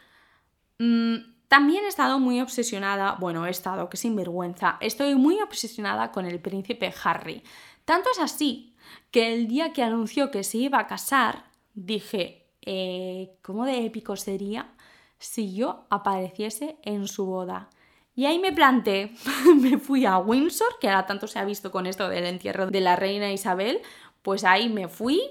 mmm, 0.80 1.33
también 1.54 1.86
he 1.86 1.88
estado 1.88 2.18
muy 2.18 2.42
obsesionada, 2.42 3.16
bueno, 3.20 3.46
he 3.46 3.52
estado, 3.52 3.88
que 3.88 3.96
sinvergüenza, 3.96 4.78
estoy 4.80 5.14
muy 5.14 5.40
obsesionada 5.40 6.12
con 6.12 6.26
el 6.26 6.40
príncipe 6.40 6.92
Harry. 7.04 7.44
Tanto 7.86 8.10
es 8.12 8.18
así 8.18 8.76
que 9.12 9.36
el 9.36 9.48
día 9.48 9.72
que 9.72 9.84
anunció 9.84 10.32
que 10.32 10.44
se 10.44 10.58
iba 10.58 10.80
a 10.80 10.88
casar, 10.88 11.44
dije, 11.76 12.48
eh, 12.64 13.38
¿cómo 13.44 13.66
de 13.66 13.86
épico 13.86 14.16
sería 14.16 14.74
si 15.20 15.54
yo 15.54 15.86
apareciese 15.92 16.78
en 16.82 17.08
su 17.08 17.28
boda? 17.28 17.70
Y 18.16 18.26
ahí 18.26 18.40
me 18.40 18.52
planté, 18.52 19.12
me 19.56 19.78
fui 19.78 20.08
a 20.08 20.18
Windsor, 20.18 20.80
que 20.82 20.90
ahora 20.90 21.06
tanto 21.06 21.28
se 21.28 21.38
ha 21.38 21.46
visto 21.46 21.72
con 21.72 21.86
esto 21.86 22.10
del 22.10 22.26
entierro 22.26 22.66
de 22.66 22.82
la 22.82 22.96
reina 22.96 23.32
Isabel, 23.32 23.80
pues 24.24 24.44
ahí 24.44 24.70
me 24.70 24.88
fui 24.88 25.22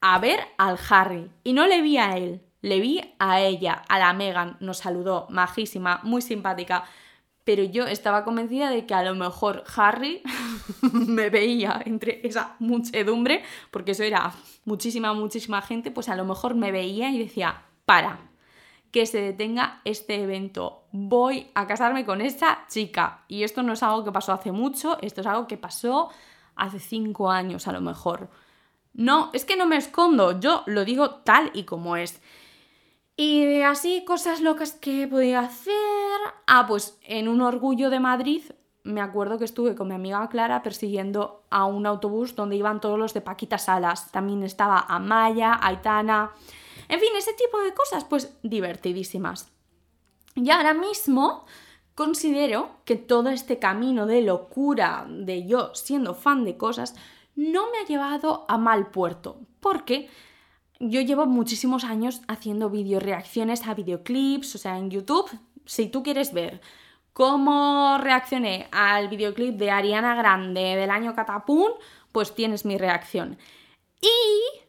a 0.00 0.20
ver 0.20 0.38
al 0.58 0.78
Harry 0.88 1.28
y 1.42 1.54
no 1.54 1.66
le 1.66 1.82
vi 1.82 1.98
a 1.98 2.16
él, 2.16 2.45
Le 2.62 2.80
vi 2.80 3.00
a 3.18 3.40
ella, 3.40 3.82
a 3.88 3.98
la 3.98 4.12
Megan, 4.12 4.56
nos 4.60 4.78
saludó, 4.78 5.26
majísima, 5.30 6.00
muy 6.02 6.22
simpática, 6.22 6.84
pero 7.44 7.62
yo 7.62 7.86
estaba 7.86 8.24
convencida 8.24 8.70
de 8.70 8.86
que 8.86 8.94
a 8.94 9.04
lo 9.04 9.14
mejor 9.14 9.62
Harry 9.76 10.22
me 10.92 11.30
veía 11.30 11.80
entre 11.84 12.26
esa 12.26 12.56
muchedumbre, 12.58 13.42
porque 13.70 13.92
eso 13.92 14.02
era 14.02 14.32
muchísima, 14.64 15.12
muchísima 15.12 15.62
gente, 15.62 15.90
pues 15.90 16.08
a 16.08 16.16
lo 16.16 16.24
mejor 16.24 16.54
me 16.54 16.72
veía 16.72 17.10
y 17.10 17.18
decía, 17.18 17.62
para, 17.84 18.18
que 18.90 19.06
se 19.06 19.20
detenga 19.20 19.80
este 19.84 20.22
evento. 20.22 20.84
Voy 20.90 21.48
a 21.54 21.66
casarme 21.66 22.04
con 22.04 22.20
esa 22.20 22.66
chica. 22.66 23.24
Y 23.28 23.42
esto 23.42 23.62
no 23.62 23.74
es 23.74 23.82
algo 23.82 24.04
que 24.04 24.10
pasó 24.10 24.32
hace 24.32 24.52
mucho, 24.52 24.98
esto 25.02 25.20
es 25.20 25.26
algo 25.26 25.46
que 25.46 25.56
pasó 25.56 26.10
hace 26.56 26.80
cinco 26.80 27.30
años 27.30 27.68
a 27.68 27.72
lo 27.72 27.80
mejor. 27.80 28.28
No, 28.94 29.30
es 29.34 29.44
que 29.44 29.56
no 29.56 29.66
me 29.66 29.76
escondo, 29.76 30.40
yo 30.40 30.62
lo 30.66 30.84
digo 30.84 31.16
tal 31.16 31.50
y 31.52 31.64
como 31.64 31.96
es. 31.96 32.20
Y 33.16 33.62
así 33.62 34.04
cosas 34.04 34.40
locas 34.40 34.72
que 34.72 35.08
podía 35.08 35.40
hacer. 35.40 35.74
Ah, 36.46 36.66
pues 36.68 36.98
en 37.02 37.28
un 37.28 37.40
orgullo 37.40 37.88
de 37.88 38.00
Madrid 38.00 38.42
me 38.86 39.00
acuerdo 39.00 39.36
que 39.36 39.44
estuve 39.44 39.74
con 39.74 39.88
mi 39.88 39.94
amiga 39.94 40.28
Clara 40.28 40.62
persiguiendo 40.62 41.42
a 41.50 41.64
un 41.64 41.86
autobús 41.86 42.36
donde 42.36 42.54
iban 42.54 42.80
todos 42.80 42.98
los 42.98 43.14
de 43.14 43.20
Paquita 43.20 43.58
Salas. 43.58 44.12
También 44.12 44.44
estaba 44.44 44.78
Amaya, 44.78 45.58
Aitana. 45.60 46.30
En 46.88 47.00
fin, 47.00 47.08
ese 47.16 47.32
tipo 47.32 47.60
de 47.60 47.74
cosas, 47.74 48.04
pues 48.04 48.38
divertidísimas. 48.44 49.50
Y 50.36 50.50
ahora 50.50 50.72
mismo 50.72 51.46
considero 51.96 52.76
que 52.84 52.94
todo 52.94 53.30
este 53.30 53.58
camino 53.58 54.06
de 54.06 54.22
locura 54.22 55.04
de 55.08 55.46
yo 55.46 55.74
siendo 55.74 56.14
fan 56.14 56.44
de 56.44 56.56
cosas 56.56 56.94
no 57.34 57.70
me 57.72 57.78
ha 57.78 57.86
llevado 57.86 58.44
a 58.46 58.56
mal 58.56 58.90
puerto. 58.90 59.40
Porque 59.58 60.08
yo 60.78 61.00
llevo 61.00 61.26
muchísimos 61.26 61.84
años 61.84 62.22
haciendo 62.28 62.70
video 62.70 63.00
reacciones 63.00 63.66
a 63.66 63.74
videoclips, 63.74 64.54
o 64.54 64.58
sea, 64.58 64.78
en 64.78 64.90
YouTube, 64.90 65.30
si 65.64 65.88
tú 65.88 66.02
quieres 66.02 66.32
ver 66.32 66.60
cómo 67.12 67.98
reaccioné 67.98 68.68
al 68.72 69.08
videoclip 69.08 69.56
de 69.56 69.70
Ariana 69.70 70.14
Grande 70.14 70.76
del 70.76 70.90
año 70.90 71.14
Catapún, 71.14 71.72
pues 72.12 72.34
tienes 72.34 72.64
mi 72.64 72.76
reacción. 72.76 73.38
Y 74.00 74.60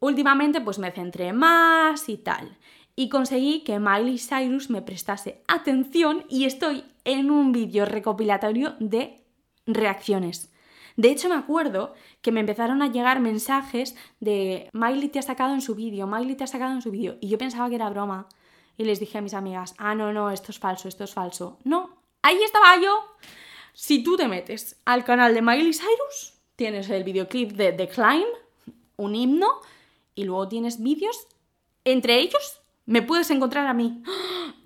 últimamente 0.00 0.60
pues 0.60 0.78
me 0.78 0.90
centré 0.90 1.32
más 1.32 2.08
y 2.08 2.16
tal. 2.16 2.56
Y 2.96 3.08
conseguí 3.08 3.64
que 3.64 3.80
Miley 3.80 4.18
Cyrus 4.18 4.70
me 4.70 4.80
prestase 4.80 5.42
atención 5.48 6.24
y 6.28 6.44
estoy 6.44 6.84
en 7.04 7.30
un 7.30 7.52
vídeo 7.52 7.84
recopilatorio 7.84 8.76
de 8.78 9.22
reacciones. 9.66 10.53
De 10.96 11.10
hecho, 11.10 11.28
me 11.28 11.34
acuerdo 11.34 11.94
que 12.22 12.32
me 12.32 12.40
empezaron 12.40 12.82
a 12.82 12.90
llegar 12.90 13.20
mensajes 13.20 13.96
de 14.20 14.68
Miley 14.72 15.08
te 15.08 15.18
ha 15.18 15.22
sacado 15.22 15.54
en 15.54 15.60
su 15.60 15.74
vídeo, 15.74 16.06
Miley 16.06 16.36
te 16.36 16.44
ha 16.44 16.48
sacado 16.48 16.72
en 16.72 16.82
su 16.82 16.90
vídeo. 16.90 17.16
Y 17.20 17.28
yo 17.28 17.38
pensaba 17.38 17.68
que 17.68 17.74
era 17.74 17.90
broma. 17.90 18.28
Y 18.76 18.84
les 18.84 19.00
dije 19.00 19.18
a 19.18 19.20
mis 19.20 19.34
amigas, 19.34 19.74
ah, 19.78 19.94
no, 19.94 20.12
no, 20.12 20.30
esto 20.30 20.50
es 20.50 20.58
falso, 20.58 20.88
esto 20.88 21.04
es 21.04 21.14
falso. 21.14 21.58
No, 21.64 21.90
ahí 22.22 22.42
estaba 22.42 22.80
yo. 22.80 23.04
Si 23.72 24.02
tú 24.02 24.16
te 24.16 24.28
metes 24.28 24.80
al 24.84 25.04
canal 25.04 25.34
de 25.34 25.42
Miley 25.42 25.72
Cyrus, 25.72 26.34
tienes 26.56 26.88
el 26.90 27.04
videoclip 27.04 27.52
de 27.52 27.72
The 27.72 27.88
Climb, 27.88 28.26
un 28.96 29.14
himno, 29.14 29.48
y 30.14 30.24
luego 30.24 30.48
tienes 30.48 30.80
vídeos, 30.80 31.26
entre 31.84 32.18
ellos 32.18 32.60
me 32.86 33.02
puedes 33.02 33.30
encontrar 33.30 33.66
a 33.66 33.74
mí. 33.74 34.02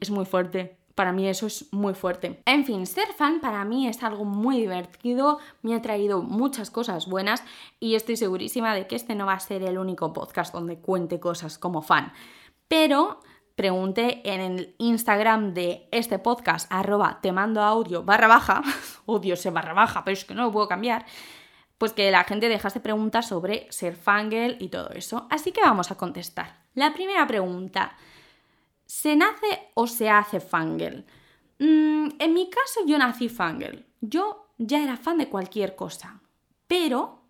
Es 0.00 0.10
muy 0.10 0.24
fuerte. 0.24 0.76
Para 0.98 1.12
mí 1.12 1.28
eso 1.28 1.46
es 1.46 1.72
muy 1.72 1.94
fuerte. 1.94 2.42
En 2.44 2.64
fin, 2.64 2.84
ser 2.84 3.06
fan 3.16 3.38
para 3.40 3.64
mí 3.64 3.86
es 3.86 4.02
algo 4.02 4.24
muy 4.24 4.56
divertido, 4.56 5.38
me 5.62 5.76
ha 5.76 5.80
traído 5.80 6.22
muchas 6.22 6.72
cosas 6.72 7.06
buenas 7.06 7.44
y 7.78 7.94
estoy 7.94 8.16
segurísima 8.16 8.74
de 8.74 8.88
que 8.88 8.96
este 8.96 9.14
no 9.14 9.24
va 9.24 9.34
a 9.34 9.38
ser 9.38 9.62
el 9.62 9.78
único 9.78 10.12
podcast 10.12 10.52
donde 10.52 10.80
cuente 10.80 11.20
cosas 11.20 11.56
como 11.56 11.82
fan. 11.82 12.12
Pero 12.66 13.20
pregunté 13.54 14.28
en 14.28 14.40
el 14.40 14.74
Instagram 14.78 15.54
de 15.54 15.86
este 15.92 16.18
podcast, 16.18 16.66
arroba 16.68 17.20
te 17.22 17.30
mando 17.30 17.62
audio 17.62 18.02
barra 18.02 18.26
baja, 18.26 18.64
odio 19.06 19.34
ese 19.34 19.50
barra 19.50 19.74
baja, 19.74 20.02
pero 20.02 20.14
es 20.14 20.24
que 20.24 20.34
no 20.34 20.46
lo 20.46 20.50
puedo 20.50 20.66
cambiar, 20.66 21.06
pues 21.78 21.92
que 21.92 22.10
la 22.10 22.24
gente 22.24 22.48
dejase 22.48 22.80
preguntas 22.80 23.28
sobre 23.28 23.70
ser 23.70 23.94
fangirl 23.94 24.56
y 24.58 24.68
todo 24.68 24.90
eso. 24.90 25.28
Así 25.30 25.52
que 25.52 25.60
vamos 25.60 25.92
a 25.92 25.96
contestar. 25.96 26.56
La 26.74 26.92
primera 26.92 27.24
pregunta, 27.28 27.96
¿se 28.88 29.14
nace 29.14 29.70
o 29.74 29.86
se 29.86 30.08
hace 30.10 30.40
fangirl? 30.40 31.04
Mm, 31.60 32.08
en 32.18 32.34
mi 32.34 32.50
caso 32.50 32.80
yo 32.86 32.98
nací 32.98 33.28
fangirl. 33.28 33.84
Yo 34.00 34.46
ya 34.56 34.82
era 34.82 34.96
fan 34.96 35.18
de 35.18 35.28
cualquier 35.28 35.76
cosa, 35.76 36.20
pero 36.66 37.20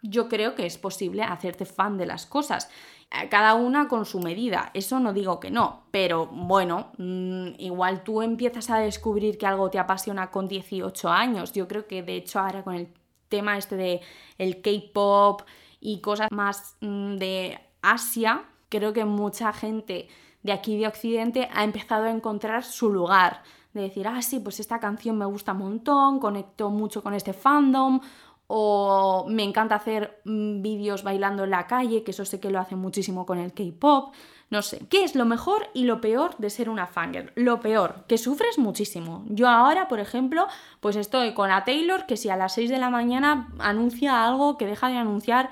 yo 0.00 0.28
creo 0.28 0.54
que 0.54 0.64
es 0.64 0.78
posible 0.78 1.22
hacerte 1.22 1.66
fan 1.66 1.98
de 1.98 2.06
las 2.06 2.24
cosas. 2.24 2.70
Cada 3.28 3.54
una 3.54 3.88
con 3.88 4.06
su 4.06 4.20
medida, 4.20 4.70
eso 4.72 4.98
no 4.98 5.12
digo 5.12 5.38
que 5.38 5.50
no, 5.50 5.82
pero 5.90 6.26
bueno, 6.26 6.92
mm, 6.96 7.48
igual 7.58 8.04
tú 8.04 8.22
empiezas 8.22 8.70
a 8.70 8.78
descubrir 8.78 9.36
que 9.36 9.46
algo 9.46 9.68
te 9.68 9.78
apasiona 9.78 10.30
con 10.30 10.48
18 10.48 11.10
años. 11.10 11.52
Yo 11.52 11.68
creo 11.68 11.86
que 11.86 12.02
de 12.02 12.16
hecho 12.16 12.40
ahora 12.40 12.64
con 12.64 12.74
el 12.74 12.88
tema 13.28 13.58
este 13.58 13.76
de 13.76 14.00
el 14.38 14.62
K-pop 14.62 15.42
y 15.80 16.00
cosas 16.00 16.28
más 16.30 16.76
mm, 16.80 17.16
de 17.16 17.58
Asia, 17.82 18.44
creo 18.70 18.92
que 18.94 19.04
mucha 19.04 19.52
gente 19.52 20.08
de 20.42 20.52
aquí 20.52 20.76
de 20.76 20.86
Occidente 20.86 21.48
ha 21.52 21.64
empezado 21.64 22.04
a 22.04 22.10
encontrar 22.10 22.64
su 22.64 22.90
lugar. 22.92 23.42
De 23.72 23.82
decir, 23.82 24.06
ah, 24.06 24.20
sí, 24.20 24.40
pues 24.40 24.60
esta 24.60 24.80
canción 24.80 25.16
me 25.16 25.24
gusta 25.24 25.52
un 25.52 25.58
montón, 25.58 26.18
conecto 26.18 26.68
mucho 26.68 27.02
con 27.02 27.14
este 27.14 27.32
fandom, 27.32 28.00
o 28.54 29.24
me 29.30 29.44
encanta 29.44 29.76
hacer 29.76 30.20
mm, 30.24 30.60
vídeos 30.60 31.02
bailando 31.02 31.44
en 31.44 31.50
la 31.50 31.66
calle, 31.66 32.04
que 32.04 32.10
eso 32.10 32.26
sé 32.26 32.38
que 32.38 32.50
lo 32.50 32.60
hace 32.60 32.76
muchísimo 32.76 33.24
con 33.24 33.38
el 33.38 33.54
K-pop. 33.54 34.12
No 34.50 34.60
sé, 34.60 34.86
¿qué 34.90 35.04
es 35.04 35.14
lo 35.14 35.24
mejor 35.24 35.68
y 35.72 35.84
lo 35.84 36.02
peor 36.02 36.36
de 36.36 36.50
ser 36.50 36.68
una 36.68 36.86
fangirl? 36.86 37.32
Lo 37.34 37.60
peor, 37.60 38.04
que 38.06 38.18
sufres 38.18 38.58
muchísimo. 38.58 39.24
Yo 39.30 39.48
ahora, 39.48 39.88
por 39.88 40.00
ejemplo, 40.00 40.46
pues 40.80 40.96
estoy 40.96 41.32
con 41.32 41.48
la 41.48 41.64
Taylor 41.64 42.04
que 42.04 42.18
si 42.18 42.28
a 42.28 42.36
las 42.36 42.52
6 42.52 42.68
de 42.68 42.76
la 42.76 42.90
mañana 42.90 43.48
anuncia 43.58 44.26
algo 44.26 44.58
que 44.58 44.66
deja 44.66 44.88
de 44.88 44.98
anunciar, 44.98 45.48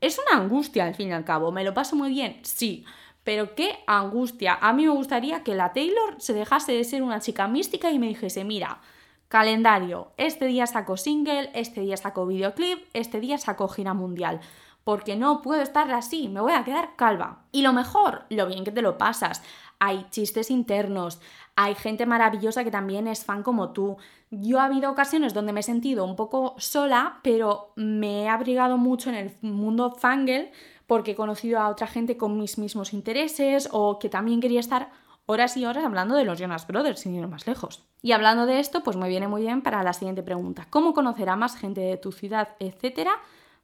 es 0.00 0.18
una 0.18 0.40
angustia 0.40 0.86
al 0.86 0.94
fin 0.94 1.08
y 1.08 1.12
al 1.12 1.26
cabo. 1.26 1.52
¿Me 1.52 1.64
lo 1.64 1.74
paso 1.74 1.96
muy 1.96 2.08
bien? 2.08 2.40
Sí. 2.44 2.86
Pero 3.28 3.54
qué 3.54 3.80
angustia. 3.86 4.56
A 4.58 4.72
mí 4.72 4.86
me 4.86 4.92
gustaría 4.92 5.42
que 5.42 5.54
la 5.54 5.74
Taylor 5.74 6.14
se 6.16 6.32
dejase 6.32 6.72
de 6.72 6.82
ser 6.82 7.02
una 7.02 7.20
chica 7.20 7.46
mística 7.46 7.90
y 7.90 7.98
me 7.98 8.08
dijese, 8.08 8.42
mira, 8.42 8.80
calendario, 9.28 10.12
este 10.16 10.46
día 10.46 10.66
saco 10.66 10.96
single, 10.96 11.50
este 11.52 11.82
día 11.82 11.98
saco 11.98 12.26
videoclip, 12.26 12.86
este 12.94 13.20
día 13.20 13.36
saco 13.36 13.68
gira 13.68 13.92
mundial 13.92 14.40
porque 14.82 15.16
no 15.16 15.42
puedo 15.42 15.60
estar 15.60 15.90
así, 15.90 16.30
me 16.30 16.40
voy 16.40 16.52
a 16.52 16.64
quedar 16.64 16.96
calva. 16.96 17.42
Y 17.52 17.60
lo 17.60 17.74
mejor, 17.74 18.24
lo 18.30 18.46
bien 18.46 18.64
que 18.64 18.72
te 18.72 18.80
lo 18.80 18.96
pasas. 18.96 19.42
Hay 19.78 20.06
chistes 20.08 20.50
internos, 20.50 21.20
hay 21.56 21.74
gente 21.74 22.06
maravillosa 22.06 22.64
que 22.64 22.70
también 22.70 23.06
es 23.06 23.26
fan 23.26 23.42
como 23.42 23.72
tú. 23.74 23.98
Yo 24.30 24.58
ha 24.58 24.64
habido 24.64 24.90
ocasiones 24.90 25.34
donde 25.34 25.52
me 25.52 25.60
he 25.60 25.62
sentido 25.62 26.06
un 26.06 26.16
poco 26.16 26.54
sola, 26.56 27.20
pero 27.22 27.74
me 27.76 28.22
he 28.22 28.28
abrigado 28.30 28.78
mucho 28.78 29.10
en 29.10 29.16
el 29.16 29.36
mundo 29.42 29.90
fangirl 29.90 30.48
porque 30.88 31.12
he 31.12 31.14
conocido 31.14 31.60
a 31.60 31.68
otra 31.68 31.86
gente 31.86 32.16
con 32.16 32.36
mis 32.36 32.58
mismos 32.58 32.92
intereses 32.92 33.68
o 33.70 34.00
que 34.00 34.08
también 34.08 34.40
quería 34.40 34.58
estar 34.58 34.90
horas 35.26 35.56
y 35.56 35.64
horas 35.64 35.84
hablando 35.84 36.16
de 36.16 36.24
los 36.24 36.40
Jonas 36.40 36.66
Brothers, 36.66 36.98
sin 36.98 37.14
ir 37.14 37.28
más 37.28 37.46
lejos. 37.46 37.84
Y 38.02 38.10
hablando 38.10 38.46
de 38.46 38.58
esto, 38.58 38.82
pues 38.82 38.96
me 38.96 39.08
viene 39.08 39.28
muy 39.28 39.42
bien 39.42 39.62
para 39.62 39.84
la 39.84 39.92
siguiente 39.92 40.24
pregunta. 40.24 40.66
¿Cómo 40.70 40.94
conocer 40.94 41.28
a 41.28 41.36
más 41.36 41.56
gente 41.56 41.82
de 41.82 41.96
tu 41.96 42.10
ciudad, 42.10 42.48
etcétera? 42.58 43.12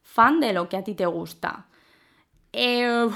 fan 0.05 0.39
de 0.39 0.53
lo 0.53 0.69
que 0.69 0.77
a 0.77 0.85
ti 0.85 0.95
te 0.95 1.07
gusta? 1.07 1.67
Eh, 2.53 3.09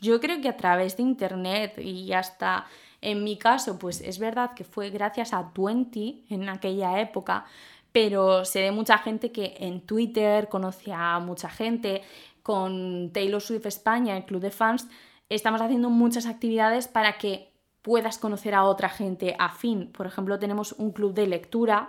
yo 0.00 0.20
creo 0.20 0.40
que 0.40 0.48
a 0.48 0.56
través 0.56 0.96
de 0.96 1.02
internet 1.02 1.78
y 1.78 2.12
hasta 2.12 2.66
en 3.02 3.24
mi 3.24 3.36
caso, 3.36 3.78
pues 3.78 4.00
es 4.00 4.20
verdad 4.20 4.54
que 4.54 4.62
fue 4.62 4.90
gracias 4.90 5.32
a 5.32 5.52
Twenty 5.52 6.24
en 6.30 6.48
aquella 6.48 7.00
época, 7.00 7.44
pero 7.90 8.44
sé 8.44 8.60
de 8.60 8.70
mucha 8.70 8.96
gente 8.98 9.32
que 9.32 9.56
en 9.58 9.80
Twitter 9.80 10.48
conoce 10.48 10.92
a 10.92 11.18
mucha 11.18 11.50
gente. 11.50 12.02
Con 12.42 13.10
Taylor 13.12 13.40
Swift 13.40 13.66
España, 13.66 14.16
el 14.16 14.24
club 14.24 14.40
de 14.40 14.50
fans, 14.50 14.88
estamos 15.28 15.60
haciendo 15.60 15.90
muchas 15.90 16.26
actividades 16.26 16.88
para 16.88 17.18
que 17.18 17.52
puedas 17.82 18.18
conocer 18.18 18.54
a 18.54 18.64
otra 18.64 18.88
gente 18.88 19.34
afín. 19.38 19.92
Por 19.92 20.06
ejemplo, 20.06 20.38
tenemos 20.38 20.72
un 20.72 20.92
club 20.92 21.14
de 21.14 21.26
lectura 21.26 21.88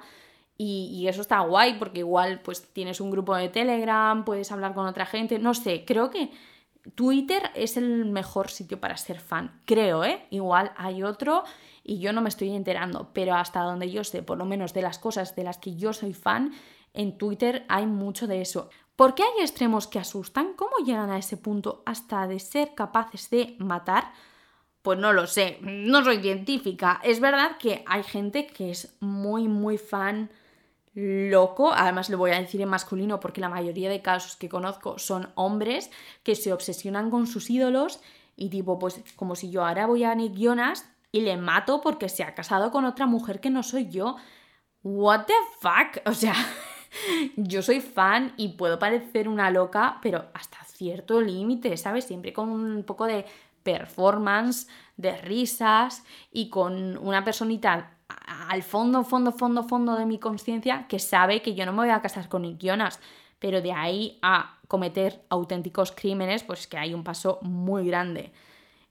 y, 0.58 1.08
eso 1.08 1.22
está 1.22 1.40
guay 1.42 1.78
porque 1.80 2.00
igual 2.00 2.42
pues 2.42 2.72
tienes 2.74 3.02
un 3.02 3.12
grupo 3.12 3.36
de 3.36 3.50
Telegram, 3.50 4.24
puedes 4.24 4.52
hablar 4.52 4.74
con 4.74 4.86
otra 4.86 5.06
gente, 5.06 5.40
no 5.40 5.54
sé, 5.54 5.84
creo 5.86 6.10
que 6.10 6.32
Twitter 6.96 7.50
es 7.56 7.76
el 7.78 8.06
mejor 8.06 8.50
sitio 8.50 8.80
para 8.80 8.98
ser 8.98 9.20
fan, 9.20 9.60
creo, 9.66 10.04
¿eh? 10.04 10.26
Igual 10.30 10.72
hay 10.78 11.04
otro 11.04 11.44
y 11.84 12.00
yo 12.00 12.14
no 12.14 12.22
me 12.22 12.30
estoy 12.30 12.56
enterando, 12.56 13.10
pero 13.14 13.36
hasta 13.36 13.62
donde 13.62 13.90
yo 13.92 14.04
sé, 14.04 14.22
por 14.22 14.38
lo 14.38 14.46
menos 14.46 14.74
de 14.74 14.82
las 14.82 15.00
cosas 15.00 15.36
de 15.36 15.44
las 15.44 15.58
que 15.58 15.76
yo 15.76 15.92
soy 15.94 16.14
fan, 16.14 16.54
en 16.94 17.18
Twitter 17.18 17.66
hay 17.70 17.86
mucho 17.86 18.28
de 18.28 18.42
eso. 18.42 18.70
¿Por 18.96 19.16
qué 19.16 19.24
hay 19.24 19.42
extremos 19.42 19.88
que 19.88 20.00
asustan? 20.00 20.54
¿Cómo 20.54 20.78
llegan 20.86 21.10
a 21.10 21.18
ese 21.18 21.38
punto 21.38 21.82
hasta 21.86 22.28
de 22.28 22.40
ser 22.40 22.76
capaces 22.76 23.30
de 23.30 23.56
matar? 23.60 24.12
Pues 24.84 25.00
no 25.00 25.14
lo 25.14 25.28
sé, 25.28 25.58
no 25.62 26.04
soy 26.04 26.22
científica. 26.22 27.00
Es 27.04 27.20
verdad 27.20 27.58
que 27.58 27.84
hay 27.88 28.04
gente 28.04 28.48
que 28.48 28.70
es 28.70 28.96
muy, 29.00 29.48
muy 29.48 29.78
fan 29.78 30.30
loco, 30.94 31.74
además 31.74 32.10
lo 32.10 32.20
voy 32.20 32.32
a 32.32 32.40
decir 32.40 32.62
en 32.62 32.70
masculino 32.70 33.20
porque 33.20 33.42
la 33.42 33.50
mayoría 33.50 33.90
de 33.90 34.02
casos 34.02 34.36
que 34.36 34.50
conozco 34.50 35.00
son 35.00 35.32
hombres 35.36 35.90
que 36.22 36.36
se 36.36 36.54
obsesionan 36.54 37.10
con 37.10 37.26
sus 37.26 37.50
ídolos 37.50 38.00
Y 38.36 38.50
tipo, 38.50 38.78
pues 38.78 39.02
como 39.16 39.36
si 39.36 39.50
yo 39.50 39.66
ahora 39.66 39.88
voy 39.88 40.04
a 40.04 40.14
Nick 40.14 40.36
Jonas 40.36 40.86
y 41.12 41.22
le 41.22 41.38
mato 41.38 41.82
porque 41.82 42.10
se 42.10 42.24
ha 42.24 42.36
casado 42.36 42.72
con 42.72 42.86
otra 42.86 43.06
mujer 43.06 43.40
que 43.40 43.50
no 43.52 43.64
soy 43.64 43.90
yo. 43.90 44.18
What 44.84 45.26
the 45.28 45.34
fuck? 45.62 46.08
O 46.08 46.14
sea, 46.14 46.36
yo 47.36 47.62
soy 47.62 47.82
fan 47.82 48.34
y 48.38 48.50
puedo 48.50 48.80
parecer 48.80 49.28
una 49.28 49.50
loca, 49.50 50.00
pero 50.02 50.26
hasta 50.34 50.64
cierto 50.66 51.22
límite, 51.22 51.78
¿sabes? 51.78 52.06
Siempre 52.06 52.34
con 52.34 52.50
un 52.50 52.84
poco 52.84 53.06
de 53.06 53.26
performance, 53.64 54.68
de 54.98 55.18
risas 55.18 56.04
y 56.32 56.50
con 56.50 56.98
una 56.98 57.24
personita 57.24 57.98
al 58.50 58.64
fondo, 58.64 59.04
fondo, 59.04 59.32
fondo, 59.32 59.64
fondo 59.64 59.96
de 59.96 60.06
mi 60.06 60.20
conciencia 60.20 60.88
que 60.88 61.00
sabe 61.00 61.42
que 61.42 61.56
yo 61.56 61.66
no 61.66 61.72
me 61.72 61.80
voy 61.80 61.90
a 61.90 62.02
casar 62.02 62.30
con 62.30 62.44
Nick 62.44 62.60
Jonas. 62.60 63.00
Pero 63.40 63.62
de 63.62 63.74
ahí 63.74 64.20
a 64.22 64.60
cometer 64.68 65.26
auténticos 65.30 65.92
crímenes, 65.92 66.44
pues 66.44 66.68
que 66.68 66.78
hay 66.78 66.94
un 66.94 67.04
paso 67.04 67.40
muy 67.42 67.86
grande. 67.86 68.32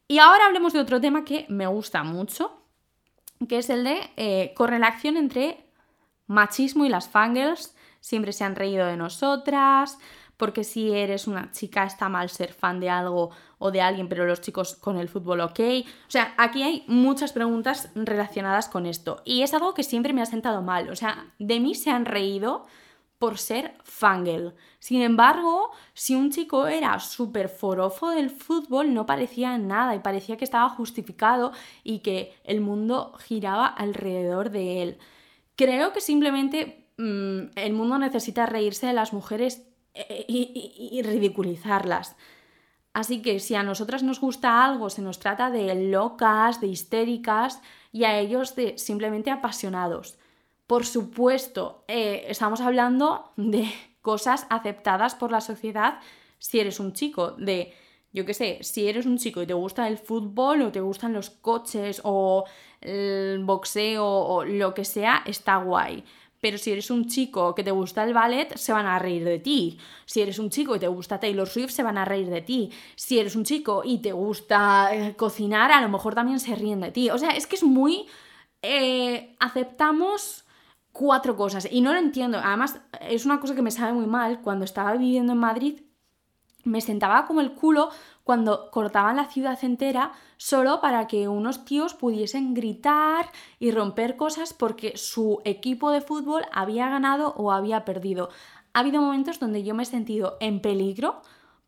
Y 0.09 0.19
ahora 0.19 0.47
hablemos 0.47 0.73
de 0.73 0.81
otro 0.81 1.01
tema 1.01 1.25
que 1.25 1.47
me 1.49 1.67
gusta 1.67 2.03
mucho, 2.03 2.61
que 3.49 3.59
es 3.59 3.71
el 3.71 3.85
de 3.85 4.11
eh, 4.17 4.53
correlación 4.55 5.17
entre 5.17 5.65
machismo 6.27 6.85
y 6.85 6.89
las 6.89 7.09
fangirls. 7.09 7.75
Siempre 8.03 8.35
se 8.35 8.45
han 8.45 8.57
reído 8.57 8.85
de 8.87 8.99
nosotras, 8.99 9.97
porque 10.37 10.65
si 10.65 10.93
eres 10.93 11.29
una 11.29 11.53
chica 11.53 11.85
está 11.85 12.09
mal 12.09 12.29
ser 12.29 12.53
fan 12.53 12.81
de 12.81 12.91
algo 12.91 13.31
o 13.59 13.71
de 13.71 13.81
alguien, 13.81 14.09
pero 14.09 14.27
los 14.27 14.41
chicos 14.41 14.75
con 14.75 14.99
el 14.99 15.09
fútbol 15.09 15.41
ok. 15.41 15.61
O 16.09 16.11
sea, 16.11 16.35
aquí 16.37 16.65
hay 16.65 16.85
muchas 16.89 17.33
preguntas 17.33 17.91
relacionadas 17.95 18.69
con 18.69 18.87
esto 18.87 19.23
y 19.25 19.43
es 19.43 19.55
algo 19.55 19.73
que 19.73 19.85
siempre 19.85 20.13
me 20.13 20.21
ha 20.21 20.27
sentado 20.27 20.61
mal. 20.61 20.91
O 20.91 20.97
sea, 20.97 21.33
de 21.39 21.61
mí 21.61 21.77
se 21.77 21.91
han 21.91 22.05
reído 22.05 22.67
por 23.21 23.39
ser 23.39 23.77
fangirl. 23.85 24.57
Sin 24.81 25.01
embargo, 25.01 25.71
si 25.95 26.17
un 26.17 26.33
chico 26.33 26.67
era 26.67 26.99
súper 26.99 27.49
forofo 27.49 28.11
del 28.11 28.31
fútbol, 28.31 28.93
no 28.93 29.07
parecía 29.07 29.57
nada 29.59 29.95
y 29.95 30.01
parecía 30.01 30.37
que 30.37 30.45
estaba 30.45 30.69
justificado 30.71 31.53
y 31.85 32.01
que 32.01 32.35
el 32.43 32.61
mundo 32.61 33.15
giraba 33.21 33.69
alrededor 33.69 34.51
de 34.51 34.83
él. 34.83 34.99
Creo 35.55 35.93
que 35.93 36.01
simplemente 36.01 36.82
mm, 37.03 37.51
el 37.57 37.73
mundo 37.73 37.99
necesita 37.99 38.47
reírse 38.47 38.87
de 38.87 38.93
las 38.93 39.13
mujeres 39.13 39.67
eh, 39.95 40.25
y, 40.29 41.03
ridiculizarlas. 41.03 42.17
Así 42.93 43.23
que 43.23 43.41
si 43.41 43.55
a 43.55 43.63
nosotras 43.63 44.03
nos 44.03 44.21
gusta 44.21 44.65
algo, 44.65 44.91
se 44.91 45.03
nos 45.03 45.19
trata 45.19 45.51
de 45.51 45.75
locas, 45.91 46.61
de 46.61 46.67
histéricas 46.67 47.61
y 47.91 48.05
a 48.05 48.19
ellos 48.19 48.55
de 48.55 48.77
simplemente 48.79 49.31
apasionados. 49.31 50.19
Por 50.67 50.85
supuesto, 50.87 51.85
eh, 51.89 52.25
estamos 52.29 52.61
hablando 52.61 53.33
de 53.37 53.71
cosas 54.03 54.47
aceptadas 54.51 55.15
por 55.15 55.31
la 55.31 55.41
sociedad 55.41 56.01
si 56.43 56.59
eres 56.59 56.81
un 56.81 56.93
chico, 56.93 57.31
de, 57.33 57.73
yo 58.13 58.27
qué 58.27 58.35
sé, 58.35 58.59
si 58.63 58.89
eres 58.89 59.07
un 59.07 59.17
chico 59.17 59.41
y 59.43 59.47
te 59.47 59.55
gusta 59.55 59.87
el 59.87 59.97
fútbol 59.97 60.63
o 60.63 60.73
te 60.73 60.81
gustan 60.81 61.13
los 61.13 61.31
coches 61.31 62.01
o 62.03 62.45
el 62.81 63.45
boxeo 63.45 64.05
o 64.05 64.45
lo 64.45 64.75
que 64.75 64.85
sea, 64.85 65.23
está 65.25 65.59
guay. 65.59 66.05
Pero 66.43 66.59
si 66.59 66.73
eres 66.73 66.91
un 66.91 67.07
chico 67.07 67.55
que 67.55 67.63
te 67.63 67.71
gusta 67.71 68.03
el 68.03 68.13
ballet, 68.13 68.57
se 68.57 68.73
van 68.73 68.87
a 68.87 68.99
reír 68.99 69.25
de 69.25 69.39
ti. 69.39 69.79
Si 70.07 70.21
eres 70.21 70.41
un 70.41 70.51
chico 70.51 70.75
y 70.75 70.81
te 70.81 70.89
gusta 70.89 71.21
Taylor 71.21 71.49
Swift, 71.49 71.71
se 71.71 71.85
van 71.85 71.99
a 71.99 72.05
reír 72.05 72.29
de 72.29 72.41
ti. 72.43 72.73
Si 72.97 73.21
eres 73.21 73.37
un 73.37 73.45
chico 73.45 73.83
y 73.85 73.99
te 73.99 74.11
gusta 74.11 74.89
eh, 74.93 75.15
cocinar, 75.15 75.71
a 75.71 75.81
lo 75.81 75.89
mejor 75.89 76.17
también 76.17 76.41
se 76.41 76.57
ríen 76.57 76.81
de 76.81 76.91
ti. 76.91 77.11
O 77.11 77.19
sea, 77.19 77.31
es 77.31 77.47
que 77.47 77.55
es 77.55 77.63
muy... 77.63 78.07
Eh, 78.61 79.37
aceptamos 79.39 80.45
cuatro 80.91 81.37
cosas 81.37 81.69
y 81.71 81.81
no 81.81 81.93
lo 81.93 82.01
entiendo. 82.01 82.41
Además, 82.43 82.81
es 83.03 83.25
una 83.25 83.39
cosa 83.39 83.55
que 83.55 83.63
me 83.63 83.71
sabe 83.71 83.93
muy 83.93 84.07
mal. 84.07 84.41
Cuando 84.43 84.65
estaba 84.65 84.95
viviendo 84.95 85.35
en 85.35 85.39
Madrid, 85.39 85.81
me 86.65 86.81
sentaba 86.81 87.27
como 87.27 87.41
el 87.41 87.53
culo 87.53 87.91
cuando 88.25 88.71
cortaban 88.71 89.17
la 89.17 89.27
ciudad 89.27 89.59
entera 89.63 90.13
solo 90.37 90.81
para 90.81 91.07
que 91.07 91.29
unos 91.29 91.65
tíos 91.65 91.95
pudiesen 91.95 92.55
gritar 92.55 93.27
y 93.59 93.71
romper 93.71 94.17
cosas 94.17 94.53
porque 94.53 94.97
su 94.97 95.41
equipo 95.45 95.91
de 95.91 96.01
fútbol 96.01 96.45
había 96.53 96.89
ganado 96.89 97.35
o 97.37 97.53
había 97.53 97.85
perdido. 97.85 98.31
Ha 98.75 98.81
habido 98.81 99.01
momentos 99.03 99.39
donde 99.39 99.65
yo 99.65 99.75
me 99.75 99.83
he 99.83 99.87
sentido 99.87 100.37
en 100.41 100.61
peligro 100.61 101.23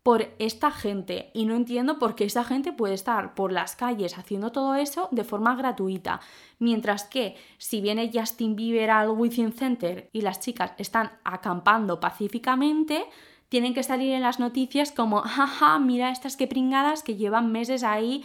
por 0.05 0.27
esta 0.37 0.69
gente 0.69 1.31
y 1.33 1.47
no 1.47 1.55
entiendo 1.55 1.97
por 1.97 2.13
qué 2.13 2.25
esa 2.25 2.43
gente 2.43 2.71
puede 2.71 2.93
estar 2.93 3.33
por 3.33 3.51
las 3.51 3.75
calles 3.75 4.19
haciendo 4.19 4.51
todo 4.51 4.75
eso 4.75 5.07
de 5.09 5.23
forma 5.23 5.55
gratuita, 5.55 6.21
mientras 6.59 7.05
que 7.05 7.35
si 7.57 7.81
viene 7.81 8.11
Justin 8.13 8.55
Bieber 8.55 8.91
al 8.91 9.09
Within 9.09 9.51
Center 9.51 10.09
y 10.13 10.21
las 10.21 10.41
chicas 10.41 10.73
están 10.77 11.11
acampando 11.23 11.99
pacíficamente, 11.99 13.03
tienen 13.49 13.73
que 13.73 13.83
salir 13.83 14.13
en 14.13 14.21
las 14.21 14.39
noticias 14.39 14.91
como, 14.91 15.21
jaja, 15.21 15.79
mira 15.79 16.11
estas 16.11 16.37
que 16.37 16.47
pringadas 16.47 17.03
que 17.03 17.15
llevan 17.15 17.51
meses 17.51 17.83
ahí 17.83 18.23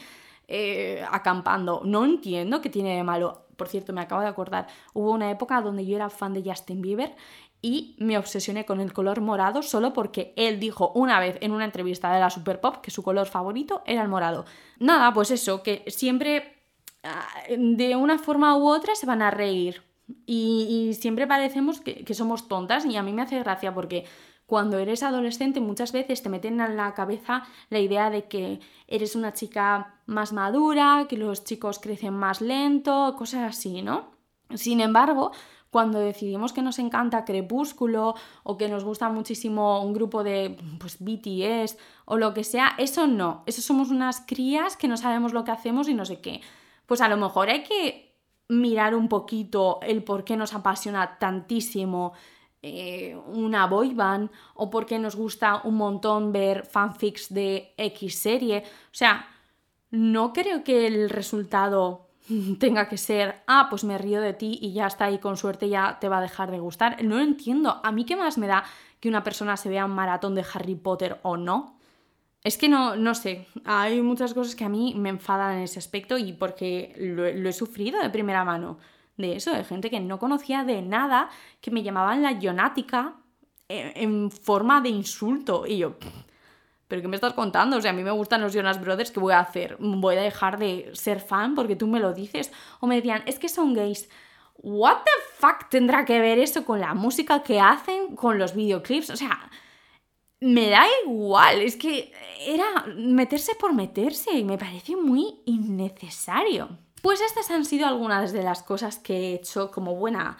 eh, 0.48 1.04
acampando. 1.10 1.82
No 1.84 2.04
entiendo 2.04 2.60
qué 2.60 2.70
tiene 2.70 2.96
de 2.96 3.04
malo. 3.04 3.46
Por 3.56 3.68
cierto, 3.68 3.92
me 3.92 4.00
acabo 4.00 4.22
de 4.22 4.28
acordar, 4.28 4.66
hubo 4.94 5.12
una 5.12 5.30
época 5.30 5.60
donde 5.60 5.84
yo 5.84 5.94
era 5.94 6.08
fan 6.08 6.32
de 6.32 6.42
Justin 6.42 6.80
Bieber 6.80 7.14
y 7.62 7.94
me 7.98 8.16
obsesioné 8.16 8.64
con 8.64 8.80
el 8.80 8.92
color 8.92 9.20
morado 9.20 9.62
solo 9.62 9.92
porque 9.92 10.32
él 10.36 10.58
dijo 10.58 10.92
una 10.94 11.20
vez 11.20 11.36
en 11.40 11.52
una 11.52 11.66
entrevista 11.66 12.12
de 12.12 12.20
la 12.20 12.30
Super 12.30 12.60
Pop 12.60 12.76
que 12.78 12.90
su 12.90 13.02
color 13.02 13.26
favorito 13.26 13.82
era 13.84 14.02
el 14.02 14.08
morado. 14.08 14.46
Nada, 14.78 15.12
pues 15.12 15.30
eso, 15.30 15.62
que 15.62 15.84
siempre 15.88 16.62
ah, 17.02 17.26
de 17.56 17.96
una 17.96 18.18
forma 18.18 18.56
u 18.56 18.66
otra 18.66 18.94
se 18.94 19.06
van 19.06 19.20
a 19.22 19.30
reír 19.30 19.82
y, 20.26 20.96
siempre 20.98 21.26
parecemos 21.26 21.80
que, 21.80 22.02
que, 22.04 22.14
somos 22.14 22.48
tontas 22.48 22.84
y 22.84 22.96
a 22.96 23.02
mí 23.02 23.12
me 23.12 23.22
hace 23.22 23.38
gracia 23.38 23.72
porque 23.72 24.06
cuando 24.50 24.78
eres 24.78 25.04
adolescente 25.04 25.60
muchas 25.60 25.92
veces 25.92 26.24
te 26.24 26.28
meten 26.28 26.60
en 26.60 26.76
la 26.76 26.92
cabeza 26.92 27.44
la 27.68 27.78
idea 27.78 28.10
de 28.10 28.24
que 28.24 28.58
eres 28.88 29.14
una 29.14 29.32
chica 29.32 30.00
más 30.06 30.32
madura, 30.32 31.06
que 31.08 31.16
los 31.16 31.44
chicos 31.44 31.78
crecen 31.78 32.14
más 32.14 32.40
lento, 32.40 33.14
cosas 33.16 33.48
así, 33.48 33.80
¿no? 33.80 34.10
Sin 34.56 34.80
embargo, 34.80 35.30
cuando 35.70 36.00
decidimos 36.00 36.52
que 36.52 36.62
nos 36.62 36.80
encanta 36.80 37.24
Crepúsculo 37.24 38.16
o 38.42 38.56
que 38.58 38.68
nos 38.68 38.82
gusta 38.82 39.08
muchísimo 39.08 39.84
un 39.84 39.92
grupo 39.92 40.24
de 40.24 40.58
pues, 40.80 40.96
BTS 40.98 41.78
o 42.06 42.18
lo 42.18 42.34
que 42.34 42.42
sea, 42.42 42.74
eso 42.76 43.06
no, 43.06 43.44
eso 43.46 43.62
somos 43.62 43.90
unas 43.90 44.20
crías 44.26 44.76
que 44.76 44.88
no 44.88 44.96
sabemos 44.96 45.32
lo 45.32 45.44
que 45.44 45.52
hacemos 45.52 45.88
y 45.88 45.94
no 45.94 46.04
sé 46.04 46.20
qué. 46.20 46.40
Pues 46.86 47.00
a 47.00 47.08
lo 47.08 47.16
mejor 47.16 47.50
hay 47.50 47.62
que 47.62 48.16
mirar 48.48 48.96
un 48.96 49.08
poquito 49.08 49.78
el 49.82 50.02
por 50.02 50.24
qué 50.24 50.36
nos 50.36 50.54
apasiona 50.54 51.20
tantísimo 51.20 52.14
eh, 52.62 53.16
una 53.26 53.66
boy 53.66 53.96
o 54.54 54.70
por 54.70 54.86
qué 54.86 54.98
nos 54.98 55.16
gusta 55.16 55.62
un 55.64 55.76
montón 55.76 56.32
ver 56.32 56.66
fanfics 56.66 57.32
de 57.32 57.74
X 57.76 58.16
serie. 58.16 58.64
O 58.66 58.94
sea, 58.94 59.26
no 59.90 60.32
creo 60.32 60.62
que 60.62 60.86
el 60.86 61.10
resultado 61.10 62.08
tenga 62.58 62.88
que 62.88 62.98
ser, 62.98 63.42
ah, 63.46 63.66
pues 63.70 63.84
me 63.84 63.98
río 63.98 64.20
de 64.20 64.34
ti 64.34 64.58
y 64.60 64.72
ya 64.72 64.86
está 64.86 65.06
ahí, 65.06 65.18
con 65.18 65.36
suerte 65.36 65.68
ya 65.68 65.98
te 66.00 66.08
va 66.08 66.18
a 66.18 66.22
dejar 66.22 66.50
de 66.50 66.58
gustar. 66.58 67.02
No 67.04 67.16
lo 67.16 67.22
entiendo. 67.22 67.80
¿A 67.82 67.92
mí 67.92 68.04
qué 68.04 68.16
más 68.16 68.38
me 68.38 68.46
da 68.46 68.64
que 69.00 69.08
una 69.08 69.24
persona 69.24 69.56
se 69.56 69.68
vea 69.68 69.86
un 69.86 69.92
maratón 69.92 70.34
de 70.34 70.44
Harry 70.54 70.74
Potter 70.74 71.18
o 71.22 71.36
no? 71.36 71.80
Es 72.42 72.56
que 72.56 72.68
no, 72.68 72.96
no 72.96 73.14
sé, 73.14 73.46
hay 73.66 74.00
muchas 74.00 74.32
cosas 74.32 74.54
que 74.54 74.64
a 74.64 74.70
mí 74.70 74.94
me 74.96 75.10
enfadan 75.10 75.58
en 75.58 75.64
ese 75.64 75.78
aspecto 75.78 76.16
y 76.16 76.32
porque 76.32 76.94
lo, 76.96 77.26
he 77.26 77.52
sufrido 77.52 78.00
de 78.00 78.08
primera 78.08 78.44
mano. 78.44 78.78
De 79.20 79.36
eso, 79.36 79.52
de 79.52 79.64
gente 79.64 79.90
que 79.90 80.00
no 80.00 80.18
conocía 80.18 80.64
de 80.64 80.82
nada, 80.82 81.28
que 81.60 81.70
me 81.70 81.82
llamaban 81.82 82.22
la 82.22 82.38
Jonática 82.40 83.16
en, 83.68 83.92
en 83.94 84.30
forma 84.30 84.80
de 84.80 84.88
insulto. 84.88 85.66
Y 85.66 85.78
yo, 85.78 85.96
¿pero 86.88 87.02
qué 87.02 87.08
me 87.08 87.16
estás 87.16 87.34
contando? 87.34 87.76
O 87.76 87.80
sea, 87.80 87.92
a 87.92 87.94
mí 87.94 88.02
me 88.02 88.10
gustan 88.10 88.40
los 88.40 88.52
Jonas 88.52 88.80
Brothers, 88.80 89.12
¿qué 89.12 89.20
voy 89.20 89.32
a 89.32 89.40
hacer? 89.40 89.76
¿Voy 89.78 90.16
a 90.16 90.22
dejar 90.22 90.58
de 90.58 90.90
ser 90.94 91.20
fan 91.20 91.54
porque 91.54 91.76
tú 91.76 91.86
me 91.86 92.00
lo 92.00 92.12
dices? 92.12 92.50
O 92.80 92.86
me 92.86 92.96
decían, 92.96 93.22
es 93.26 93.38
que 93.38 93.48
son 93.48 93.74
gays. 93.74 94.08
¿What 94.56 95.04
the 95.04 95.10
fuck 95.38 95.68
tendrá 95.70 96.04
que 96.04 96.20
ver 96.20 96.38
eso 96.38 96.64
con 96.64 96.80
la 96.80 96.94
música 96.94 97.42
que 97.42 97.60
hacen, 97.60 98.16
con 98.16 98.38
los 98.38 98.54
videoclips? 98.54 99.10
O 99.10 99.16
sea, 99.16 99.50
me 100.40 100.68
da 100.68 100.84
igual, 101.06 101.60
es 101.62 101.76
que 101.76 102.12
era 102.46 102.86
meterse 102.96 103.54
por 103.54 103.72
meterse 103.72 104.32
y 104.32 104.44
me 104.44 104.58
parece 104.58 104.96
muy 104.96 105.40
innecesario. 105.46 106.78
Pues 107.02 107.20
estas 107.20 107.50
han 107.50 107.64
sido 107.64 107.86
algunas 107.86 108.32
de 108.32 108.42
las 108.42 108.62
cosas 108.62 108.98
que 108.98 109.14
he 109.16 109.34
hecho 109.34 109.70
como 109.70 109.94
buena 109.94 110.36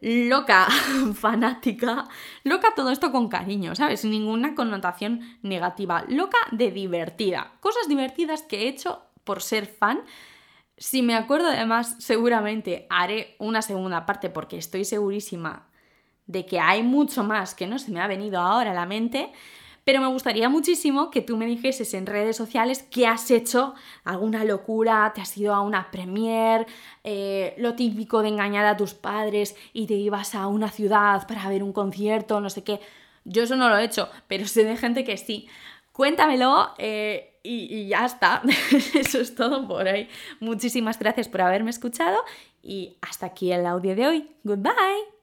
loca, 0.00 0.68
fanática, 1.14 2.08
loca 2.44 2.74
todo 2.76 2.90
esto 2.90 3.10
con 3.12 3.28
cariño, 3.28 3.74
¿sabes? 3.74 4.00
Sin 4.00 4.10
ninguna 4.10 4.54
connotación 4.54 5.20
negativa, 5.42 6.04
loca 6.08 6.38
de 6.52 6.70
divertida, 6.70 7.52
cosas 7.60 7.88
divertidas 7.88 8.42
que 8.42 8.62
he 8.62 8.68
hecho 8.68 9.02
por 9.24 9.42
ser 9.42 9.66
fan. 9.66 10.00
Si 10.76 11.02
me 11.02 11.14
acuerdo 11.14 11.48
además, 11.48 11.96
seguramente 11.98 12.86
haré 12.90 13.34
una 13.38 13.62
segunda 13.62 14.04
parte 14.04 14.28
porque 14.28 14.58
estoy 14.58 14.84
segurísima 14.84 15.68
de 16.26 16.44
que 16.44 16.60
hay 16.60 16.82
mucho 16.82 17.24
más 17.24 17.54
que 17.54 17.66
no 17.66 17.78
se 17.78 17.90
me 17.90 18.00
ha 18.00 18.06
venido 18.06 18.40
ahora 18.40 18.72
a 18.72 18.74
la 18.74 18.84
mente, 18.84 19.32
pero 19.86 20.00
me 20.00 20.08
gustaría 20.08 20.48
muchísimo 20.48 21.12
que 21.12 21.22
tú 21.22 21.36
me 21.36 21.46
dijeses 21.46 21.94
en 21.94 22.06
redes 22.06 22.36
sociales 22.36 22.82
qué 22.90 23.06
has 23.06 23.30
hecho, 23.30 23.72
alguna 24.02 24.42
locura, 24.42 25.12
te 25.14 25.20
has 25.20 25.38
ido 25.38 25.54
a 25.54 25.60
una 25.60 25.92
premier, 25.92 26.66
eh, 27.04 27.54
lo 27.56 27.76
típico 27.76 28.20
de 28.20 28.30
engañar 28.30 28.66
a 28.66 28.76
tus 28.76 28.94
padres 28.94 29.54
y 29.72 29.86
te 29.86 29.94
ibas 29.94 30.34
a 30.34 30.48
una 30.48 30.72
ciudad 30.72 31.28
para 31.28 31.48
ver 31.48 31.62
un 31.62 31.72
concierto, 31.72 32.40
no 32.40 32.50
sé 32.50 32.64
qué. 32.64 32.80
Yo 33.24 33.44
eso 33.44 33.54
no 33.54 33.68
lo 33.68 33.76
he 33.76 33.84
hecho, 33.84 34.08
pero 34.26 34.48
sé 34.48 34.64
de 34.64 34.76
gente 34.76 35.04
que 35.04 35.16
sí. 35.16 35.46
cuéntamelo 35.92 36.74
eh, 36.78 37.38
y, 37.44 37.72
y 37.72 37.86
ya 37.86 38.06
está. 38.06 38.42
Eso 38.94 39.20
es 39.20 39.36
todo 39.36 39.68
por 39.68 39.86
hoy. 39.86 40.08
Muchísimas 40.40 40.98
gracias 40.98 41.28
por 41.28 41.42
haberme 41.42 41.70
escuchado 41.70 42.18
y 42.60 42.96
hasta 43.02 43.26
aquí 43.26 43.52
el 43.52 43.64
audio 43.64 43.94
de 43.94 44.06
hoy. 44.08 44.30
Goodbye. 44.42 45.15